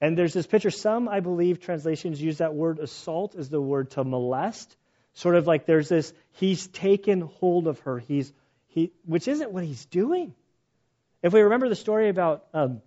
And 0.00 0.18
there's 0.18 0.32
this 0.32 0.48
picture. 0.48 0.70
Some, 0.70 1.08
I 1.08 1.20
believe, 1.20 1.60
translations 1.60 2.20
use 2.20 2.38
that 2.38 2.54
word 2.54 2.80
assault 2.80 3.36
as 3.36 3.48
the 3.48 3.60
word 3.60 3.92
to 3.92 4.02
molest. 4.02 4.76
Sort 5.14 5.36
of 5.36 5.46
like 5.46 5.64
there's 5.64 5.88
this, 5.88 6.12
he's 6.32 6.66
taken 6.66 7.20
hold 7.20 7.68
of 7.68 7.78
her, 7.80 8.00
he's, 8.00 8.32
he, 8.66 8.92
which 9.04 9.28
isn't 9.28 9.52
what 9.52 9.62
he's 9.62 9.86
doing. 9.86 10.34
If 11.22 11.32
we 11.32 11.40
remember 11.40 11.68
the 11.68 11.76
story 11.76 12.08
about 12.08 12.46
um, 12.52 12.82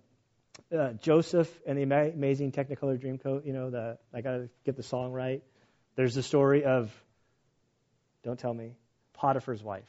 uh, 0.76 0.92
Joseph 0.94 1.50
and 1.66 1.76
the 1.76 1.82
amazing 1.82 2.52
Technicolor 2.52 2.98
Dreamcoat, 2.98 3.44
you 3.44 3.52
know, 3.52 3.70
the, 3.70 3.98
I 4.14 4.20
got 4.20 4.32
to 4.32 4.48
get 4.64 4.76
the 4.76 4.82
song 4.82 5.12
right. 5.12 5.42
There's 5.96 6.14
the 6.14 6.22
story 6.22 6.64
of, 6.64 6.92
don't 8.22 8.38
tell 8.38 8.54
me, 8.54 8.76
Potiphar's 9.14 9.62
wife 9.62 9.88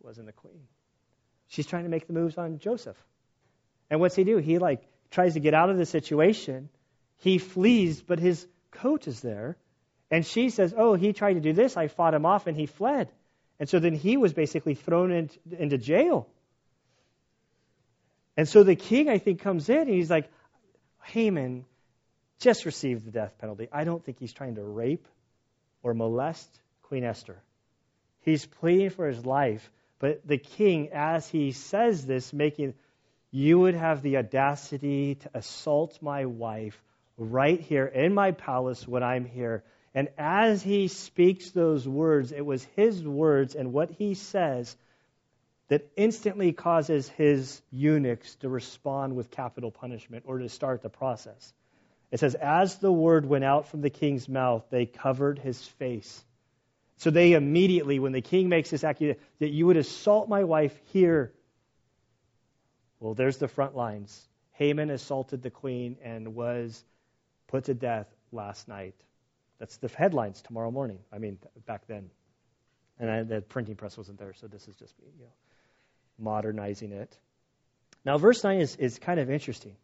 wasn't 0.00 0.26
the 0.26 0.32
queen. 0.32 0.62
She's 1.48 1.66
trying 1.66 1.84
to 1.84 1.88
make 1.88 2.06
the 2.06 2.12
moves 2.12 2.38
on 2.38 2.58
Joseph. 2.58 2.96
And 3.90 4.00
what's 4.00 4.16
he 4.16 4.24
do? 4.24 4.38
He 4.38 4.58
like 4.58 4.82
tries 5.10 5.34
to 5.34 5.40
get 5.40 5.54
out 5.54 5.70
of 5.70 5.76
the 5.76 5.86
situation. 5.86 6.68
He 7.18 7.38
flees, 7.38 8.02
but 8.02 8.18
his 8.18 8.46
coat 8.70 9.06
is 9.06 9.20
there. 9.20 9.56
And 10.10 10.24
she 10.24 10.50
says, 10.50 10.74
Oh, 10.76 10.94
he 10.94 11.12
tried 11.12 11.34
to 11.34 11.40
do 11.40 11.52
this. 11.52 11.76
I 11.76 11.88
fought 11.88 12.14
him 12.14 12.26
off 12.26 12.46
and 12.46 12.56
he 12.56 12.66
fled. 12.66 13.10
And 13.58 13.68
so 13.68 13.78
then 13.78 13.94
he 13.94 14.16
was 14.16 14.32
basically 14.32 14.74
thrown 14.74 15.12
into, 15.12 15.38
into 15.58 15.78
jail. 15.78 16.28
And 18.36 18.48
so 18.48 18.62
the 18.62 18.76
king, 18.76 19.08
I 19.08 19.18
think, 19.18 19.40
comes 19.40 19.68
in 19.68 19.78
and 19.78 19.88
he's 19.88 20.10
like, 20.10 20.28
Haman 21.04 21.64
just 22.38 22.64
received 22.64 23.06
the 23.06 23.10
death 23.10 23.38
penalty. 23.38 23.68
I 23.72 23.84
don't 23.84 24.04
think 24.04 24.18
he's 24.18 24.32
trying 24.32 24.56
to 24.56 24.62
rape 24.62 25.06
or 25.82 25.94
molest 25.94 26.48
Queen 26.82 27.04
Esther. 27.04 27.38
He's 28.20 28.44
pleading 28.44 28.90
for 28.90 29.06
his 29.06 29.24
life. 29.24 29.70
But 29.98 30.26
the 30.26 30.36
king, 30.36 30.90
as 30.92 31.28
he 31.28 31.52
says 31.52 32.04
this, 32.04 32.32
making 32.32 32.74
you 33.30 33.58
would 33.58 33.74
have 33.74 34.02
the 34.02 34.18
audacity 34.18 35.14
to 35.16 35.30
assault 35.34 35.98
my 36.02 36.26
wife 36.26 36.80
right 37.16 37.60
here 37.60 37.86
in 37.86 38.12
my 38.14 38.32
palace 38.32 38.86
when 38.86 39.02
I'm 39.02 39.24
here. 39.24 39.64
And 39.94 40.08
as 40.18 40.62
he 40.62 40.88
speaks 40.88 41.50
those 41.50 41.88
words, 41.88 42.32
it 42.32 42.44
was 42.44 42.62
his 42.76 43.02
words 43.02 43.54
and 43.54 43.72
what 43.72 43.90
he 43.90 44.14
says 44.14 44.76
that 45.68 45.88
instantly 45.96 46.52
causes 46.52 47.08
his 47.08 47.60
eunuchs 47.70 48.34
to 48.36 48.48
respond 48.48 49.16
with 49.16 49.30
capital 49.30 49.70
punishment 49.70 50.24
or 50.26 50.38
to 50.38 50.48
start 50.48 50.82
the 50.82 50.88
process. 50.88 51.52
It 52.10 52.20
says, 52.20 52.34
As 52.34 52.76
the 52.76 52.92
word 52.92 53.26
went 53.26 53.44
out 53.44 53.68
from 53.68 53.80
the 53.80 53.90
king's 53.90 54.28
mouth, 54.28 54.64
they 54.70 54.86
covered 54.86 55.38
his 55.38 55.60
face. 55.66 56.24
So 56.98 57.10
they 57.10 57.32
immediately, 57.32 57.98
when 57.98 58.12
the 58.12 58.20
king 58.22 58.48
makes 58.48 58.70
this 58.70 58.84
accusation, 58.84 59.20
that 59.40 59.50
you 59.50 59.66
would 59.66 59.76
assault 59.76 60.28
my 60.28 60.44
wife 60.44 60.78
here 60.92 61.32
well, 63.00 63.14
there's 63.14 63.36
the 63.36 63.48
front 63.48 63.76
lines. 63.76 64.26
Haman 64.52 64.90
assaulted 64.90 65.42
the 65.42 65.50
queen 65.50 65.98
and 66.02 66.34
was 66.34 66.82
put 67.46 67.64
to 67.64 67.74
death 67.74 68.06
last 68.32 68.68
night. 68.68 68.94
That's 69.58 69.76
the 69.78 69.88
headlines 69.88 70.42
tomorrow 70.42 70.70
morning. 70.70 70.98
I 71.12 71.18
mean, 71.18 71.38
back 71.66 71.86
then. 71.86 72.10
And 72.98 73.10
I, 73.10 73.22
the 73.22 73.42
printing 73.42 73.76
press 73.76 73.98
wasn't 73.98 74.18
there, 74.18 74.32
so 74.32 74.46
this 74.46 74.68
is 74.68 74.76
just 74.76 74.94
you 74.98 75.24
know, 75.24 75.32
modernizing 76.18 76.92
it. 76.92 77.16
Now, 78.04 78.18
verse 78.18 78.42
9 78.44 78.60
is, 78.60 78.76
is 78.76 78.98
kind 78.98 79.18
of 79.18 79.30
interesting. 79.30 79.74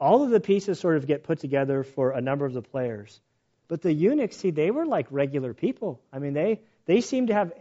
All 0.00 0.22
of 0.22 0.30
the 0.30 0.40
pieces 0.40 0.78
sort 0.78 0.96
of 0.96 1.06
get 1.06 1.24
put 1.24 1.40
together 1.40 1.82
for 1.82 2.12
a 2.12 2.20
number 2.20 2.46
of 2.46 2.52
the 2.52 2.62
players. 2.62 3.20
But 3.68 3.82
the 3.82 3.92
eunuchs, 3.92 4.36
see, 4.36 4.50
they 4.50 4.70
were 4.70 4.86
like 4.86 5.06
regular 5.10 5.54
people. 5.54 6.00
I 6.12 6.18
mean, 6.18 6.34
they, 6.34 6.60
they 6.86 7.00
seemed 7.00 7.28
to 7.28 7.34
have 7.34 7.52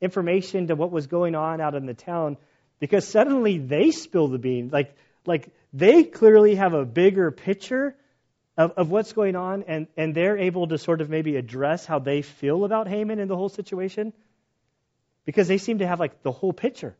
information 0.00 0.68
to 0.68 0.74
what 0.74 0.90
was 0.90 1.06
going 1.06 1.34
on 1.34 1.60
out 1.60 1.74
in 1.74 1.86
the 1.86 1.94
town 1.94 2.36
because 2.80 3.06
suddenly 3.06 3.58
they 3.58 3.90
spill 3.90 4.28
the 4.28 4.38
beans. 4.38 4.72
Like, 4.72 4.96
like 5.26 5.48
they 5.72 6.04
clearly 6.04 6.54
have 6.54 6.74
a 6.74 6.84
bigger 6.84 7.30
picture 7.30 7.94
of, 8.56 8.72
of 8.72 8.90
what's 8.90 9.12
going 9.12 9.36
on, 9.36 9.64
and, 9.68 9.86
and 9.96 10.14
they're 10.14 10.38
able 10.38 10.66
to 10.68 10.78
sort 10.78 11.00
of 11.00 11.10
maybe 11.10 11.36
address 11.36 11.86
how 11.86 11.98
they 11.98 12.22
feel 12.22 12.64
about 12.64 12.88
Haman 12.88 13.18
and 13.18 13.30
the 13.30 13.36
whole 13.36 13.48
situation 13.48 14.12
because 15.28 15.46
they 15.46 15.58
seem 15.58 15.80
to 15.80 15.86
have 15.86 16.00
like 16.00 16.22
the 16.22 16.32
whole 16.32 16.54
picture. 16.54 16.96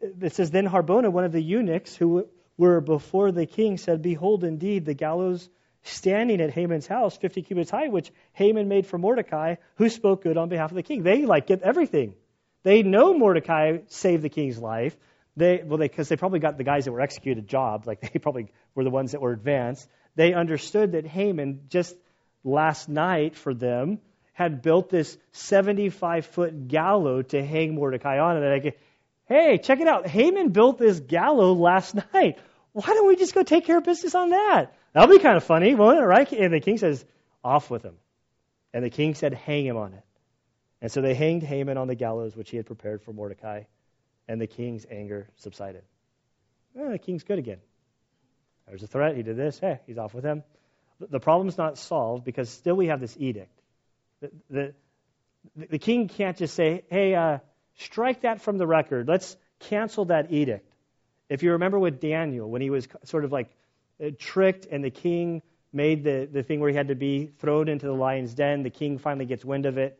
It 0.00 0.34
says, 0.34 0.50
Then 0.50 0.66
Harbona, 0.66 1.12
one 1.12 1.24
of 1.24 1.32
the 1.32 1.42
eunuchs 1.42 1.94
who 1.94 2.26
were 2.56 2.80
before 2.80 3.30
the 3.30 3.44
king, 3.44 3.76
said, 3.76 4.00
Behold, 4.00 4.42
indeed, 4.42 4.86
the 4.86 4.94
gallows 4.94 5.50
standing 5.82 6.40
at 6.40 6.48
Haman's 6.48 6.86
house, 6.86 7.14
50 7.18 7.42
cubits 7.42 7.70
high, 7.70 7.88
which 7.88 8.10
Haman 8.32 8.68
made 8.68 8.86
for 8.86 8.96
Mordecai, 8.96 9.56
who 9.74 9.90
spoke 9.90 10.22
good 10.22 10.38
on 10.38 10.48
behalf 10.48 10.70
of 10.70 10.76
the 10.76 10.82
king. 10.82 11.02
They 11.02 11.26
like 11.26 11.46
get 11.46 11.60
everything. 11.60 12.14
They 12.62 12.82
know 12.82 13.12
Mordecai 13.12 13.80
saved 13.88 14.22
the 14.22 14.30
king's 14.30 14.58
life. 14.58 14.96
They, 15.36 15.62
well, 15.62 15.76
because 15.76 16.08
they, 16.08 16.16
they 16.16 16.20
probably 16.20 16.40
got 16.40 16.56
the 16.56 16.64
guys 16.64 16.86
that 16.86 16.92
were 16.92 17.02
executed 17.02 17.48
jobs. 17.48 17.86
like 17.86 18.00
they 18.12 18.18
probably 18.18 18.50
were 18.74 18.84
the 18.84 18.88
ones 18.88 19.12
that 19.12 19.20
were 19.20 19.32
advanced. 19.32 19.86
They 20.16 20.32
understood 20.32 20.92
that 20.92 21.06
Haman, 21.06 21.64
just 21.68 21.94
last 22.44 22.88
night 22.88 23.36
for 23.36 23.52
them, 23.52 23.98
had 24.38 24.62
built 24.62 24.88
this 24.88 25.18
75 25.32 26.24
foot 26.26 26.68
gallows 26.68 27.24
to 27.30 27.44
hang 27.44 27.74
Mordecai 27.74 28.20
on. 28.20 28.36
And 28.36 28.44
they're 28.44 28.60
like, 28.60 28.80
hey, 29.26 29.58
check 29.58 29.80
it 29.80 29.88
out. 29.88 30.06
Haman 30.06 30.50
built 30.50 30.78
this 30.78 31.00
gallows 31.00 31.58
last 31.58 31.96
night. 32.14 32.38
Why 32.70 32.86
don't 32.86 33.08
we 33.08 33.16
just 33.16 33.34
go 33.34 33.42
take 33.42 33.66
care 33.66 33.78
of 33.78 33.84
business 33.84 34.14
on 34.14 34.30
that? 34.30 34.76
That'll 34.92 35.12
be 35.12 35.18
kind 35.20 35.36
of 35.36 35.42
funny, 35.42 35.74
won't 35.74 35.98
it, 35.98 36.02
right? 36.02 36.30
And 36.30 36.54
the 36.54 36.60
king 36.60 36.78
says, 36.78 37.04
Off 37.42 37.68
with 37.68 37.82
him. 37.82 37.96
And 38.72 38.84
the 38.84 38.90
king 38.90 39.16
said, 39.16 39.34
Hang 39.34 39.66
him 39.66 39.76
on 39.76 39.92
it. 39.92 40.04
And 40.80 40.92
so 40.92 41.00
they 41.00 41.14
hanged 41.14 41.42
Haman 41.42 41.76
on 41.76 41.88
the 41.88 41.96
gallows 41.96 42.36
which 42.36 42.50
he 42.50 42.58
had 42.58 42.66
prepared 42.66 43.02
for 43.02 43.12
Mordecai, 43.12 43.64
and 44.28 44.40
the 44.40 44.46
king's 44.46 44.86
anger 44.88 45.26
subsided. 45.34 45.82
Eh, 46.78 46.90
the 46.92 46.98
king's 46.98 47.24
good 47.24 47.40
again. 47.40 47.58
There's 48.68 48.84
a 48.84 48.86
threat. 48.86 49.16
He 49.16 49.24
did 49.24 49.36
this. 49.36 49.58
Hey, 49.58 49.80
he's 49.84 49.98
off 49.98 50.14
with 50.14 50.22
him. 50.22 50.44
The 51.00 51.18
problem's 51.18 51.58
not 51.58 51.76
solved 51.76 52.24
because 52.24 52.48
still 52.48 52.76
we 52.76 52.86
have 52.86 53.00
this 53.00 53.16
edict. 53.18 53.57
The, 54.20 54.30
the, 54.50 54.74
the 55.70 55.78
king 55.78 56.08
can't 56.08 56.36
just 56.36 56.54
say, 56.54 56.84
hey, 56.90 57.14
uh, 57.14 57.38
strike 57.76 58.22
that 58.22 58.40
from 58.40 58.58
the 58.58 58.66
record. 58.66 59.08
Let's 59.08 59.36
cancel 59.60 60.06
that 60.06 60.32
edict. 60.32 60.72
If 61.28 61.42
you 61.42 61.52
remember 61.52 61.78
with 61.78 62.00
Daniel, 62.00 62.48
when 62.48 62.62
he 62.62 62.70
was 62.70 62.88
sort 63.04 63.24
of 63.24 63.32
like 63.32 63.50
uh, 64.02 64.10
tricked 64.18 64.66
and 64.66 64.82
the 64.82 64.90
king 64.90 65.42
made 65.72 66.04
the, 66.04 66.28
the 66.30 66.42
thing 66.42 66.60
where 66.60 66.70
he 66.70 66.76
had 66.76 66.88
to 66.88 66.94
be 66.94 67.26
thrown 67.38 67.68
into 67.68 67.86
the 67.86 67.92
lion's 67.92 68.34
den, 68.34 68.62
the 68.62 68.70
king 68.70 68.98
finally 68.98 69.26
gets 69.26 69.44
wind 69.44 69.66
of 69.66 69.78
it. 69.78 69.98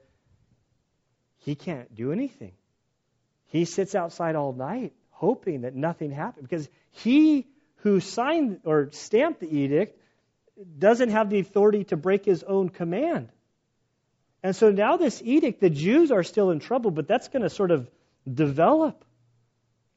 He 1.39 1.55
can't 1.55 1.95
do 1.95 2.13
anything. 2.13 2.53
He 3.47 3.65
sits 3.65 3.95
outside 3.95 4.37
all 4.37 4.53
night 4.53 4.93
hoping 5.11 5.63
that 5.63 5.75
nothing 5.75 6.13
happened 6.13 6.49
because 6.49 6.69
he 6.93 7.47
who 7.79 8.01
signed 8.01 8.61
or 8.65 8.91
stamped 8.93 9.41
the 9.41 9.53
edict 9.53 10.01
doesn't 10.79 11.11
have 11.11 11.29
the 11.29 11.41
authority 11.41 11.85
to 11.85 11.97
break 11.97 12.25
his 12.25 12.43
own 12.43 12.69
command. 12.69 13.29
And 14.43 14.55
so 14.55 14.71
now 14.71 14.97
this 14.97 15.21
edict, 15.25 15.61
the 15.61 15.71
Jews 15.71 16.11
are 16.11 16.23
still 16.23 16.51
in 16.51 16.61
trouble, 16.61 16.91
but 16.91 17.09
that's 17.09 17.29
going 17.29 17.43
to 17.43 17.51
sort 17.51 17.71
of 17.71 17.91
develop. 18.33 19.05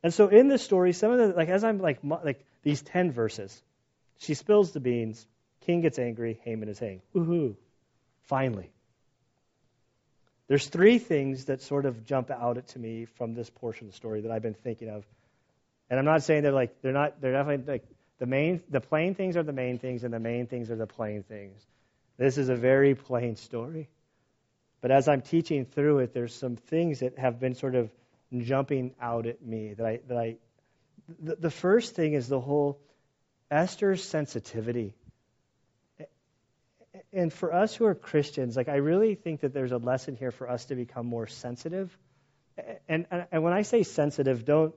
And 0.03 0.13
so 0.13 0.27
in 0.29 0.47
this 0.47 0.63
story, 0.63 0.93
some 0.93 1.11
of 1.11 1.19
the 1.19 1.27
like 1.35 1.49
as 1.49 1.63
I'm 1.63 1.79
like 1.79 1.99
like 2.03 2.43
these 2.63 2.81
ten 2.81 3.11
verses, 3.11 3.61
she 4.17 4.33
spills 4.33 4.71
the 4.71 4.79
beans. 4.79 5.25
King 5.61 5.81
gets 5.81 5.99
angry. 5.99 6.39
Haman 6.43 6.69
is 6.69 6.79
hanged. 6.79 7.01
Woohoo! 7.13 7.55
Finally. 8.23 8.71
There's 10.47 10.67
three 10.67 10.97
things 10.97 11.45
that 11.45 11.61
sort 11.61 11.85
of 11.85 12.03
jump 12.03 12.29
out 12.29 12.57
at 12.57 12.67
to 12.69 12.79
me 12.79 13.05
from 13.05 13.35
this 13.35 13.49
portion 13.49 13.87
of 13.87 13.93
the 13.93 13.95
story 13.95 14.21
that 14.21 14.31
I've 14.31 14.41
been 14.41 14.55
thinking 14.55 14.89
of, 14.89 15.05
and 15.89 15.99
I'm 15.99 16.05
not 16.05 16.23
saying 16.23 16.43
they're 16.43 16.51
like 16.51 16.81
they're 16.81 16.91
not 16.91 17.21
they're 17.21 17.31
definitely 17.33 17.71
like 17.71 17.85
the 18.17 18.25
main 18.25 18.61
the 18.69 18.81
plain 18.81 19.13
things 19.13 19.37
are 19.37 19.43
the 19.43 19.53
main 19.53 19.77
things 19.77 20.03
and 20.03 20.13
the 20.13 20.19
main 20.19 20.47
things 20.47 20.71
are 20.71 20.75
the 20.75 20.87
plain 20.87 21.23
things. 21.23 21.61
This 22.17 22.37
is 22.37 22.49
a 22.49 22.55
very 22.55 22.95
plain 22.95 23.35
story. 23.35 23.87
But 24.81 24.91
as 24.91 25.07
I'm 25.07 25.21
teaching 25.21 25.65
through 25.65 25.99
it, 25.99 26.13
there's 26.13 26.33
some 26.33 26.55
things 26.55 26.99
that 26.99 27.17
have 27.17 27.39
been 27.39 27.55
sort 27.55 27.75
of 27.75 27.91
jumping 28.35 28.93
out 28.99 29.27
at 29.27 29.41
me 29.41 29.73
that 29.73 29.85
I 29.85 29.99
that 30.07 30.17
I 30.17 30.35
the, 31.19 31.35
the 31.35 31.51
first 31.51 31.95
thing 31.95 32.13
is 32.13 32.27
the 32.27 32.39
whole 32.39 32.79
Esther's 33.49 34.03
sensitivity 34.03 34.95
and 37.13 37.31
for 37.31 37.53
us 37.53 37.75
who 37.75 37.85
are 37.85 37.95
Christians, 37.95 38.55
like 38.55 38.69
I 38.69 38.77
really 38.77 39.15
think 39.15 39.41
that 39.41 39.53
there's 39.53 39.71
a 39.71 39.77
lesson 39.77 40.15
here 40.15 40.31
for 40.31 40.49
us 40.49 40.65
to 40.65 40.75
become 40.75 41.05
more 41.05 41.27
sensitive. 41.27 41.95
And, 42.87 43.05
and, 43.11 43.25
and 43.31 43.43
when 43.43 43.53
I 43.53 43.63
say 43.63 43.83
sensitive, 43.83 44.45
don't 44.45 44.73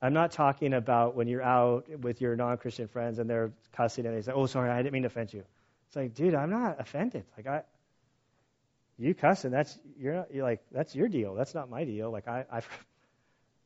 I'm 0.00 0.12
not 0.12 0.32
talking 0.32 0.74
about 0.74 1.14
when 1.16 1.26
you're 1.26 1.42
out 1.42 1.88
with 1.88 2.20
your 2.20 2.36
non-Christian 2.36 2.86
friends 2.88 3.18
and 3.18 3.30
they're 3.30 3.52
cussing 3.72 4.04
and 4.06 4.14
they 4.14 4.22
say, 4.22 4.32
"Oh, 4.32 4.46
sorry, 4.46 4.70
I 4.70 4.76
didn't 4.82 4.92
mean 4.92 5.02
to 5.02 5.06
offend 5.06 5.32
you." 5.32 5.42
It's 5.88 5.96
like, 5.96 6.14
dude, 6.14 6.34
I'm 6.34 6.50
not 6.50 6.80
offended. 6.80 7.24
Like 7.36 7.46
I, 7.46 7.62
you 8.98 9.14
cussing, 9.14 9.50
that's 9.50 9.78
you're 9.98 10.14
not. 10.14 10.34
You're 10.34 10.44
like 10.44 10.62
that's 10.72 10.94
your 10.94 11.08
deal. 11.08 11.34
That's 11.34 11.54
not 11.54 11.68
my 11.68 11.84
deal. 11.84 12.10
Like 12.10 12.28
I, 12.28 12.44
I've, 12.50 12.68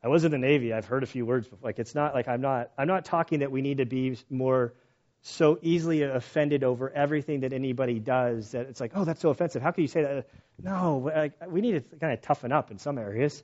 I 0.03 0.09
was 0.09 0.25
in 0.25 0.33
the 0.33 0.39
Navy. 0.39 0.73
I've 0.73 0.87
heard 0.87 1.03
a 1.03 1.07
few 1.07 1.25
words. 1.25 1.47
Before. 1.47 1.61
Like 1.63 1.79
it's 1.79 1.95
not 1.95 2.15
like 2.15 2.27
I'm 2.29 2.41
not. 2.41 2.71
I'm 2.77 2.89
not 2.89 3.05
talking 3.05 3.41
that 3.41 3.53
we 3.53 3.63
need 3.63 3.79
to 3.79 3.87
be 3.87 4.19
more 4.29 4.75
so 5.23 5.59
easily 5.63 6.03
offended 6.03 6.65
over 6.65 6.91
everything 6.91 7.41
that 7.41 7.53
anybody 7.53 7.99
does 7.99 8.53
that 8.53 8.67
it's 8.67 8.81
like, 8.81 8.93
oh, 8.95 9.05
that's 9.05 9.21
so 9.21 9.29
offensive. 9.29 9.63
How 9.63 9.71
can 9.71 9.83
you 9.83 9.89
say 9.89 10.03
that? 10.03 10.29
No, 10.63 11.11
like, 11.15 11.35
we 11.49 11.61
need 11.61 11.73
to 11.73 11.97
kind 11.97 12.13
of 12.13 12.23
toughen 12.23 12.53
up 12.53 12.71
in 12.71 12.79
some 12.79 12.99
areas. 12.99 13.43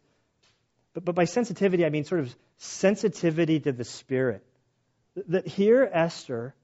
But, 0.94 1.04
but 1.04 1.14
by 1.14 1.24
sensitivity, 1.24 1.84
I 1.84 1.90
mean 1.90 2.04
sort 2.04 2.22
of 2.22 2.34
sensitivity 2.56 3.60
to 3.60 3.72
the 3.72 3.84
Spirit. 3.84 4.42
That 5.28 5.46
here, 5.46 5.88
Esther, 5.90 6.54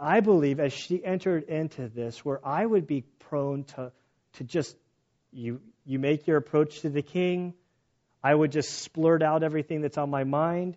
I 0.00 0.20
believe, 0.20 0.58
as 0.60 0.72
she 0.72 1.04
entered 1.04 1.44
into 1.44 1.88
this, 1.88 2.24
where 2.24 2.40
I 2.44 2.64
would 2.64 2.86
be 2.86 3.02
prone 3.18 3.64
to, 3.64 3.92
to 4.34 4.44
just, 4.44 4.74
you, 5.30 5.60
you 5.84 5.98
make 5.98 6.26
your 6.26 6.38
approach 6.38 6.80
to 6.80 6.88
the 6.88 7.02
king, 7.02 7.52
I 8.24 8.34
would 8.34 8.50
just 8.50 8.90
splurt 8.90 9.22
out 9.22 9.42
everything 9.42 9.82
that's 9.82 9.98
on 9.98 10.08
my 10.08 10.24
mind. 10.24 10.76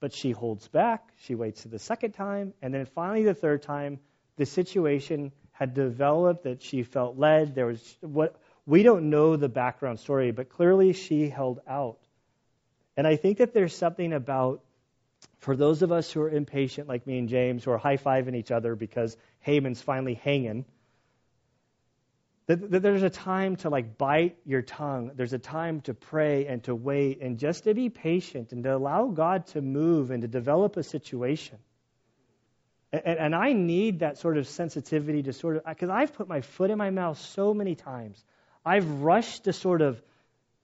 But 0.00 0.14
she 0.14 0.32
holds 0.32 0.66
back. 0.66 1.12
She 1.22 1.34
waits 1.34 1.62
to 1.62 1.68
the 1.68 1.78
second 1.78 2.12
time. 2.12 2.54
And 2.60 2.74
then 2.74 2.86
finally, 2.86 3.22
the 3.22 3.34
third 3.34 3.62
time, 3.62 4.00
the 4.36 4.46
situation 4.46 5.30
had 5.52 5.74
developed 5.74 6.44
that 6.44 6.62
she 6.62 6.82
felt 6.82 7.18
led. 7.18 7.54
There 7.54 7.66
was 7.66 7.96
what 8.00 8.34
we 8.66 8.82
don't 8.82 9.10
know 9.10 9.36
the 9.36 9.48
background 9.48 10.00
story, 10.00 10.30
but 10.30 10.48
clearly 10.48 10.94
she 10.94 11.28
held 11.28 11.60
out. 11.68 11.98
And 12.96 13.06
I 13.06 13.16
think 13.16 13.38
that 13.38 13.52
there's 13.52 13.76
something 13.76 14.12
about, 14.12 14.62
for 15.40 15.56
those 15.56 15.82
of 15.82 15.90
us 15.90 16.12
who 16.12 16.20
are 16.20 16.30
impatient, 16.30 16.86
like 16.86 17.06
me 17.06 17.18
and 17.18 17.28
James, 17.28 17.64
who 17.64 17.70
are 17.70 17.78
high 17.78 17.96
fiving 17.96 18.36
each 18.36 18.50
other 18.50 18.76
because 18.76 19.16
Haman's 19.40 19.80
finally 19.80 20.14
hanging, 20.14 20.66
that, 22.46 22.70
that 22.70 22.82
there's 22.82 23.02
a 23.02 23.10
time 23.10 23.56
to 23.56 23.70
like 23.70 23.96
bite 23.96 24.36
your 24.44 24.60
tongue. 24.60 25.12
There's 25.14 25.32
a 25.32 25.38
time 25.38 25.80
to 25.82 25.94
pray 25.94 26.46
and 26.46 26.62
to 26.64 26.74
wait 26.74 27.22
and 27.22 27.38
just 27.38 27.64
to 27.64 27.72
be 27.72 27.88
patient 27.88 28.52
and 28.52 28.64
to 28.64 28.76
allow 28.76 29.06
God 29.06 29.46
to 29.48 29.62
move 29.62 30.10
and 30.10 30.22
to 30.22 30.28
develop 30.28 30.76
a 30.76 30.82
situation. 30.82 31.58
And, 32.92 33.18
and 33.18 33.34
I 33.34 33.54
need 33.54 34.00
that 34.00 34.18
sort 34.18 34.36
of 34.36 34.46
sensitivity 34.46 35.22
to 35.22 35.32
sort 35.32 35.56
of, 35.56 35.64
because 35.64 35.88
I've 35.88 36.12
put 36.12 36.28
my 36.28 36.42
foot 36.42 36.70
in 36.70 36.76
my 36.76 36.90
mouth 36.90 37.18
so 37.18 37.54
many 37.54 37.76
times. 37.76 38.22
I've 38.64 38.88
rushed 39.00 39.44
to 39.44 39.54
sort 39.54 39.80
of 39.80 40.02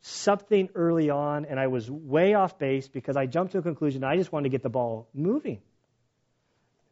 something 0.07 0.69
early 0.75 1.11
on 1.11 1.45
and 1.47 1.59
I 1.59 1.67
was 1.67 1.91
way 1.91 2.35
off 2.35 2.59
base 2.59 2.87
because 2.89 3.17
I 3.17 3.27
jumped 3.27 3.53
to 3.53 3.59
a 3.59 3.63
conclusion. 3.63 4.05
I 4.05 4.17
just 4.17 4.33
wanted 4.33 4.45
to 4.45 4.51
get 4.51 4.63
the 4.63 4.69
ball 4.69 5.09
moving. 5.13 5.61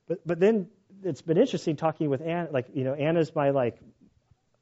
But, 0.09 0.27
but 0.27 0.41
then 0.41 0.69
it's 1.03 1.23
been 1.23 1.39
interesting 1.39 1.77
talking 1.77 2.11
with 2.11 2.21
Anna. 2.21 2.49
Like, 2.51 2.67
you 2.75 2.85
know, 2.85 2.95
Anna's 2.95 3.35
my 3.35 3.51
like 3.51 3.79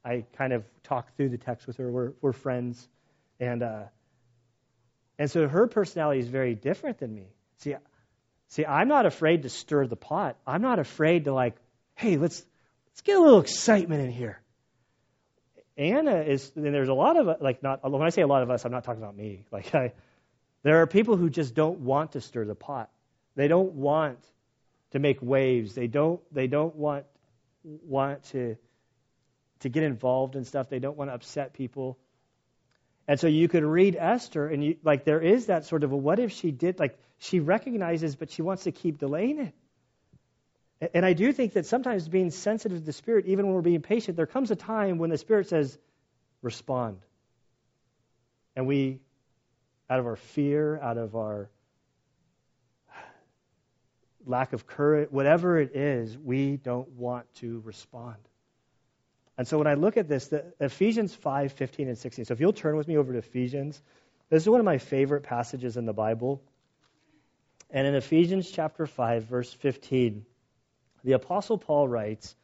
I 0.05 0.25
kind 0.37 0.53
of 0.53 0.63
talk 0.83 1.15
through 1.15 1.29
the 1.29 1.37
text 1.37 1.65
with 1.65 1.77
her. 1.77 1.91
We're, 1.91 2.13
we're 2.21 2.33
friends. 2.33 2.87
And, 3.39 3.63
uh, 3.63 3.83
and 5.17 5.31
so 5.31 5.47
her 5.47 5.67
personality 5.67 6.19
is 6.19 6.27
very 6.27 6.53
different 6.53 6.99
than 6.99 7.13
me. 7.13 7.27
See, 7.59 7.75
see, 8.49 8.65
I'm 8.65 8.87
not 8.87 9.05
afraid 9.05 9.43
to 9.43 9.49
stir 9.49 9.87
the 9.87 9.95
pot. 9.95 10.37
I'm 10.45 10.61
not 10.61 10.79
afraid 10.79 11.25
to 11.25 11.33
like, 11.33 11.55
hey, 11.95 12.17
let's 12.17 12.43
let's 12.87 13.01
get 13.01 13.17
a 13.17 13.21
little 13.21 13.39
excitement 13.39 14.01
in 14.01 14.11
here. 14.11 14.42
Anna 15.77 16.17
is, 16.17 16.51
and 16.55 16.65
there's 16.65 16.89
a 16.89 16.93
lot 16.93 17.17
of 17.17 17.41
like 17.41 17.63
not 17.63 17.89
when 17.89 18.03
I 18.03 18.09
say 18.09 18.21
a 18.21 18.27
lot 18.27 18.43
of 18.43 18.51
us, 18.51 18.63
I'm 18.65 18.71
not 18.71 18.83
talking 18.83 19.01
about 19.01 19.15
me. 19.15 19.43
Like 19.51 19.73
I, 19.73 19.93
there 20.61 20.81
are 20.81 20.87
people 20.87 21.17
who 21.17 21.29
just 21.29 21.55
don't 21.55 21.79
want 21.79 22.13
to 22.13 22.21
stir 22.21 22.45
the 22.45 22.55
pot. 22.55 22.89
They 23.35 23.47
don't 23.47 23.73
want 23.73 24.19
to 24.91 24.99
make 24.99 25.21
waves. 25.21 25.73
They 25.73 25.87
don't 25.87 26.21
they 26.31 26.47
don't 26.47 26.75
want 26.75 27.05
want 27.63 28.23
to 28.25 28.55
to 29.61 29.69
get 29.69 29.83
involved 29.83 30.35
in 30.35 30.45
stuff. 30.45 30.69
They 30.69 30.79
don't 30.79 30.97
want 30.97 31.09
to 31.09 31.15
upset 31.15 31.53
people. 31.53 31.97
And 33.07 33.19
so 33.19 33.27
you 33.27 33.47
could 33.49 33.63
read 33.63 33.97
Esther, 33.99 34.47
and 34.47 34.63
you, 34.63 34.77
like 34.83 35.03
there 35.03 35.19
is 35.19 35.47
that 35.47 35.65
sort 35.65 35.83
of 35.83 35.91
a 35.91 35.97
what 35.97 36.19
if 36.19 36.31
she 36.31 36.51
did, 36.51 36.79
like 36.79 36.97
she 37.17 37.39
recognizes, 37.39 38.15
but 38.15 38.29
she 38.29 38.41
wants 38.41 38.63
to 38.63 38.71
keep 38.71 38.99
delaying 38.99 39.39
it. 39.39 39.53
And 40.93 41.05
I 41.05 41.13
do 41.13 41.31
think 41.31 41.53
that 41.53 41.65
sometimes 41.65 42.07
being 42.07 42.31
sensitive 42.31 42.79
to 42.79 42.83
the 42.83 42.93
Spirit, 42.93 43.25
even 43.27 43.45
when 43.45 43.55
we're 43.55 43.61
being 43.61 43.81
patient, 43.81 44.17
there 44.17 44.25
comes 44.25 44.51
a 44.51 44.55
time 44.55 44.97
when 44.97 45.09
the 45.09 45.17
Spirit 45.17 45.47
says, 45.47 45.77
respond. 46.41 46.99
And 48.55 48.67
we, 48.67 48.99
out 49.89 49.99
of 49.99 50.05
our 50.05 50.15
fear, 50.15 50.79
out 50.79 50.97
of 50.97 51.15
our 51.15 51.49
lack 54.25 54.53
of 54.53 54.65
courage, 54.65 55.09
whatever 55.11 55.59
it 55.59 55.75
is, 55.75 56.17
we 56.17 56.57
don't 56.57 56.89
want 56.89 57.33
to 57.35 57.61
respond. 57.65 58.17
And 59.37 59.47
so 59.47 59.57
when 59.57 59.67
I 59.67 59.73
look 59.73 59.97
at 59.97 60.07
this, 60.07 60.27
the, 60.27 60.53
Ephesians 60.59 61.13
5, 61.15 61.53
15, 61.53 61.87
and 61.87 61.97
16. 61.97 62.25
So 62.25 62.33
if 62.33 62.39
you'll 62.39 62.53
turn 62.53 62.77
with 62.77 62.87
me 62.87 62.97
over 62.97 63.11
to 63.13 63.19
Ephesians, 63.19 63.81
this 64.29 64.43
is 64.43 64.49
one 64.49 64.59
of 64.59 64.65
my 64.65 64.77
favorite 64.77 65.23
passages 65.23 65.77
in 65.77 65.85
the 65.85 65.93
Bible. 65.93 66.41
And 67.69 67.87
in 67.87 67.95
Ephesians 67.95 68.49
chapter 68.51 68.85
5, 68.85 69.23
verse 69.25 69.51
15, 69.51 70.25
the 71.03 71.13
Apostle 71.13 71.57
Paul 71.57 71.87
writes, 71.87 72.35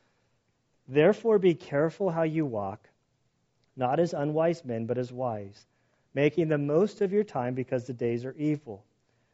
Therefore 0.87 1.39
be 1.39 1.53
careful 1.53 2.09
how 2.09 2.23
you 2.23 2.45
walk, 2.45 2.89
not 3.75 3.99
as 3.99 4.13
unwise 4.13 4.65
men, 4.65 4.85
but 4.85 4.97
as 4.97 5.11
wise, 5.11 5.65
making 6.13 6.47
the 6.47 6.57
most 6.57 7.01
of 7.01 7.13
your 7.13 7.23
time 7.23 7.53
because 7.53 7.85
the 7.85 7.93
days 7.93 8.25
are 8.25 8.33
evil. 8.33 8.83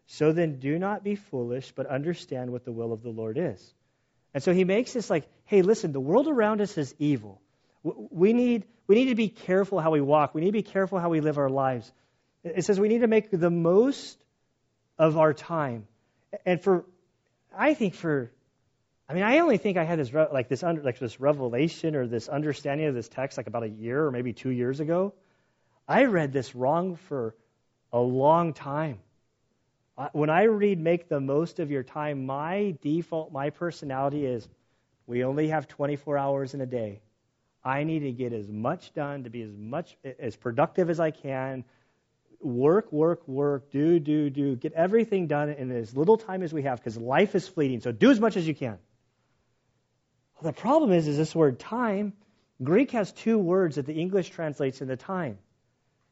So 0.07 0.33
then 0.33 0.59
do 0.59 0.77
not 0.77 1.03
be 1.03 1.15
foolish, 1.15 1.71
but 1.71 1.87
understand 1.87 2.51
what 2.51 2.65
the 2.65 2.71
will 2.71 2.93
of 2.93 3.01
the 3.01 3.09
Lord 3.09 3.37
is. 3.37 3.73
And 4.33 4.43
so 4.43 4.53
he 4.53 4.65
makes 4.65 4.93
this 4.93 5.09
like, 5.09 5.27
hey, 5.45 5.61
listen, 5.61 5.93
the 5.93 5.99
world 5.99 6.27
around 6.27 6.61
us 6.61 6.77
is 6.77 6.93
evil. 6.99 7.41
We 7.83 8.33
need, 8.33 8.65
we 8.85 8.95
need 8.95 9.05
to 9.05 9.15
be 9.15 9.29
careful 9.29 9.79
how 9.79 9.91
we 9.91 10.01
walk. 10.01 10.35
We 10.35 10.41
need 10.41 10.47
to 10.47 10.53
be 10.53 10.63
careful 10.63 10.99
how 10.99 11.09
we 11.09 11.21
live 11.21 11.37
our 11.37 11.49
lives. 11.49 11.91
It 12.43 12.65
says 12.65 12.79
we 12.79 12.89
need 12.89 13.01
to 13.01 13.07
make 13.07 13.31
the 13.31 13.49
most 13.49 14.21
of 14.99 15.17
our 15.17 15.33
time. 15.33 15.87
And 16.45 16.61
for, 16.61 16.85
I 17.57 17.73
think 17.73 17.95
for, 17.95 18.31
I 19.07 19.13
mean, 19.13 19.23
I 19.23 19.39
only 19.39 19.57
think 19.57 19.77
I 19.77 19.83
had 19.83 19.99
this 19.99 20.11
like 20.13 20.49
this 20.49 20.63
under, 20.63 20.81
like 20.81 20.97
this 20.97 21.19
revelation 21.19 21.95
or 21.95 22.07
this 22.07 22.27
understanding 22.27 22.87
of 22.87 22.95
this 22.95 23.07
text 23.07 23.37
like 23.37 23.47
about 23.47 23.63
a 23.63 23.69
year 23.69 24.05
or 24.05 24.11
maybe 24.11 24.33
two 24.33 24.49
years 24.49 24.79
ago. 24.79 25.13
I 25.87 26.05
read 26.05 26.33
this 26.33 26.55
wrong 26.55 26.95
for 26.95 27.35
a 27.93 27.99
long 27.99 28.53
time. 28.53 28.99
When 30.11 30.29
I 30.31 30.43
read 30.43 30.79
"Make 30.79 31.07
the 31.07 31.19
most 31.19 31.59
of 31.59 31.69
your 31.69 31.83
time," 31.83 32.25
my 32.25 32.75
default, 32.81 33.31
my 33.31 33.51
personality 33.51 34.25
is, 34.25 34.47
we 35.05 35.23
only 35.23 35.49
have 35.49 35.67
24 35.67 36.17
hours 36.17 36.53
in 36.55 36.61
a 36.61 36.65
day. 36.65 37.01
I 37.63 37.83
need 37.83 37.99
to 37.99 38.11
get 38.11 38.33
as 38.33 38.47
much 38.47 38.93
done 38.93 39.23
to 39.23 39.29
be 39.29 39.43
as 39.43 39.55
much 39.55 39.97
as 40.19 40.35
productive 40.35 40.89
as 40.89 40.99
I 40.99 41.11
can. 41.11 41.63
Work, 42.41 42.91
work, 42.91 43.27
work, 43.27 43.71
do, 43.71 43.99
do, 43.99 44.29
do. 44.29 44.55
Get 44.55 44.73
everything 44.73 45.27
done 45.27 45.49
in 45.49 45.71
as 45.71 45.95
little 45.95 46.17
time 46.17 46.41
as 46.43 46.51
we 46.51 46.63
have 46.63 46.79
because 46.79 46.97
life 46.97 47.35
is 47.35 47.47
fleeting. 47.47 47.81
So 47.81 47.91
do 47.91 48.11
as 48.11 48.19
much 48.19 48.35
as 48.35 48.47
you 48.47 48.55
can. 48.55 48.79
The 50.45 50.53
problem 50.53 50.91
is, 50.91 51.07
is 51.07 51.17
this 51.17 51.33
word 51.33 51.59
time. 51.59 52.13
Greek 52.61 52.91
has 52.91 53.11
two 53.11 53.39
words 53.39 53.77
that 53.77 53.87
the 53.87 53.95
English 53.95 54.29
translates 54.29 54.79
into 54.79 54.95
time. 54.95 55.39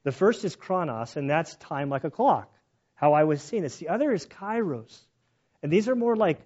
The 0.03 0.11
first 0.11 0.43
is 0.43 0.55
chronos, 0.55 1.15
and 1.15 1.29
that's 1.29 1.55
time 1.57 1.89
like 1.89 2.03
a 2.03 2.09
clock, 2.09 2.51
how 2.95 3.13
I 3.13 3.25
was 3.25 3.43
seeing 3.43 3.61
this. 3.61 3.77
The 3.77 3.89
other 3.89 4.11
is 4.11 4.25
kairos. 4.25 4.99
And 5.61 5.71
these 5.71 5.87
are 5.87 5.95
more 5.95 6.15
like 6.15 6.39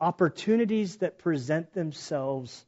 opportunities 0.00 0.98
that 0.98 1.18
present 1.18 1.72
themselves 1.72 2.64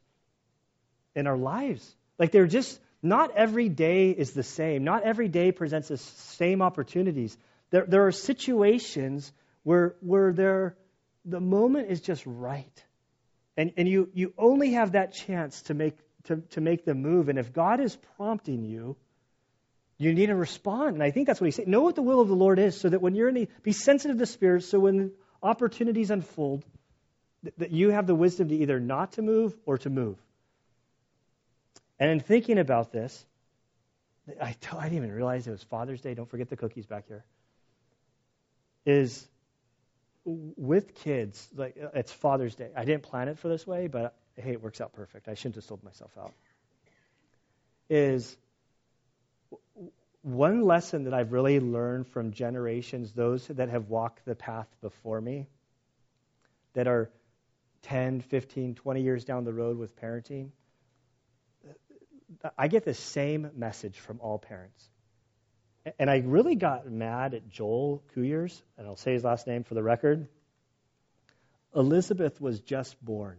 in 1.15 1.25
our 1.25 1.37
lives. 1.37 1.95
Like 2.19 2.31
they're 2.31 2.47
just, 2.47 2.77
not 3.01 3.31
every 3.31 3.69
day 3.69 4.09
is 4.09 4.33
the 4.33 4.43
same. 4.43 4.83
Not 4.83 5.03
every 5.03 5.29
day 5.29 5.53
presents 5.53 5.87
the 5.87 5.97
same 5.97 6.61
opportunities. 6.61 7.37
There, 7.69 7.85
there 7.87 8.07
are 8.07 8.11
situations 8.11 9.31
where, 9.63 9.95
where 10.01 10.33
there, 10.33 10.75
the 11.23 11.39
moment 11.39 11.91
is 11.91 12.01
just 12.01 12.23
right. 12.25 12.83
And, 13.55 13.73
and 13.77 13.87
you, 13.87 14.09
you 14.13 14.33
only 14.37 14.71
have 14.71 14.93
that 14.93 15.13
chance 15.13 15.61
to 15.63 15.73
make, 15.73 15.95
to, 16.25 16.37
to 16.51 16.61
make 16.61 16.85
the 16.85 16.95
move. 16.95 17.29
And 17.29 17.37
if 17.37 17.53
God 17.53 17.79
is 17.79 17.95
prompting 18.17 18.63
you, 18.63 18.95
you 19.97 20.13
need 20.13 20.27
to 20.27 20.35
respond. 20.35 20.95
And 20.95 21.03
I 21.03 21.11
think 21.11 21.27
that's 21.27 21.39
what 21.39 21.45
he 21.45 21.51
said. 21.51 21.67
Know 21.67 21.81
what 21.81 21.95
the 21.95 22.01
will 22.01 22.19
of 22.19 22.27
the 22.27 22.35
Lord 22.35 22.59
is 22.59 22.79
so 22.79 22.89
that 22.89 23.01
when 23.01 23.15
you're 23.15 23.29
in 23.29 23.35
the, 23.35 23.47
be 23.61 23.71
sensitive 23.71 24.17
to 24.17 24.19
the 24.19 24.25
Spirit 24.25 24.63
so 24.63 24.79
when 24.79 25.11
opportunities 25.41 26.09
unfold, 26.09 26.63
that 27.57 27.71
you 27.71 27.89
have 27.89 28.07
the 28.07 28.15
wisdom 28.15 28.49
to 28.49 28.55
either 28.55 28.79
not 28.79 29.13
to 29.13 29.21
move 29.21 29.55
or 29.65 29.77
to 29.79 29.89
move. 29.89 30.17
And 31.99 32.09
in 32.09 32.19
thinking 32.19 32.57
about 32.57 32.91
this, 32.91 33.25
I, 34.41 34.55
I 34.71 34.83
didn't 34.83 34.97
even 34.97 35.11
realize 35.11 35.47
it 35.47 35.51
was 35.51 35.63
Father's 35.63 36.01
Day. 36.01 36.13
Don't 36.13 36.29
forget 36.29 36.49
the 36.49 36.55
cookies 36.55 36.85
back 36.85 37.07
here. 37.07 37.23
Is 38.85 39.27
with 40.25 40.95
kids, 40.95 41.49
like 41.55 41.75
it's 41.93 42.11
Father's 42.11 42.55
Day. 42.55 42.69
I 42.75 42.85
didn't 42.85 43.03
plan 43.03 43.27
it 43.27 43.39
for 43.39 43.49
this 43.49 43.67
way, 43.67 43.87
but 43.87 44.15
hey, 44.35 44.51
it 44.51 44.61
works 44.61 44.81
out 44.81 44.93
perfect. 44.93 45.27
I 45.27 45.33
shouldn't 45.33 45.55
have 45.55 45.63
sold 45.65 45.83
myself 45.83 46.11
out. 46.17 46.33
Is 47.89 48.35
one 50.21 50.61
lesson 50.61 51.03
that 51.03 51.13
I've 51.13 51.33
really 51.33 51.59
learned 51.59 52.07
from 52.07 52.31
generations, 52.31 53.11
those 53.11 53.45
that 53.47 53.69
have 53.69 53.89
walked 53.89 54.25
the 54.25 54.35
path 54.35 54.67
before 54.81 55.19
me, 55.19 55.47
that 56.73 56.87
are 56.87 57.09
10, 57.83 58.21
15, 58.21 58.75
20 58.75 59.01
years 59.01 59.25
down 59.25 59.43
the 59.43 59.53
road 59.53 59.77
with 59.77 59.99
parenting, 59.99 60.49
I 62.57 62.67
get 62.69 62.85
the 62.85 62.93
same 62.93 63.51
message 63.55 63.99
from 63.99 64.19
all 64.21 64.39
parents. 64.39 64.89
And 65.99 66.09
I 66.09 66.19
really 66.19 66.55
got 66.55 66.89
mad 66.89 67.33
at 67.33 67.49
Joel 67.49 68.03
Kuyers, 68.15 68.61
and 68.77 68.87
I'll 68.87 68.95
say 68.95 69.13
his 69.13 69.23
last 69.23 69.47
name 69.47 69.63
for 69.63 69.73
the 69.73 69.83
record. 69.83 70.27
Elizabeth 71.75 72.39
was 72.39 72.61
just 72.61 73.03
born. 73.03 73.37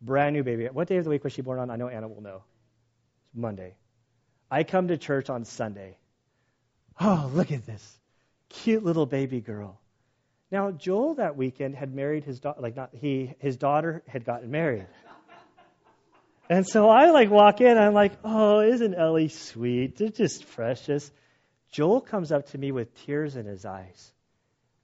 Brand 0.00 0.34
new 0.34 0.42
baby. 0.42 0.66
What 0.66 0.88
day 0.88 0.96
of 0.96 1.04
the 1.04 1.10
week 1.10 1.24
was 1.24 1.32
she 1.32 1.42
born 1.42 1.58
on? 1.58 1.70
I 1.70 1.76
know 1.76 1.88
Anna 1.88 2.08
will 2.08 2.22
know. 2.22 2.42
It's 3.26 3.34
Monday. 3.34 3.74
I 4.50 4.64
come 4.64 4.88
to 4.88 4.96
church 4.96 5.28
on 5.28 5.44
Sunday. 5.44 5.98
Oh, 6.98 7.30
look 7.34 7.52
at 7.52 7.66
this. 7.66 7.98
Cute 8.48 8.82
little 8.82 9.06
baby 9.06 9.40
girl. 9.40 9.78
Now, 10.50 10.70
Joel 10.70 11.14
that 11.14 11.36
weekend 11.36 11.76
had 11.76 11.94
married 11.94 12.24
his 12.24 12.40
daughter, 12.40 12.60
like 12.60 12.74
not 12.74 12.90
he, 12.92 13.34
his 13.38 13.56
daughter 13.56 14.02
had 14.08 14.24
gotten 14.24 14.50
married. 14.50 14.86
And 16.48 16.66
so 16.66 16.88
I 16.88 17.10
like 17.10 17.30
walk 17.30 17.60
in, 17.60 17.78
I'm 17.78 17.94
like, 17.94 18.12
oh, 18.24 18.60
isn't 18.60 18.94
Ellie 18.94 19.28
sweet? 19.28 19.96
They're 19.96 20.08
just 20.08 20.50
precious. 20.50 21.08
Joel 21.70 22.00
comes 22.00 22.32
up 22.32 22.48
to 22.50 22.58
me 22.58 22.72
with 22.72 22.94
tears 23.06 23.36
in 23.36 23.46
his 23.46 23.64
eyes. 23.64 24.12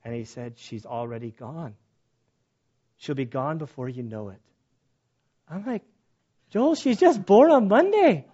And 0.05 0.15
he 0.15 0.25
said, 0.25 0.55
She's 0.57 0.87
already 0.87 1.33
gone. 1.33 1.75
She'll 2.99 3.15
be 3.15 3.25
gone 3.25 3.59
before 3.59 3.89
you 3.89 4.03
know 4.03 4.29
it. 4.31 4.41
I'm 5.49 5.65
like, 5.67 5.83
Joel, 6.51 6.75
she's 6.75 6.99
just 6.99 7.25
born 7.25 7.51
on 7.51 7.69
Monday. 7.69 8.27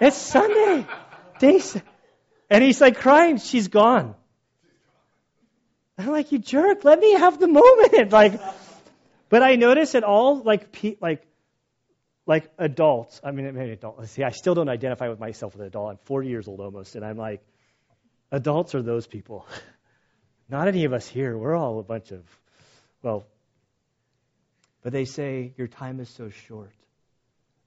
It's 0.00 0.16
Sunday. 0.16 0.86
And 2.48 2.62
he's 2.62 2.80
like 2.80 2.98
crying, 2.98 3.38
she's 3.38 3.68
gone. 3.68 4.14
I'm 5.98 6.08
like, 6.08 6.30
you 6.32 6.38
jerk, 6.38 6.84
let 6.84 7.00
me 7.00 7.12
have 7.12 7.38
the 7.38 7.48
moment. 7.48 8.12
Like, 8.12 8.40
but 9.28 9.42
I 9.42 9.56
notice 9.56 9.92
that 9.92 10.04
all 10.04 10.42
like 10.42 10.70
pe- 10.70 10.96
like 11.00 11.26
like 12.26 12.50
adults, 12.58 13.20
I 13.24 13.30
mean, 13.30 13.54
maybe. 13.54 13.78
See, 14.04 14.22
I 14.22 14.30
still 14.30 14.54
don't 14.54 14.68
identify 14.68 15.08
with 15.08 15.18
myself 15.18 15.54
as 15.54 15.60
an 15.60 15.66
adult. 15.66 15.90
I'm 15.90 15.98
40 16.04 16.28
years 16.28 16.48
old 16.48 16.60
almost, 16.60 16.94
and 16.96 17.04
I'm 17.04 17.16
like, 17.16 17.42
adults 18.30 18.74
are 18.74 18.82
those 18.82 19.06
people. 19.06 19.46
Not 20.48 20.68
any 20.68 20.84
of 20.84 20.92
us 20.92 21.08
here. 21.08 21.36
We're 21.36 21.56
all 21.56 21.78
a 21.78 21.82
bunch 21.82 22.12
of, 22.12 22.22
well, 23.02 23.26
but 24.82 24.92
they 24.92 25.04
say 25.04 25.52
your 25.56 25.66
time 25.66 26.00
is 26.00 26.08
so 26.08 26.30
short. 26.30 26.72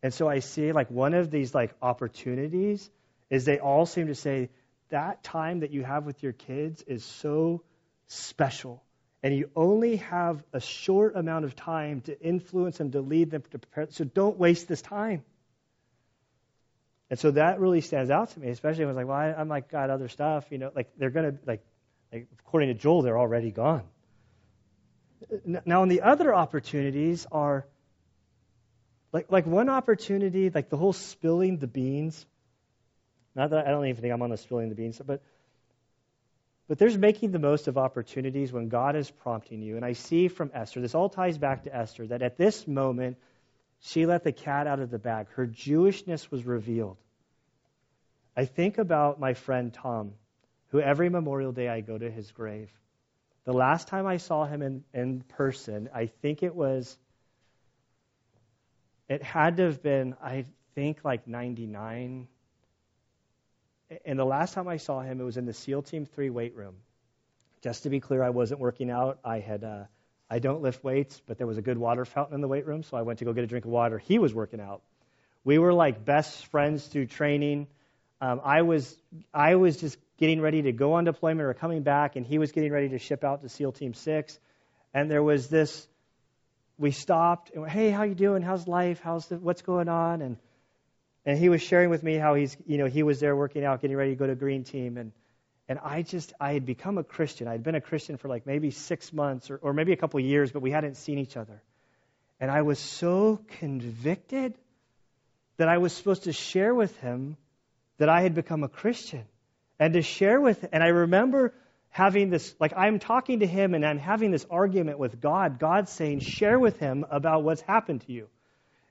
And 0.01 0.13
so 0.13 0.29
I 0.29 0.39
see 0.39 0.71
like 0.71 0.89
one 0.89 1.13
of 1.13 1.29
these 1.29 1.53
like 1.53 1.73
opportunities 1.81 2.89
is 3.29 3.45
they 3.45 3.59
all 3.59 3.85
seem 3.85 4.07
to 4.07 4.15
say 4.15 4.49
that 4.89 5.23
time 5.23 5.59
that 5.59 5.71
you 5.71 5.83
have 5.83 6.05
with 6.05 6.23
your 6.23 6.31
kids 6.31 6.81
is 6.83 7.03
so 7.03 7.61
special 8.07 8.81
and 9.21 9.35
you 9.35 9.49
only 9.55 9.97
have 9.97 10.41
a 10.53 10.61
short 10.61 11.15
amount 11.15 11.43
of 11.45 11.55
time 11.55 12.01
to 12.01 12.19
influence 12.21 12.77
them, 12.77 12.91
to 12.91 13.01
lead 13.01 13.31
them, 13.31 13.43
to 13.51 13.59
prepare. 13.59 13.87
So 13.89 14.05
don't 14.05 14.37
waste 14.37 14.67
this 14.67 14.81
time. 14.81 15.23
And 17.09 17.17
so 17.17 17.31
that 17.31 17.59
really 17.59 17.81
stands 17.81 18.11
out 18.11 18.31
to 18.31 18.39
me, 18.39 18.49
especially 18.49 18.85
when 18.85 18.95
I 18.95 18.97
was 18.97 18.97
like, 18.97 19.07
well, 19.07 19.17
I, 19.37 19.41
am 19.41 19.49
like, 19.49 19.69
got 19.69 19.89
other 19.89 20.07
stuff, 20.07 20.45
you 20.51 20.57
know, 20.57 20.71
like 20.75 20.89
they're 20.97 21.09
going 21.09 21.31
to, 21.31 21.39
like, 21.45 21.63
like, 22.13 22.27
according 22.39 22.69
to 22.69 22.75
Joel, 22.75 23.01
they're 23.01 23.17
already 23.17 23.51
gone. 23.51 23.83
Now, 25.45 25.83
and 25.83 25.91
the 25.91 26.01
other 26.01 26.33
opportunities 26.33 27.25
are, 27.31 27.65
like, 29.11 29.31
like 29.31 29.45
one 29.45 29.69
opportunity, 29.69 30.49
like 30.49 30.69
the 30.69 30.77
whole 30.77 30.93
spilling 30.93 31.57
the 31.57 31.67
beans. 31.67 32.25
Not 33.35 33.49
that 33.51 33.67
I 33.67 33.71
don't 33.71 33.85
even 33.85 34.01
think 34.01 34.13
I'm 34.13 34.21
on 34.21 34.29
the 34.29 34.37
spilling 34.37 34.69
the 34.69 34.75
beans, 34.75 35.01
but 35.03 35.21
but 36.69 36.77
there's 36.77 36.97
making 36.97 37.31
the 37.31 37.39
most 37.39 37.67
of 37.67 37.79
opportunities 37.79 38.53
when 38.53 38.69
God 38.69 38.95
is 38.95 39.09
prompting 39.09 39.63
you. 39.63 39.75
And 39.75 39.83
I 39.83 39.93
see 39.93 40.27
from 40.27 40.51
Esther, 40.53 40.81
this 40.81 40.93
all 40.93 41.09
ties 41.09 41.39
back 41.39 41.63
to 41.63 41.75
Esther, 41.75 42.05
that 42.07 42.21
at 42.21 42.37
this 42.37 42.67
moment, 42.67 43.17
she 43.81 44.05
let 44.05 44.23
the 44.23 44.31
cat 44.31 44.67
out 44.67 44.79
of 44.79 44.91
the 44.91 44.99
bag. 44.99 45.27
Her 45.29 45.47
Jewishness 45.47 46.29
was 46.31 46.45
revealed. 46.45 46.97
I 48.35 48.45
think 48.45 48.77
about 48.77 49.19
my 49.19 49.33
friend 49.33 49.73
Tom, 49.73 50.13
who 50.69 50.79
every 50.79 51.09
Memorial 51.09 51.51
Day 51.51 51.67
I 51.67 51.81
go 51.81 51.97
to 51.97 52.09
his 52.09 52.31
grave. 52.31 52.69
The 53.45 53.53
last 53.53 53.87
time 53.87 54.05
I 54.05 54.17
saw 54.17 54.45
him 54.45 54.61
in, 54.61 54.83
in 54.93 55.21
person, 55.21 55.89
I 55.93 56.07
think 56.07 56.43
it 56.43 56.53
was, 56.53 56.97
it 59.07 59.23
had 59.23 59.57
to 59.57 59.63
have 59.63 59.81
been, 59.81 60.15
I 60.21 60.45
think, 60.75 61.03
like 61.03 61.27
99, 61.27 62.27
and 64.05 64.19
the 64.19 64.25
last 64.25 64.53
time 64.53 64.67
I 64.67 64.77
saw 64.77 65.01
him, 65.01 65.19
it 65.19 65.23
was 65.23 65.37
in 65.37 65.45
the 65.45 65.53
SEAL 65.53 65.83
Team 65.83 66.05
3 66.05 66.29
weight 66.29 66.55
room. 66.55 66.75
Just 67.61 67.83
to 67.83 67.89
be 67.89 67.99
clear, 67.99 68.23
I 68.23 68.29
wasn't 68.29 68.59
working 68.59 68.91
out. 68.91 69.19
I 69.23 69.39
had 69.39 69.63
uh, 69.63 69.83
I 70.29 70.39
don't 70.39 70.61
lift 70.61 70.83
weights, 70.83 71.21
but 71.25 71.37
there 71.37 71.47
was 71.47 71.57
a 71.57 71.61
good 71.61 71.77
water 71.77 72.05
fountain 72.05 72.35
in 72.35 72.41
the 72.41 72.47
weight 72.47 72.67
room, 72.67 72.83
so 72.83 72.97
I 72.97 73.01
went 73.01 73.19
to 73.19 73.25
go 73.25 73.33
get 73.33 73.43
a 73.43 73.47
drink 73.47 73.65
of 73.65 73.71
water. 73.71 73.97
He 73.97 74.19
was 74.19 74.33
working 74.33 74.61
out. 74.61 74.81
We 75.43 75.57
were 75.57 75.73
like 75.73 76.05
best 76.05 76.45
friends 76.47 76.85
through 76.85 77.07
training. 77.07 77.67
Um, 78.21 78.41
I 78.43 78.61
was 78.61 78.95
I 79.33 79.55
was 79.55 79.77
just 79.77 79.97
getting 80.17 80.41
ready 80.41 80.61
to 80.63 80.71
go 80.71 80.93
on 80.93 81.05
deployment 81.05 81.47
or 81.47 81.53
coming 81.53 81.81
back, 81.81 82.15
and 82.15 82.25
he 82.25 82.37
was 82.37 82.51
getting 82.51 82.71
ready 82.71 82.89
to 82.89 82.99
ship 82.99 83.23
out 83.23 83.41
to 83.41 83.49
SEAL 83.49 83.71
Team 83.71 83.93
Six. 83.93 84.37
And 84.93 85.09
there 85.09 85.23
was 85.23 85.47
this. 85.47 85.87
We 86.77 86.91
stopped 86.91 87.51
and 87.51 87.61
went, 87.61 87.73
hey, 87.73 87.89
how 87.89 88.03
you 88.03 88.15
doing? 88.15 88.41
How's 88.41 88.67
life? 88.67 89.01
How's 89.03 89.25
the, 89.27 89.37
what's 89.37 89.61
going 89.61 89.89
on? 89.89 90.21
And 90.21 90.37
and 91.25 91.37
he 91.37 91.49
was 91.49 91.61
sharing 91.61 91.89
with 91.89 92.03
me 92.03 92.15
how 92.15 92.35
he's, 92.35 92.55
you 92.65 92.77
know, 92.77 92.85
he 92.85 93.03
was 93.03 93.19
there 93.19 93.35
working 93.35 93.65
out, 93.65 93.81
getting 93.81 93.97
ready 93.97 94.11
to 94.11 94.15
go 94.15 94.27
to 94.27 94.35
Green 94.35 94.63
Team, 94.63 94.97
and 94.97 95.11
and 95.69 95.77
I 95.83 96.01
just, 96.01 96.33
I 96.39 96.53
had 96.53 96.65
become 96.65 96.97
a 96.97 97.03
Christian. 97.03 97.47
I 97.47 97.51
had 97.51 97.63
been 97.63 97.75
a 97.75 97.81
Christian 97.81 98.17
for 98.17 98.27
like 98.27 98.47
maybe 98.47 98.71
six 98.71 99.13
months 99.13 99.51
or, 99.51 99.57
or 99.57 99.71
maybe 99.71 99.93
a 99.93 99.95
couple 99.95 100.19
years, 100.19 100.51
but 100.51 100.63
we 100.63 100.71
hadn't 100.71 100.95
seen 100.95 101.19
each 101.19 101.37
other. 101.37 101.61
And 102.39 102.49
I 102.49 102.63
was 102.63 102.79
so 102.79 103.39
convicted 103.59 104.55
that 105.57 105.69
I 105.69 105.77
was 105.77 105.93
supposed 105.93 106.23
to 106.23 106.33
share 106.33 106.73
with 106.73 106.97
him 106.97 107.37
that 107.99 108.09
I 108.09 108.21
had 108.21 108.33
become 108.33 108.63
a 108.63 108.67
Christian 108.67 109.25
and 109.77 109.93
to 109.93 110.01
share 110.01 110.41
with, 110.41 110.65
and 110.71 110.81
I 110.81 110.87
remember 110.87 111.53
having 111.89 112.31
this, 112.31 112.55
like 112.59 112.73
I'm 112.75 112.97
talking 112.97 113.41
to 113.41 113.47
him 113.47 113.75
and 113.75 113.85
I'm 113.85 113.99
having 113.99 114.31
this 114.31 114.47
argument 114.49 114.97
with 114.97 115.21
God. 115.21 115.59
God 115.59 115.87
saying, 115.87 116.21
share 116.21 116.57
with 116.57 116.79
him 116.79 117.05
about 117.11 117.43
what's 117.43 117.61
happened 117.61 118.01
to 118.07 118.11
you. 118.11 118.27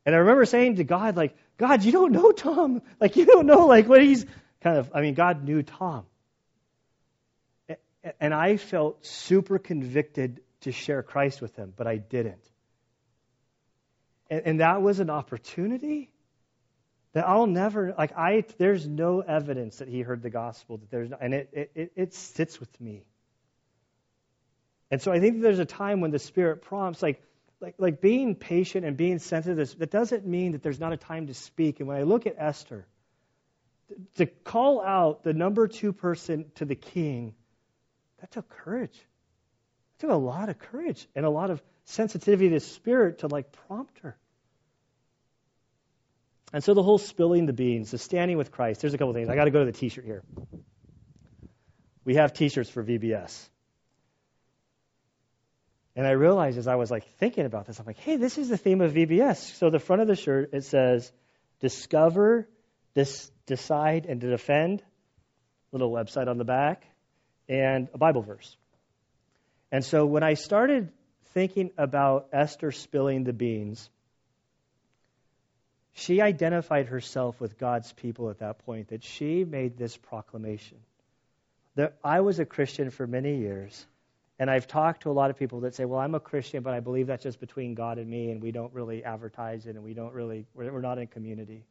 And 0.07 0.14
I 0.14 0.18
remember 0.18 0.45
saying 0.45 0.76
to 0.76 0.85
God, 0.85 1.16
like, 1.16 1.37
God, 1.57 1.83
you 1.83 1.91
don't 1.91 2.12
know 2.12 2.31
Tom. 2.31 2.83
Like, 3.01 3.16
you 3.16 3.26
don't 3.26 3.47
know, 3.47 3.66
like, 3.66 3.89
what 3.89 4.01
he's 4.01 4.24
kind 4.62 4.79
of, 4.79 4.93
I 4.95 5.01
mean, 5.01 5.14
God 5.14 5.43
knew 5.43 5.62
Tom. 5.62 6.07
And 8.20 8.32
I 8.32 8.57
felt 8.57 9.05
super 9.05 9.59
convicted 9.59 10.40
to 10.61 10.72
share 10.72 11.03
Christ 11.03 11.40
with 11.40 11.55
him, 11.57 11.72
but 11.76 11.86
I 11.86 11.96
didn't. 11.96 12.44
And, 14.30 14.42
and 14.44 14.61
that 14.61 14.82
was 14.82 15.01
an 15.01 15.11
opportunity 15.11 16.11
that 17.12 17.26
I'll 17.26 17.46
never 17.46 17.94
like 17.96 18.12
I 18.16 18.44
there's 18.59 18.86
no 18.86 19.20
evidence 19.20 19.78
that 19.78 19.88
he 19.88 20.03
heard 20.03 20.22
the 20.22 20.30
gospel 20.30 20.76
that 20.78 20.90
there's 20.90 21.11
no, 21.11 21.16
and 21.20 21.34
it, 21.34 21.70
it 21.74 21.92
it 21.96 22.14
sits 22.14 22.61
with 22.61 22.80
me. 22.80 23.05
And 24.90 25.03
so 25.03 25.12
I 25.12 25.20
think 25.20 25.42
there's 25.42 25.59
a 25.59 25.64
time 25.64 26.01
when 26.01 26.11
the 26.11 26.18
Spirit 26.18 26.62
prompts 26.62 27.03
like 27.03 27.22
like 27.61 27.74
like 27.78 28.01
being 28.01 28.34
patient 28.34 28.84
and 28.84 28.96
being 28.96 29.18
sensitive. 29.18 29.78
That 29.78 29.90
doesn't 29.90 30.26
mean 30.26 30.53
that 30.53 30.62
there's 30.62 30.80
not 30.80 30.92
a 30.92 30.96
time 30.96 31.26
to 31.28 31.34
speak. 31.34 31.80
And 31.80 31.88
when 31.88 31.96
I 31.96 32.03
look 32.03 32.26
at 32.26 32.36
Esther, 32.38 32.86
to 34.16 34.26
call 34.26 34.82
out 34.82 35.24
the 35.24 35.32
number 35.32 35.66
two 35.66 35.92
person 35.92 36.51
to 36.57 36.64
the 36.64 36.74
king, 36.74 37.34
that 38.21 38.31
took 38.31 38.49
courage. 38.49 38.95
It 38.95 40.01
took 40.01 40.11
a 40.11 40.14
lot 40.14 40.49
of 40.49 40.59
courage 40.59 41.07
and 41.14 41.25
a 41.25 41.31
lot 41.31 41.51
of 41.51 41.62
sensitivity 41.85 42.51
to 42.51 42.61
spirit 42.61 43.21
to 43.21 43.29
like 43.29 43.53
prompt 43.66 43.99
her. 44.01 44.16
And 46.53 46.64
so 46.64 46.75
the 46.75 46.83
whole 46.83 46.99
spilling 46.99 47.47
the 47.47 47.53
beans, 47.53 47.91
the 47.91 47.99
standing 47.99 48.39
with 48.39 48.51
Christ, 48.51 48.81
there's 48.81 48.95
a 48.95 48.99
couple 48.99 49.12
things. 49.12 49.29
I 49.29 49.35
got 49.35 49.45
to 49.45 49.51
go 49.51 49.61
to 49.61 49.66
the 49.66 49.73
t 49.73 49.89
shirt 49.89 50.05
here. 50.05 50.23
We 52.05 52.14
have 52.14 52.33
t 52.33 52.49
shirts 52.49 52.71
for 52.71 52.83
VBS. 52.83 53.49
And 55.95 56.07
I 56.07 56.12
realized 56.12 56.59
as 56.59 56.69
I 56.69 56.77
was 56.77 56.91
like 56.91 57.05
thinking 57.16 57.45
about 57.45 57.66
this, 57.66 57.81
I'm 57.81 57.87
like, 57.87 57.99
hey, 57.99 58.16
this 58.16 58.39
is 58.39 58.49
the 58.49 58.57
theme 58.57 58.81
of 58.81 58.93
VBS. 58.93 59.57
So 59.57 59.69
the 59.69 59.81
front 59.81 60.01
of 60.01 60.09
the 60.09 60.14
shirt, 60.14 60.51
it 60.53 60.64
says, 60.64 61.11
discover, 61.61 62.49
dis- 62.95 63.31
decide, 63.47 64.07
and 64.07 64.21
defend. 64.21 64.83
Little 65.73 65.91
website 65.91 66.29
on 66.29 66.39
the 66.39 66.45
back, 66.45 66.87
and 67.49 67.88
a 67.94 67.99
Bible 67.99 68.22
verse. 68.22 68.57
And 69.70 69.84
so 69.84 70.07
when 70.07 70.22
I 70.22 70.34
started 70.34 70.90
thinking 71.34 71.70
about 71.76 72.28
Esther 72.32 72.72
spilling 72.72 73.24
the 73.24 73.32
beans, 73.32 73.88
she 75.92 76.20
identified 76.20 76.86
herself 76.86 77.40
with 77.40 77.59
God's 77.59 77.92
people 77.92 78.30
at 78.30 78.38
that 78.38 78.64
point, 78.64 78.88
that 78.88 79.03
she 79.03 79.44
made 79.44 79.76
this 79.76 79.96
proclamation. 79.96 80.78
That 81.74 81.96
I 82.05 82.20
was 82.20 82.38
a 82.38 82.44
Christian 82.44 82.90
for 82.90 83.07
many 83.07 83.38
years, 83.38 83.86
and 84.38 84.49
I've 84.49 84.68
talked 84.68 85.03
to 85.03 85.11
a 85.11 85.12
lot 85.12 85.30
of 85.30 85.36
people 85.36 85.61
that 85.61 85.74
say, 85.74 85.84
well, 85.84 85.99
I'm 85.99 86.14
a 86.14 86.20
Christian, 86.20 86.62
but 86.62 86.72
I 86.72 86.80
believe 86.80 87.09
that's 87.09 87.24
just 87.24 87.40
between 87.40 87.74
God 87.74 87.99
and 87.99 88.09
me, 88.09 88.30
and 88.30 88.40
we 88.40 88.53
don't 88.53 88.72
really 88.72 89.05
advertise 89.05 89.66
it, 89.66 89.74
and 89.74 89.84
we 89.84 89.94
don't 89.94 90.14
really, 90.14 90.46
we're, 90.55 90.80
not 90.80 90.99
in 90.99 91.09
community. 91.09 91.64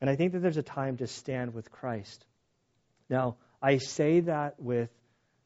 And 0.00 0.10
I 0.10 0.16
think 0.16 0.32
that 0.32 0.40
there's 0.40 0.58
a 0.58 0.62
time 0.62 0.98
to 0.98 1.06
stand 1.06 1.54
with 1.54 1.70
Christ. 1.70 2.24
Now, 3.08 3.36
I 3.62 3.78
say 3.78 4.20
that 4.20 4.60
with 4.60 4.90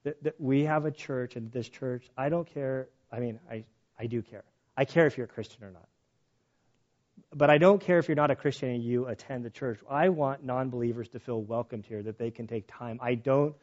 that, 0.04 0.22
that 0.24 0.40
we 0.40 0.64
have 0.64 0.86
a 0.86 0.90
church, 0.90 1.36
and 1.36 1.52
this 1.52 1.68
church, 1.68 2.08
I 2.16 2.28
don't 2.28 2.46
care. 2.46 2.88
I 3.12 3.20
mean, 3.20 3.38
I, 3.50 3.64
I 3.98 4.06
do 4.06 4.22
care. 4.22 4.44
I 4.76 4.84
care 4.84 5.06
if 5.06 5.16
you're 5.16 5.26
a 5.26 5.28
Christian 5.28 5.64
or 5.64 5.70
not 5.70 5.86
but 7.34 7.50
I 7.50 7.58
don't 7.58 7.80
care 7.80 7.98
if 7.98 8.08
you're 8.08 8.16
not 8.16 8.30
a 8.30 8.36
Christian 8.36 8.70
and 8.70 8.82
you 8.82 9.06
attend 9.06 9.44
the 9.44 9.50
church. 9.50 9.78
I 9.88 10.08
want 10.08 10.44
non 10.44 10.70
believers 10.70 11.08
to 11.10 11.20
feel 11.20 11.40
welcomed 11.40 11.86
here, 11.86 12.02
that 12.02 12.18
they 12.18 12.30
can 12.30 12.46
take 12.46 12.66
time. 12.66 12.98
I 13.02 13.14
don't 13.14 13.54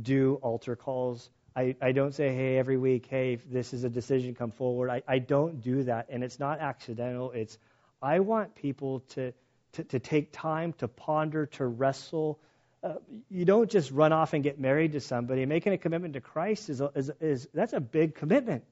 do 0.00 0.38
altar 0.42 0.76
calls. 0.76 1.30
I, 1.56 1.76
I 1.80 1.92
don't 1.92 2.14
say, 2.14 2.34
hey, 2.34 2.58
every 2.58 2.76
week, 2.76 3.06
hey, 3.08 3.34
if 3.34 3.48
this 3.48 3.72
is 3.72 3.84
a 3.84 3.88
decision, 3.88 4.34
come 4.34 4.50
forward. 4.50 4.90
I, 4.90 5.02
I 5.06 5.18
don't 5.18 5.60
do 5.60 5.84
that. 5.84 6.06
And 6.08 6.24
it's 6.24 6.40
not 6.40 6.60
accidental. 6.60 7.30
It's, 7.30 7.58
I 8.02 8.20
want 8.20 8.54
people 8.56 9.00
to, 9.10 9.32
to, 9.72 9.84
to 9.84 9.98
take 10.00 10.32
time 10.32 10.72
to 10.78 10.88
ponder, 10.88 11.46
to 11.46 11.66
wrestle. 11.66 12.40
Uh, 12.84 12.96
you 13.30 13.46
don't 13.46 13.70
just 13.70 13.90
run 13.90 14.12
off 14.12 14.34
and 14.34 14.44
get 14.44 14.60
married 14.60 14.92
to 14.92 15.00
somebody. 15.00 15.46
Making 15.46 15.72
a 15.72 15.78
commitment 15.78 16.14
to 16.14 16.20
Christ 16.20 16.68
is, 16.68 16.82
is, 16.94 17.10
is 17.18 17.48
that's 17.54 17.72
a 17.72 17.80
big 17.80 18.14
commitment. 18.14 18.62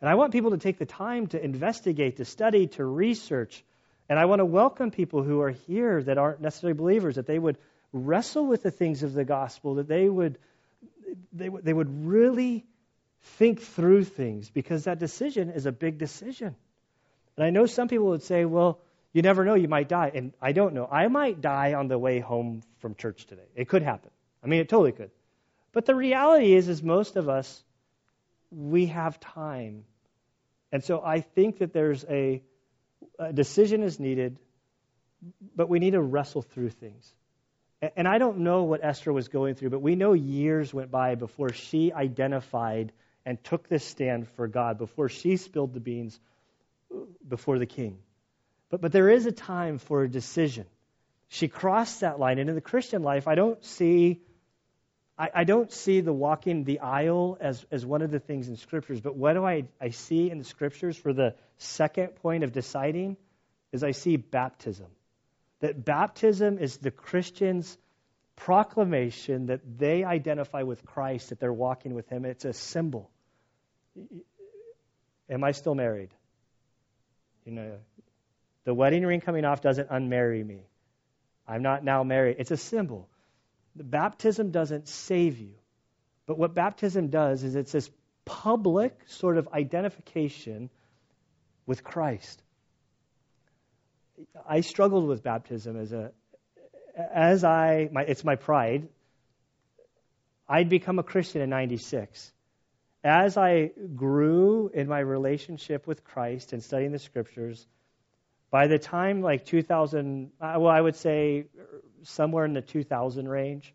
And 0.00 0.08
I 0.08 0.14
want 0.14 0.32
people 0.32 0.52
to 0.52 0.58
take 0.58 0.78
the 0.78 0.86
time 0.86 1.26
to 1.28 1.44
investigate, 1.44 2.18
to 2.18 2.24
study, 2.24 2.68
to 2.68 2.84
research. 2.84 3.64
And 4.08 4.16
I 4.16 4.26
want 4.26 4.38
to 4.38 4.44
welcome 4.44 4.92
people 4.92 5.24
who 5.24 5.40
are 5.40 5.50
here 5.50 6.00
that 6.04 6.18
aren't 6.18 6.40
necessarily 6.40 6.78
believers, 6.78 7.16
that 7.16 7.26
they 7.26 7.38
would 7.38 7.58
wrestle 7.92 8.46
with 8.46 8.62
the 8.62 8.70
things 8.70 9.02
of 9.02 9.12
the 9.12 9.24
gospel, 9.24 9.74
that 9.76 9.88
they 9.88 10.08
would, 10.08 10.38
they, 11.32 11.48
they 11.48 11.72
would 11.72 12.06
really 12.06 12.64
think 13.38 13.60
through 13.60 14.04
things, 14.04 14.48
because 14.50 14.84
that 14.84 15.00
decision 15.00 15.50
is 15.50 15.66
a 15.66 15.72
big 15.72 15.98
decision. 15.98 16.54
And 17.36 17.44
I 17.44 17.50
know 17.50 17.66
some 17.66 17.88
people 17.88 18.06
would 18.10 18.22
say, 18.22 18.44
well, 18.44 18.78
you 19.12 19.22
never 19.22 19.44
know, 19.44 19.54
you 19.54 19.68
might 19.68 19.88
die. 19.88 20.12
And 20.14 20.32
I 20.40 20.52
don't 20.52 20.74
know. 20.74 20.86
I 20.90 21.08
might 21.08 21.40
die 21.40 21.74
on 21.74 21.88
the 21.88 21.98
way 21.98 22.20
home 22.20 22.62
from 22.78 22.94
church 22.94 23.26
today. 23.26 23.48
It 23.54 23.68
could 23.68 23.82
happen. 23.82 24.10
I 24.42 24.46
mean, 24.46 24.60
it 24.60 24.68
totally 24.68 24.92
could. 24.92 25.10
But 25.72 25.86
the 25.86 25.94
reality 25.94 26.54
is, 26.54 26.68
is 26.68 26.82
most 26.82 27.16
of 27.16 27.28
us 27.28 27.62
we 28.50 28.86
have 28.86 29.20
time. 29.20 29.84
And 30.72 30.84
so 30.84 31.02
I 31.04 31.20
think 31.20 31.58
that 31.58 31.72
there's 31.72 32.04
a, 32.08 32.42
a 33.18 33.32
decision 33.32 33.82
is 33.82 33.98
needed, 33.98 34.38
but 35.54 35.68
we 35.68 35.78
need 35.78 35.92
to 35.92 36.00
wrestle 36.00 36.42
through 36.42 36.70
things. 36.70 37.12
And, 37.80 37.90
and 37.96 38.08
I 38.08 38.18
don't 38.18 38.38
know 38.38 38.64
what 38.64 38.80
Esther 38.82 39.12
was 39.12 39.28
going 39.28 39.54
through, 39.54 39.70
but 39.70 39.80
we 39.80 39.96
know 39.96 40.12
years 40.12 40.72
went 40.72 40.90
by 40.90 41.14
before 41.14 41.52
she 41.52 41.92
identified 41.92 42.92
and 43.24 43.42
took 43.44 43.68
this 43.68 43.84
stand 43.84 44.28
for 44.36 44.48
God, 44.48 44.78
before 44.78 45.08
she 45.08 45.36
spilled 45.36 45.74
the 45.74 45.80
beans 45.80 46.18
uh, 46.94 47.00
before 47.26 47.58
the 47.58 47.66
king. 47.66 47.98
But, 48.70 48.80
but 48.80 48.92
there 48.92 49.08
is 49.08 49.26
a 49.26 49.32
time 49.32 49.78
for 49.78 50.02
a 50.02 50.08
decision. 50.08 50.66
She 51.28 51.48
crossed 51.48 52.00
that 52.00 52.18
line. 52.18 52.38
And 52.38 52.48
in 52.48 52.54
the 52.54 52.60
Christian 52.60 53.02
life, 53.02 53.28
I 53.28 53.34
don't 53.34 53.62
see 53.64 54.20
I, 55.18 55.30
I 55.34 55.44
don't 55.44 55.72
see 55.72 56.00
the 56.00 56.12
walking 56.12 56.64
the 56.64 56.80
aisle 56.80 57.36
as, 57.40 57.64
as 57.70 57.84
one 57.84 58.02
of 58.02 58.10
the 58.10 58.20
things 58.20 58.48
in 58.48 58.56
scriptures, 58.56 59.00
but 59.00 59.16
what 59.16 59.32
do 59.32 59.44
I, 59.44 59.64
I 59.80 59.90
see 59.90 60.30
in 60.30 60.38
the 60.38 60.44
scriptures 60.44 60.96
for 60.96 61.12
the 61.12 61.34
second 61.56 62.14
point 62.16 62.44
of 62.44 62.52
deciding 62.52 63.16
is 63.72 63.82
I 63.82 63.90
see 63.90 64.16
baptism. 64.16 64.86
That 65.60 65.84
baptism 65.84 66.58
is 66.58 66.76
the 66.76 66.92
Christian's 66.92 67.76
proclamation 68.36 69.46
that 69.46 69.60
they 69.78 70.04
identify 70.04 70.62
with 70.62 70.86
Christ, 70.86 71.30
that 71.30 71.40
they're 71.40 71.52
walking 71.52 71.94
with 71.94 72.08
Him. 72.08 72.24
It's 72.24 72.44
a 72.44 72.52
symbol. 72.52 73.10
Am 75.28 75.42
I 75.42 75.50
still 75.50 75.74
married? 75.74 76.10
You 77.44 77.52
know, 77.52 77.72
the 78.68 78.74
wedding 78.74 79.06
ring 79.06 79.22
coming 79.22 79.46
off 79.46 79.62
doesn't 79.62 79.88
unmarry 79.88 80.44
me. 80.44 80.60
I'm 81.46 81.62
not 81.62 81.82
now 81.82 82.04
married. 82.04 82.36
It's 82.38 82.50
a 82.50 82.56
symbol. 82.58 83.08
The 83.76 83.82
baptism 83.82 84.50
doesn't 84.50 84.88
save 84.88 85.38
you. 85.38 85.54
But 86.26 86.36
what 86.36 86.52
baptism 86.52 87.08
does 87.08 87.44
is 87.44 87.56
it's 87.56 87.72
this 87.72 87.90
public 88.26 88.92
sort 89.06 89.38
of 89.38 89.48
identification 89.54 90.68
with 91.64 91.82
Christ. 91.82 92.42
I 94.46 94.60
struggled 94.60 95.08
with 95.08 95.22
baptism 95.22 95.80
as 95.80 95.92
a 95.92 96.12
as 96.94 97.44
I 97.44 97.88
my, 97.90 98.02
it's 98.02 98.22
my 98.22 98.36
pride. 98.36 98.86
I'd 100.46 100.68
become 100.68 100.98
a 100.98 101.02
Christian 101.02 101.40
in 101.40 101.48
96. 101.48 102.32
As 103.02 103.38
I 103.38 103.70
grew 103.96 104.70
in 104.74 104.88
my 104.88 104.98
relationship 104.98 105.86
with 105.86 106.04
Christ 106.04 106.52
and 106.52 106.62
studying 106.62 106.92
the 106.92 106.98
scriptures, 106.98 107.66
by 108.50 108.66
the 108.66 108.78
time 108.78 109.22
like 109.22 109.44
2000, 109.44 110.30
uh, 110.40 110.54
well, 110.58 110.68
I 110.68 110.80
would 110.80 110.96
say 110.96 111.46
somewhere 112.02 112.44
in 112.44 112.54
the 112.54 112.62
2000 112.62 113.28
range, 113.28 113.74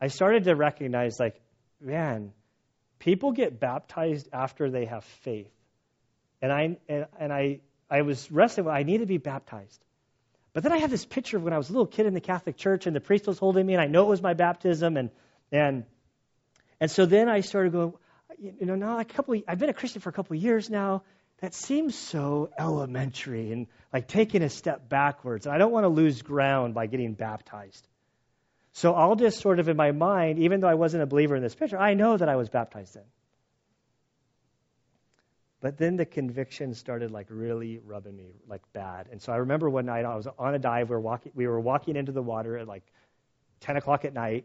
I 0.00 0.08
started 0.08 0.44
to 0.44 0.54
recognize, 0.54 1.20
like, 1.20 1.40
man, 1.80 2.32
people 2.98 3.32
get 3.32 3.60
baptized 3.60 4.28
after 4.32 4.70
they 4.70 4.86
have 4.86 5.04
faith. 5.04 5.50
And 6.42 6.52
I, 6.52 6.76
and, 6.88 7.06
and 7.18 7.32
I, 7.32 7.60
I 7.90 8.02
was 8.02 8.30
wrestling 8.30 8.66
with, 8.66 8.74
I 8.74 8.82
need 8.82 8.98
to 8.98 9.06
be 9.06 9.18
baptized. 9.18 9.84
But 10.52 10.62
then 10.62 10.72
I 10.72 10.78
have 10.78 10.90
this 10.90 11.04
picture 11.04 11.36
of 11.36 11.42
when 11.42 11.52
I 11.52 11.58
was 11.58 11.68
a 11.68 11.72
little 11.72 11.86
kid 11.86 12.06
in 12.06 12.14
the 12.14 12.20
Catholic 12.20 12.56
Church 12.56 12.86
and 12.86 12.94
the 12.94 13.00
priest 13.00 13.26
was 13.26 13.38
holding 13.38 13.66
me 13.66 13.74
and 13.74 13.82
I 13.82 13.86
know 13.86 14.02
it 14.02 14.08
was 14.08 14.22
my 14.22 14.34
baptism 14.34 14.96
and 14.96 15.10
and 15.50 15.84
and 16.80 16.90
so 16.90 17.06
then 17.06 17.28
I 17.28 17.40
started 17.40 17.72
going, 17.72 17.92
you 18.38 18.66
know, 18.66 18.76
now 18.76 18.98
a 18.98 19.04
couple 19.04 19.40
I've 19.48 19.58
been 19.58 19.68
a 19.68 19.74
Christian 19.74 20.00
for 20.00 20.10
a 20.10 20.12
couple 20.12 20.36
of 20.36 20.42
years 20.42 20.70
now. 20.70 21.02
That 21.40 21.54
seems 21.54 21.94
so 21.94 22.50
elementary 22.58 23.52
and 23.52 23.66
like 23.92 24.08
taking 24.08 24.42
a 24.42 24.48
step 24.48 24.88
backwards. 24.88 25.46
And 25.46 25.54
I 25.54 25.58
don't 25.58 25.72
want 25.72 25.84
to 25.84 25.88
lose 25.88 26.22
ground 26.22 26.74
by 26.74 26.86
getting 26.86 27.14
baptized. 27.14 27.86
So 28.72 28.94
I'll 28.94 29.16
just 29.16 29.40
sort 29.40 29.60
of 29.60 29.68
in 29.68 29.76
my 29.76 29.92
mind, 29.92 30.38
even 30.38 30.60
though 30.60 30.68
I 30.68 30.74
wasn't 30.74 31.02
a 31.02 31.06
believer 31.06 31.36
in 31.36 31.42
this 31.42 31.54
picture, 31.54 31.78
I 31.78 31.94
know 31.94 32.16
that 32.16 32.28
I 32.28 32.36
was 32.36 32.48
baptized 32.48 32.94
then. 32.94 33.04
But 35.60 35.78
then 35.78 35.96
the 35.96 36.04
conviction 36.04 36.74
started 36.74 37.10
like 37.10 37.28
really 37.30 37.78
rubbing 37.78 38.16
me 38.16 38.34
like 38.46 38.62
bad. 38.72 39.08
And 39.10 39.22
so 39.22 39.32
I 39.32 39.36
remember 39.36 39.70
one 39.70 39.86
night 39.86 40.04
I 40.04 40.14
was 40.14 40.26
on 40.38 40.54
a 40.54 40.58
dive. 40.58 40.90
We 40.90 40.96
were 40.96 41.00
walking, 41.00 41.32
we 41.34 41.46
were 41.46 41.60
walking 41.60 41.96
into 41.96 42.12
the 42.12 42.22
water 42.22 42.58
at 42.58 42.68
like 42.68 42.82
10 43.60 43.76
o'clock 43.76 44.04
at 44.04 44.12
night. 44.12 44.44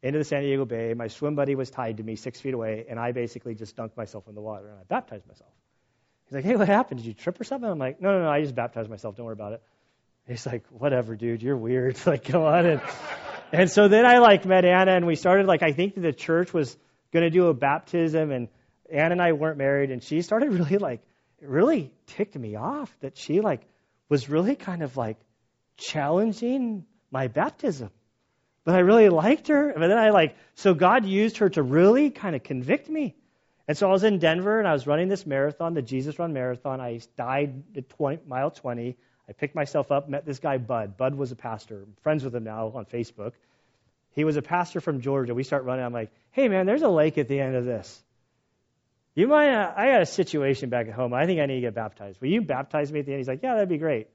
into 0.00 0.18
the 0.18 0.24
San 0.24 0.42
Diego 0.42 0.64
Bay. 0.64 0.94
My 0.94 1.08
swim 1.08 1.34
buddy 1.34 1.56
was 1.56 1.70
tied 1.70 1.96
to 1.96 2.04
me 2.04 2.14
six 2.14 2.40
feet 2.40 2.54
away, 2.54 2.86
and 2.88 3.00
I 3.00 3.10
basically 3.10 3.56
just 3.56 3.74
dunked 3.76 3.96
myself 3.96 4.28
in 4.28 4.36
the 4.36 4.40
water 4.40 4.68
and 4.68 4.78
I 4.78 4.84
baptized 4.84 5.26
myself. 5.26 5.50
He's 6.28 6.34
like, 6.34 6.44
hey, 6.44 6.56
what 6.56 6.68
happened? 6.68 7.00
Did 7.00 7.06
you 7.06 7.14
trip 7.14 7.40
or 7.40 7.44
something? 7.44 7.70
I'm 7.70 7.78
like, 7.78 8.02
no, 8.02 8.12
no, 8.12 8.24
no, 8.24 8.28
I 8.28 8.42
just 8.42 8.54
baptized 8.54 8.90
myself. 8.90 9.16
Don't 9.16 9.24
worry 9.24 9.32
about 9.32 9.54
it. 9.54 9.62
He's 10.26 10.44
like, 10.44 10.66
whatever, 10.68 11.16
dude, 11.16 11.42
you're 11.42 11.56
weird. 11.56 11.96
like, 12.06 12.24
come 12.24 12.42
on. 12.42 12.66
And, 12.66 12.82
and 13.52 13.70
so 13.70 13.88
then 13.88 14.04
I 14.04 14.18
like 14.18 14.44
met 14.44 14.66
Anna, 14.66 14.92
and 14.92 15.06
we 15.06 15.16
started 15.16 15.46
like 15.46 15.62
I 15.62 15.72
think 15.72 15.94
the 15.94 16.12
church 16.12 16.52
was 16.52 16.76
going 17.14 17.22
to 17.22 17.30
do 17.30 17.46
a 17.46 17.54
baptism, 17.54 18.30
and 18.30 18.48
Anna 18.92 19.12
and 19.12 19.22
I 19.22 19.32
weren't 19.32 19.56
married, 19.56 19.90
and 19.90 20.02
she 20.02 20.20
started 20.20 20.52
really 20.52 20.76
like 20.76 21.00
it 21.40 21.48
really 21.48 21.92
ticked 22.06 22.36
me 22.36 22.56
off 22.56 22.94
that 23.00 23.16
she 23.16 23.40
like 23.40 23.62
was 24.10 24.28
really 24.28 24.54
kind 24.54 24.82
of 24.82 24.98
like 24.98 25.16
challenging 25.78 26.84
my 27.10 27.28
baptism. 27.28 27.90
But 28.64 28.74
I 28.74 28.80
really 28.80 29.08
liked 29.08 29.48
her. 29.48 29.72
But 29.74 29.88
then 29.88 29.96
I 29.96 30.10
like 30.10 30.36
so 30.56 30.74
God 30.74 31.06
used 31.06 31.38
her 31.38 31.48
to 31.48 31.62
really 31.62 32.10
kind 32.10 32.36
of 32.36 32.42
convict 32.42 32.90
me. 32.90 33.16
And 33.68 33.76
so 33.76 33.86
I 33.86 33.92
was 33.92 34.02
in 34.02 34.18
Denver 34.18 34.58
and 34.58 34.66
I 34.66 34.72
was 34.72 34.86
running 34.86 35.08
this 35.08 35.26
marathon, 35.26 35.74
the 35.74 35.82
Jesus 35.82 36.18
Run 36.18 36.32
Marathon. 36.32 36.80
I 36.80 37.00
died 37.18 37.62
at 37.76 37.88
20, 37.90 38.22
mile 38.26 38.50
20. 38.50 38.96
I 39.28 39.32
picked 39.32 39.54
myself 39.54 39.92
up, 39.92 40.08
met 40.08 40.24
this 40.24 40.38
guy, 40.38 40.56
Bud. 40.56 40.96
Bud 40.96 41.14
was 41.14 41.32
a 41.32 41.36
pastor. 41.36 41.82
I'm 41.82 41.94
friends 42.02 42.24
with 42.24 42.34
him 42.34 42.44
now 42.44 42.72
on 42.74 42.86
Facebook. 42.86 43.32
He 44.12 44.24
was 44.24 44.38
a 44.38 44.42
pastor 44.42 44.80
from 44.80 45.02
Georgia. 45.02 45.34
We 45.34 45.42
start 45.42 45.64
running. 45.64 45.84
I'm 45.84 45.92
like, 45.92 46.10
hey, 46.30 46.48
man, 46.48 46.64
there's 46.64 46.80
a 46.80 46.88
lake 46.88 47.18
at 47.18 47.28
the 47.28 47.38
end 47.38 47.56
of 47.56 47.66
this. 47.66 48.02
You 49.14 49.28
might, 49.28 49.52
Uh, 49.52 49.74
I 49.76 49.88
got 49.88 50.00
a 50.00 50.06
situation 50.06 50.70
back 50.70 50.88
at 50.88 50.94
home. 50.94 51.12
I 51.12 51.26
think 51.26 51.38
I 51.40 51.46
need 51.46 51.56
to 51.56 51.60
get 51.60 51.74
baptized. 51.74 52.20
Will 52.22 52.28
you 52.28 52.40
baptize 52.40 52.90
me 52.90 53.00
at 53.00 53.06
the 53.06 53.12
end? 53.12 53.20
He's 53.20 53.28
like, 53.28 53.42
yeah, 53.42 53.52
that'd 53.54 53.68
be 53.68 53.76
great. 53.76 54.08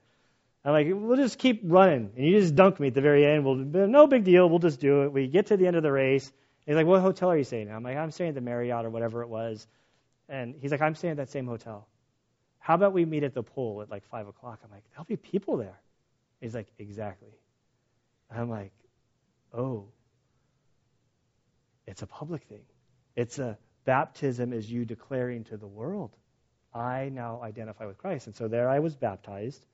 I'm 0.66 0.72
like, 0.72 0.88
we'll 0.90 1.18
just 1.18 1.38
keep 1.38 1.62
running. 1.64 2.12
And 2.16 2.26
you 2.26 2.40
just 2.40 2.56
dunk 2.56 2.80
me 2.80 2.88
at 2.88 2.96
the 2.96 3.02
very 3.02 3.26
end. 3.26 3.46
We'll, 3.46 3.56
no 3.56 4.08
big 4.08 4.24
deal. 4.24 4.50
We'll 4.50 4.60
just 4.60 4.80
do 4.80 5.04
it. 5.04 5.12
We 5.12 5.28
get 5.28 5.48
to 5.48 5.58
the 5.58 5.68
end 5.68 5.76
of 5.76 5.84
the 5.84 5.92
race. 5.92 6.32
He's 6.66 6.76
like, 6.76 6.86
what 6.86 7.02
hotel 7.02 7.30
are 7.32 7.38
you 7.38 7.44
staying 7.44 7.70
at? 7.70 7.76
I'm 7.76 7.84
like, 7.84 7.98
I'm 7.98 8.12
staying 8.12 8.30
at 8.30 8.36
the 8.36 8.42
Marriott 8.42 8.86
or 8.86 8.90
whatever 8.90 9.22
it 9.22 9.30
was. 9.30 9.68
And 10.30 10.56
he's 10.60 10.72
like, 10.72 10.82
I'm 10.82 10.96
staying 10.96 11.12
at 11.12 11.18
that 11.18 11.30
same 11.30 11.46
hotel. 11.46 11.88
How 12.60 12.76
about 12.76 12.94
we 12.94 13.04
meet 13.04 13.24
at 13.24 13.34
the 13.34 13.44
pool 13.44 13.82
at 13.82 13.92
like 13.92 14.06
5 14.06 14.30
o'clock? 14.30 14.60
I'm 14.64 14.72
like, 14.72 14.84
there'll 14.92 15.06
be 15.06 15.18
people 15.18 15.58
there. 15.58 15.80
He's 16.40 16.56
like, 16.56 16.68
exactly. 16.80 17.34
I'm 18.32 18.50
like, 18.50 18.72
oh, 19.54 19.88
it's 21.86 22.02
a 22.02 22.08
public 22.08 22.44
thing. 22.44 22.64
It's 23.16 23.40
a 23.40 23.58
baptism 23.86 24.54
is 24.54 24.72
you 24.72 24.86
declaring 24.86 25.44
to 25.46 25.58
the 25.58 25.68
world, 25.68 26.12
I 26.74 27.10
now 27.14 27.42
identify 27.44 27.86
with 27.86 27.98
Christ. 27.98 28.28
And 28.28 28.36
so 28.36 28.48
there 28.48 28.70
I 28.70 28.80
was 28.80 28.96
baptized 28.96 29.66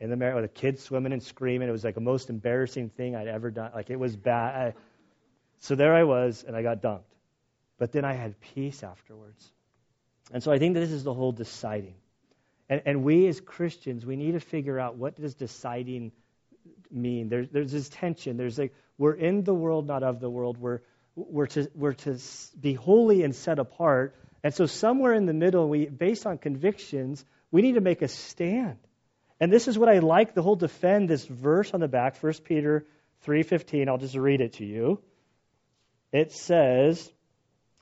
in 0.00 0.10
the 0.10 0.16
Marriott 0.16 0.42
with 0.42 0.44
a 0.44 0.54
kid 0.54 0.78
swimming 0.78 1.12
and 1.12 1.22
screaming. 1.22 1.68
It 1.68 1.72
was 1.72 1.84
like 1.84 1.94
the 1.94 2.00
most 2.00 2.30
embarrassing 2.30 2.90
thing 2.90 3.14
I'd 3.14 3.28
ever 3.28 3.50
done. 3.50 3.70
Like 3.74 3.90
it 3.90 3.98
was 3.98 4.16
bad. 4.16 4.74
So 5.64 5.74
there 5.74 5.94
I 5.94 6.04
was, 6.04 6.44
and 6.46 6.54
I 6.54 6.60
got 6.60 6.82
dunked. 6.82 7.16
But 7.78 7.90
then 7.90 8.04
I 8.04 8.12
had 8.12 8.38
peace 8.38 8.82
afterwards. 8.82 9.50
And 10.30 10.42
so 10.42 10.52
I 10.52 10.58
think 10.58 10.74
that 10.74 10.80
this 10.80 10.92
is 10.92 11.04
the 11.04 11.14
whole 11.14 11.32
deciding. 11.32 11.94
And, 12.68 12.82
and 12.84 13.02
we 13.02 13.26
as 13.28 13.40
Christians, 13.40 14.04
we 14.04 14.16
need 14.16 14.32
to 14.32 14.40
figure 14.40 14.78
out 14.78 14.96
what 14.96 15.18
does 15.18 15.34
deciding 15.34 16.12
mean. 16.90 17.30
There's, 17.30 17.48
there's 17.48 17.72
this 17.72 17.88
tension. 17.88 18.36
There's 18.36 18.58
like, 18.58 18.74
we're 18.98 19.14
in 19.14 19.42
the 19.42 19.54
world, 19.54 19.86
not 19.86 20.02
of 20.02 20.20
the 20.20 20.28
world. 20.28 20.58
We're, 20.58 20.80
we're, 21.16 21.46
to, 21.46 21.70
we're 21.74 21.94
to 21.94 22.18
be 22.60 22.74
holy 22.74 23.22
and 23.22 23.34
set 23.34 23.58
apart. 23.58 24.14
And 24.42 24.52
so 24.52 24.66
somewhere 24.66 25.14
in 25.14 25.24
the 25.24 25.32
middle, 25.32 25.66
we, 25.66 25.86
based 25.86 26.26
on 26.26 26.36
convictions, 26.36 27.24
we 27.50 27.62
need 27.62 27.76
to 27.76 27.80
make 27.80 28.02
a 28.02 28.08
stand. 28.08 28.76
And 29.40 29.50
this 29.50 29.66
is 29.66 29.78
what 29.78 29.88
I 29.88 30.00
like, 30.00 30.34
the 30.34 30.42
whole 30.42 30.56
defend 30.56 31.08
this 31.08 31.24
verse 31.24 31.72
on 31.72 31.80
the 31.80 31.88
back, 31.88 32.22
1 32.22 32.34
Peter 32.44 32.84
3.15. 33.26 33.88
I'll 33.88 33.96
just 33.96 34.14
read 34.14 34.42
it 34.42 34.52
to 34.54 34.66
you 34.66 35.00
it 36.14 36.30
says, 36.30 37.10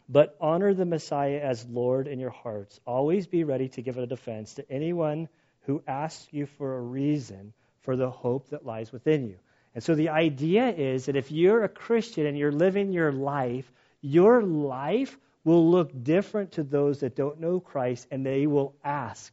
But 0.09 0.35
honor 0.41 0.73
the 0.73 0.87
Messiah 0.87 1.39
as 1.39 1.67
Lord 1.67 2.09
in 2.09 2.19
your 2.19 2.31
hearts. 2.31 2.81
Always 2.87 3.27
be 3.27 3.45
ready 3.45 3.69
to 3.69 3.83
give 3.83 3.99
a 3.99 4.07
defense 4.07 4.55
to 4.55 4.73
anyone 4.73 5.29
who 5.67 5.83
asks 5.87 6.27
you 6.33 6.47
for 6.47 6.75
a 6.75 6.81
reason 6.81 7.53
for 7.83 7.95
the 7.95 8.11
hope 8.11 8.49
that 8.49 8.65
lies 8.65 8.91
within 8.91 9.29
you. 9.29 9.37
And 9.75 9.85
so 9.85 9.95
the 9.95 10.09
idea 10.09 10.71
is 10.71 11.07
that 11.07 11.17
if 11.17 11.31
you're 11.31 11.63
a 11.63 11.69
Christian 11.69 12.25
and 12.25 12.39
you're 12.39 12.53
living 12.53 12.95
your 12.95 13.13
life, 13.13 13.71
your 14.01 14.43
life 14.43 15.15
will 15.45 15.71
look 15.71 15.91
different 16.03 16.53
to 16.53 16.63
those 16.63 17.01
that 17.01 17.15
don't 17.15 17.39
know 17.39 17.61
Christ 17.61 18.07
and 18.11 18.25
they 18.25 18.47
will 18.47 18.75
ask. 18.83 19.31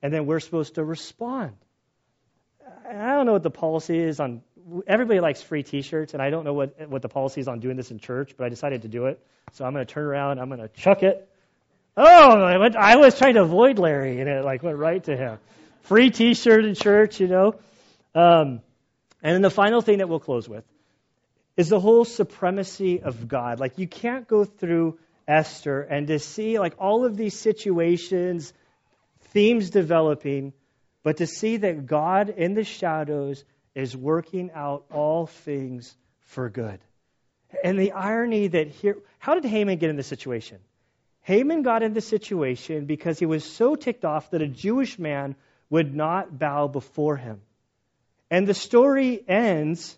And 0.00 0.14
then 0.14 0.24
we're 0.24 0.40
supposed 0.40 0.76
to 0.76 0.84
respond. 0.84 1.56
I 2.88 3.14
don't 3.14 3.26
know 3.26 3.32
what 3.32 3.42
the 3.42 3.50
policy 3.50 3.98
is 3.98 4.18
on 4.18 4.40
everybody 4.86 5.20
likes 5.20 5.42
free 5.42 5.62
T-shirts, 5.62 6.14
and 6.14 6.22
I 6.22 6.30
don't 6.30 6.44
know 6.44 6.52
what 6.52 6.88
what 6.88 7.02
the 7.02 7.08
policy 7.08 7.40
is 7.40 7.48
on 7.48 7.60
doing 7.60 7.76
this 7.76 7.90
in 7.90 7.98
church, 7.98 8.34
but 8.36 8.44
I 8.44 8.48
decided 8.48 8.82
to 8.82 8.88
do 8.88 9.06
it. 9.06 9.24
So 9.52 9.64
I'm 9.64 9.72
going 9.72 9.86
to 9.86 9.92
turn 9.92 10.04
around, 10.04 10.38
I'm 10.38 10.48
going 10.48 10.60
to 10.60 10.68
chuck 10.68 11.02
it. 11.02 11.28
Oh, 11.96 12.40
I, 12.40 12.56
went, 12.56 12.74
I 12.74 12.96
was 12.96 13.18
trying 13.18 13.34
to 13.34 13.42
avoid 13.42 13.78
Larry, 13.78 14.20
and 14.20 14.28
it 14.28 14.44
like 14.44 14.62
went 14.62 14.78
right 14.78 15.02
to 15.04 15.16
him. 15.16 15.38
Free 15.82 16.10
T-shirt 16.10 16.64
in 16.64 16.74
church, 16.74 17.20
you 17.20 17.28
know. 17.28 17.56
Um, 18.14 18.62
and 19.22 19.34
then 19.34 19.42
the 19.42 19.50
final 19.50 19.82
thing 19.82 19.98
that 19.98 20.08
we'll 20.08 20.20
close 20.20 20.48
with 20.48 20.64
is 21.56 21.68
the 21.68 21.80
whole 21.80 22.04
supremacy 22.04 23.02
of 23.02 23.28
God. 23.28 23.60
Like 23.60 23.78
you 23.78 23.86
can't 23.86 24.26
go 24.26 24.44
through 24.44 24.98
Esther 25.28 25.82
and 25.82 26.06
to 26.06 26.18
see 26.18 26.58
like 26.58 26.74
all 26.78 27.04
of 27.04 27.16
these 27.16 27.38
situations, 27.38 28.52
themes 29.32 29.70
developing, 29.70 30.52
but 31.02 31.18
to 31.18 31.26
see 31.26 31.58
that 31.58 31.86
God 31.86 32.30
in 32.30 32.54
the 32.54 32.64
shadows 32.64 33.44
is 33.74 33.96
working 33.96 34.50
out 34.54 34.84
all 34.90 35.26
things 35.26 35.94
for 36.20 36.48
good. 36.48 36.80
And 37.62 37.78
the 37.78 37.92
irony 37.92 38.48
that 38.48 38.68
here, 38.68 38.98
how 39.18 39.34
did 39.34 39.44
Haman 39.44 39.78
get 39.78 39.90
in 39.90 39.96
this 39.96 40.06
situation? 40.06 40.58
Haman 41.22 41.62
got 41.62 41.82
in 41.82 41.92
this 41.92 42.06
situation 42.06 42.86
because 42.86 43.18
he 43.18 43.26
was 43.26 43.44
so 43.44 43.76
ticked 43.76 44.04
off 44.04 44.30
that 44.30 44.42
a 44.42 44.48
Jewish 44.48 44.98
man 44.98 45.36
would 45.70 45.94
not 45.94 46.38
bow 46.38 46.68
before 46.68 47.16
him. 47.16 47.40
And 48.30 48.46
the 48.46 48.54
story 48.54 49.22
ends 49.28 49.96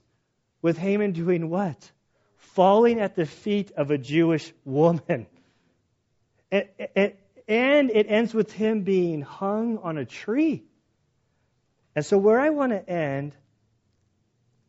with 0.61 0.77
Haman 0.77 1.13
doing 1.13 1.51
what? 1.51 1.91
Falling 2.37 3.01
at 3.01 3.15
the 3.15 3.27
feet 3.27 3.73
of 3.77 3.91
a 3.91 3.99
Jewish 3.99 4.53
woman. 4.65 5.27
And, 6.51 6.69
and, 7.49 7.91
it 7.91 8.07
ends 8.09 8.33
with 8.33 8.53
him 8.53 8.83
being 8.83 9.23
hung 9.23 9.79
on 9.79 9.99
a 9.99 10.05
tree. 10.05 10.65
And 11.97 12.05
so, 12.05 12.17
where 12.17 12.41
I 12.41 12.51
want 12.51 12.73
to 12.73 12.89
end 12.89 13.35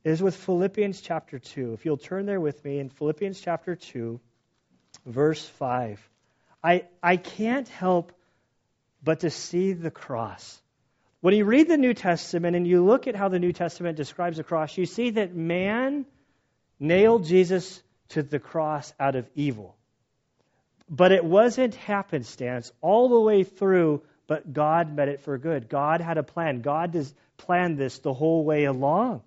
is 0.05 0.21
with 0.21 0.35
Philippians 0.35 1.01
chapter 1.01 1.39
2. 1.39 1.73
If 1.73 1.83
you'll 1.83 1.97
turn 1.97 2.27
there 2.27 2.39
with 2.39 2.63
me 2.63 2.77
in 2.79 2.89
Philippians 2.89 3.41
chapter 3.41 3.75
2, 3.75 4.19
verse 5.05 5.43
5. 5.43 5.99
I, 6.63 6.85
I 7.01 7.17
can't 7.17 7.67
help 7.67 8.11
but 9.03 9.21
to 9.21 9.31
see 9.31 9.73
the 9.73 9.89
cross. 9.89 10.61
When 11.21 11.33
you 11.33 11.43
read 11.43 11.67
the 11.67 11.77
New 11.77 11.95
Testament 11.95 12.55
and 12.55 12.67
you 12.67 12.85
look 12.85 13.07
at 13.07 13.15
how 13.15 13.29
the 13.29 13.39
New 13.39 13.51
Testament 13.51 13.97
describes 13.97 14.37
the 14.37 14.43
cross, 14.43 14.77
you 14.77 14.85
see 14.85 15.09
that 15.11 15.35
man 15.35 16.05
nailed 16.79 17.25
Jesus 17.25 17.81
to 18.09 18.21
the 18.21 18.39
cross 18.39 18.93
out 18.99 19.15
of 19.15 19.27
evil. 19.33 19.75
But 20.87 21.13
it 21.13 21.25
wasn't 21.25 21.73
happenstance 21.73 22.71
all 22.79 23.09
the 23.09 23.19
way 23.19 23.43
through, 23.43 24.03
but 24.27 24.53
God 24.53 24.95
meant 24.95 25.09
it 25.09 25.21
for 25.21 25.39
good. 25.39 25.67
God 25.67 25.99
had 25.99 26.19
a 26.19 26.23
plan. 26.23 26.61
God 26.61 26.95
planned 27.37 27.79
this 27.79 27.97
the 27.99 28.13
whole 28.13 28.43
way 28.45 28.65
along. 28.65 29.23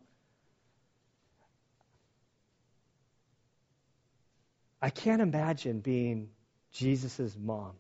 I 4.81 4.91
can't 4.91 5.23
imagine 5.23 5.81
being 5.81 6.29
Jesus' 6.73 7.37
mom. 7.37 7.73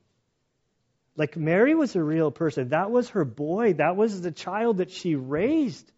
Like 1.16 1.36
Mary 1.36 1.74
was 1.74 1.96
a 1.96 2.02
real 2.02 2.30
person. 2.30 2.68
That 2.68 2.90
was 2.90 3.10
her 3.10 3.24
boy. 3.24 3.74
That 3.74 3.96
was 3.96 4.20
the 4.20 4.32
child 4.32 4.78
that 4.78 4.90
she 4.90 5.16
raised. 5.16 5.90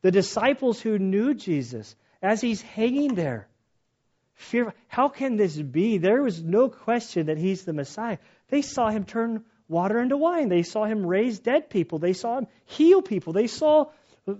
The 0.00 0.10
disciples 0.10 0.80
who 0.80 0.98
knew 0.98 1.34
Jesus 1.34 1.94
as 2.22 2.40
he's 2.40 2.62
hanging 2.62 3.14
there. 3.14 3.48
Fear, 4.34 4.74
how 4.88 5.08
can 5.08 5.36
this 5.36 5.56
be? 5.56 5.98
There 5.98 6.22
was 6.22 6.42
no 6.42 6.68
question 6.68 7.26
that 7.26 7.38
he's 7.38 7.64
the 7.64 7.72
Messiah. 7.72 8.18
They 8.48 8.62
saw 8.62 8.88
him 8.88 9.04
turn 9.04 9.44
water 9.68 10.00
into 10.00 10.16
wine. 10.16 10.48
They 10.48 10.62
saw 10.62 10.84
him 10.84 11.06
raise 11.06 11.38
dead 11.38 11.70
people. 11.70 11.98
They 11.98 12.12
saw 12.12 12.38
him 12.38 12.46
heal 12.64 13.02
people. 13.02 13.32
They 13.32 13.46
saw 13.46 13.90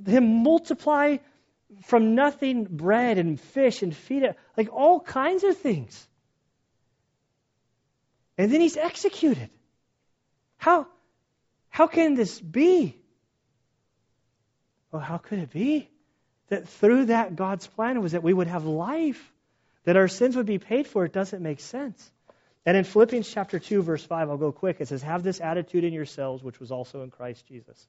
him 0.07 0.43
multiply 0.43 1.19
from 1.85 2.15
nothing 2.15 2.65
bread 2.65 3.19
and 3.19 3.41
fish 3.41 3.83
and 3.83 3.95
feed 3.95 4.23
it, 4.23 4.39
like 4.57 4.73
all 4.73 5.01
kinds 5.01 5.45
of 5.45 5.57
things. 5.57 6.07
And 8.39 8.53
then 8.53 8.61
he's 8.61 8.77
executed. 8.77 9.51
How, 10.57 10.87
how 11.69 11.87
can 11.87 12.15
this 12.15 12.41
be? 12.41 12.97
Well, 14.91 15.03
how 15.03 15.19
could 15.19 15.39
it 15.39 15.51
be? 15.51 15.89
That 16.49 16.69
through 16.69 17.07
that 17.07 17.37
God's 17.37 17.67
plan 17.67 18.01
was 18.03 18.13
that 18.13 18.23
we 18.23 18.33
would 18.33 18.47
have 18.47 18.65
life, 18.65 19.33
that 19.85 19.97
our 19.97 20.09
sins 20.09 20.37
would 20.37 20.47
be 20.47 20.59
paid 20.59 20.87
for. 20.87 21.05
It 21.05 21.13
doesn't 21.13 21.43
make 21.43 21.61
sense. 21.61 22.11
And 22.65 22.77
in 22.77 22.85
Philippians 22.85 23.29
chapter 23.29 23.59
2, 23.59 23.83
verse 23.83 24.05
5, 24.05 24.31
I'll 24.31 24.37
go 24.37 24.53
quick. 24.53 24.81
It 24.81 24.89
says, 24.89 25.03
Have 25.03 25.23
this 25.23 25.41
attitude 25.41 25.85
in 25.85 25.93
yourselves, 25.93 26.43
which 26.43 26.61
was 26.61 26.71
also 26.71 27.03
in 27.03 27.11
Christ 27.11 27.47
Jesus 27.47 27.89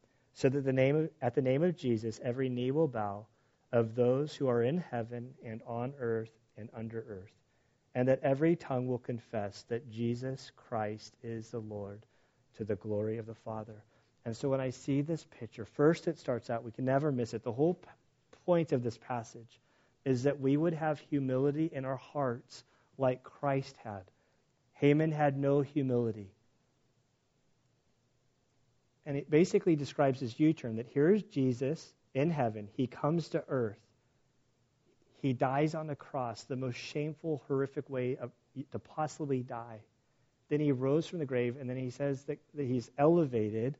so 0.33 0.49
that 0.49 0.63
the 0.63 0.73
name 0.73 0.95
of, 0.95 1.09
at 1.21 1.35
the 1.35 1.41
name 1.41 1.63
of 1.63 1.75
Jesus 1.75 2.19
every 2.23 2.49
knee 2.49 2.71
will 2.71 2.87
bow 2.87 3.25
of 3.71 3.95
those 3.95 4.35
who 4.35 4.47
are 4.47 4.63
in 4.63 4.77
heaven 4.77 5.33
and 5.45 5.61
on 5.65 5.93
earth 5.99 6.31
and 6.57 6.69
under 6.73 7.05
earth 7.07 7.33
and 7.95 8.07
that 8.07 8.21
every 8.23 8.55
tongue 8.55 8.87
will 8.87 8.99
confess 8.99 9.63
that 9.63 9.89
Jesus 9.89 10.51
Christ 10.55 11.15
is 11.23 11.49
the 11.49 11.59
Lord 11.59 12.05
to 12.57 12.63
the 12.63 12.75
glory 12.75 13.17
of 13.17 13.25
the 13.25 13.35
Father. 13.35 13.83
And 14.25 14.35
so 14.35 14.49
when 14.49 14.61
I 14.61 14.69
see 14.69 15.01
this 15.01 15.25
picture, 15.39 15.65
first 15.65 16.07
it 16.07 16.17
starts 16.17 16.49
out, 16.49 16.63
we 16.63 16.71
can 16.71 16.85
never 16.85 17.11
miss 17.11 17.33
it. 17.33 17.43
The 17.43 17.51
whole 17.51 17.73
p- 17.73 17.87
point 18.45 18.71
of 18.71 18.83
this 18.83 18.97
passage 18.97 19.59
is 20.05 20.23
that 20.23 20.39
we 20.39 20.57
would 20.57 20.73
have 20.73 20.99
humility 20.99 21.69
in 21.73 21.85
our 21.85 21.97
hearts 21.97 22.63
like 22.97 23.23
Christ 23.23 23.75
had. 23.83 24.03
Haman 24.73 25.11
had 25.11 25.37
no 25.37 25.61
humility. 25.61 26.31
And 29.05 29.17
it 29.17 29.29
basically 29.29 29.75
describes 29.75 30.19
his 30.19 30.39
U 30.39 30.53
turn 30.53 30.75
that 30.75 30.87
here's 30.93 31.23
Jesus 31.23 31.93
in 32.13 32.29
heaven. 32.29 32.67
He 32.73 32.87
comes 32.87 33.29
to 33.29 33.43
earth. 33.47 33.79
He 35.21 35.33
dies 35.33 35.75
on 35.75 35.87
the 35.87 35.95
cross, 35.95 36.43
the 36.43 36.55
most 36.55 36.77
shameful, 36.77 37.43
horrific 37.47 37.89
way 37.89 38.17
of, 38.17 38.31
to 38.71 38.79
possibly 38.79 39.41
die. 39.41 39.79
Then 40.49 40.59
he 40.59 40.71
rose 40.71 41.07
from 41.07 41.19
the 41.19 41.25
grave, 41.25 41.57
and 41.59 41.69
then 41.69 41.77
he 41.77 41.91
says 41.91 42.23
that, 42.23 42.39
that 42.55 42.65
he's 42.65 42.89
elevated 42.97 43.77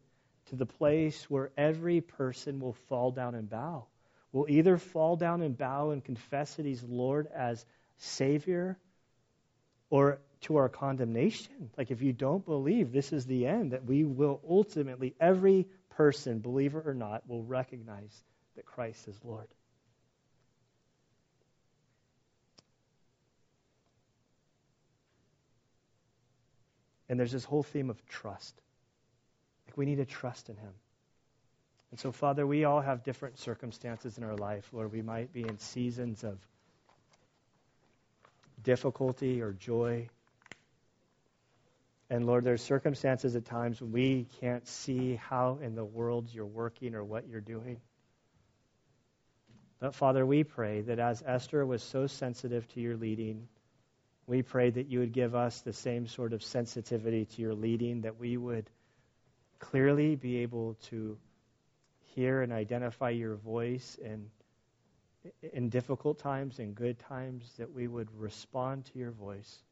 to 0.50 0.56
the 0.56 0.66
place 0.66 1.30
where 1.30 1.52
every 1.58 2.02
person 2.02 2.60
will 2.60 2.74
fall 2.74 3.12
down 3.12 3.36
and 3.36 3.50
bow. 3.50 3.86
Will 4.32 4.46
either 4.50 4.78
fall 4.78 5.18
down 5.18 5.42
and 5.42 5.58
bow 5.58 5.90
and 5.90 6.04
confess 6.04 6.56
that 6.56 6.66
he's 6.66 6.84
Lord 6.84 7.28
as 7.36 7.66
Savior 7.98 8.78
or 9.90 10.20
to 10.42 10.58
our 10.58 10.70
condemnation. 10.70 11.70
Like 11.78 11.92
if 11.92 12.02
you 12.02 12.14
don't 12.14 12.46
believe 12.46 12.92
this 12.92 13.14
is 13.14 13.26
the 13.26 13.48
end, 13.48 13.72
that 13.72 13.86
we 13.86 14.04
will 14.04 14.42
ultimately, 14.48 15.16
every 15.20 15.68
person, 15.92 16.39
believer 16.39 16.82
or 16.86 16.94
not, 16.94 17.28
will 17.28 17.44
recognize 17.44 18.24
that 18.56 18.66
Christ 18.66 19.08
is 19.08 19.20
Lord. 19.24 19.48
And 27.08 27.20
there's 27.20 27.34
this 27.34 27.44
whole 27.44 27.64
theme 27.64 27.89
of 27.89 28.04
trust. 28.08 28.56
Like 29.68 29.78
we 29.78 29.86
need 29.86 29.98
to 29.98 30.06
trust 30.06 30.50
in 30.50 30.56
Him. 30.56 30.74
And 31.92 32.00
so, 32.00 32.14
Father, 32.14 32.48
we 32.48 32.64
all 32.64 32.80
have 32.80 33.04
different 33.04 33.38
circumstances 33.38 34.18
in 34.18 34.24
our 34.24 34.38
life. 34.38 34.70
Lord, 34.72 34.94
we 34.94 35.02
might 35.02 35.34
be 35.34 35.42
in 35.42 35.60
seasons 35.60 36.24
of 36.24 36.38
difficulty 38.64 39.42
or 39.42 39.52
joy. 39.52 40.08
And 42.12 42.28
Lord, 42.28 42.43
there's 42.43 42.62
circumstances 42.62 43.38
at 43.38 43.45
times 43.45 43.80
when 43.80 43.93
we 43.93 44.28
can't 44.41 44.68
see 44.68 45.16
how 45.16 45.59
in 45.62 45.76
the 45.76 45.86
world 45.86 46.28
you're 46.30 46.45
working 46.45 46.93
or 46.93 47.05
what 47.05 47.30
you're 47.30 47.39
doing. 47.39 47.80
But 49.80 49.95
Father, 49.95 50.26
we 50.26 50.43
pray 50.43 50.82
that 50.82 50.99
as 50.99 51.24
Esther 51.26 51.66
was 51.66 51.82
so 51.82 52.07
sensitive 52.07 52.68
to 52.74 52.82
your 52.82 52.97
leading, 52.97 53.47
we 54.28 54.41
pray 54.41 54.72
that 54.72 54.88
you 54.88 54.99
would 54.99 55.14
give 55.14 55.36
us 55.36 55.62
the 55.62 55.72
same 55.72 56.05
sort 56.05 56.34
of 56.34 56.43
sensitivity 56.43 57.24
to 57.24 57.41
your 57.41 57.55
leading, 57.55 58.01
that 58.01 58.20
we 58.20 58.36
would 58.36 58.70
clearly 59.59 60.18
be 60.18 60.39
able 60.39 60.76
to 60.89 61.18
hear 62.14 62.41
and 62.41 62.51
identify 62.51 63.12
your 63.12 63.36
voice 63.36 63.97
and 64.03 64.30
in 65.53 65.70
difficult 65.70 66.20
times 66.20 66.59
and 66.59 66.76
good 66.76 66.99
times 66.99 67.49
that 67.57 67.74
we 67.74 67.88
would 67.88 68.09
respond 68.20 68.84
to 68.88 68.99
your 68.99 69.12
voice. 69.12 69.64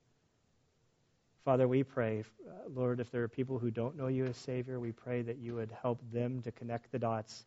Father, 1.45 1.67
we 1.67 1.83
pray, 1.83 2.23
uh, 2.47 2.69
Lord, 2.73 2.99
if 2.99 3.11
there 3.11 3.23
are 3.23 3.27
people 3.27 3.59
who 3.59 3.71
don't 3.71 3.97
know 3.97 4.07
you 4.07 4.25
as 4.25 4.37
Savior, 4.37 4.79
we 4.79 4.91
pray 4.91 5.21
that 5.21 5.37
you 5.37 5.55
would 5.55 5.71
help 5.81 5.99
them 6.11 6.41
to 6.43 6.51
connect 6.51 6.91
the 6.91 6.99
dots 6.99 7.45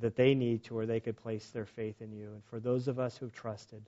that 0.00 0.14
they 0.14 0.34
need 0.34 0.62
to 0.64 0.74
where 0.74 0.86
they 0.86 1.00
could 1.00 1.16
place 1.16 1.50
their 1.50 1.66
faith 1.66 2.00
in 2.00 2.12
you. 2.12 2.30
And 2.32 2.44
for 2.44 2.60
those 2.60 2.88
of 2.88 2.98
us 2.98 3.16
who've 3.16 3.32
trusted, 3.32 3.82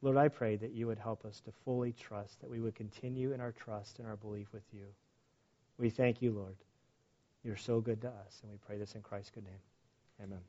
Lord, 0.00 0.16
I 0.16 0.28
pray 0.28 0.56
that 0.56 0.72
you 0.72 0.88
would 0.88 0.98
help 0.98 1.24
us 1.24 1.40
to 1.40 1.52
fully 1.64 1.92
trust, 1.92 2.40
that 2.40 2.50
we 2.50 2.60
would 2.60 2.74
continue 2.74 3.32
in 3.32 3.40
our 3.40 3.52
trust 3.52 4.00
and 4.00 4.08
our 4.08 4.16
belief 4.16 4.48
with 4.52 4.64
you. 4.72 4.86
We 5.78 5.90
thank 5.90 6.20
you, 6.20 6.32
Lord. 6.32 6.56
You're 7.44 7.56
so 7.56 7.80
good 7.80 8.00
to 8.02 8.08
us, 8.08 8.40
and 8.42 8.50
we 8.50 8.58
pray 8.66 8.78
this 8.78 8.94
in 8.94 9.02
Christ's 9.02 9.30
good 9.30 9.44
name. 9.44 9.60
Amen. 10.22 10.40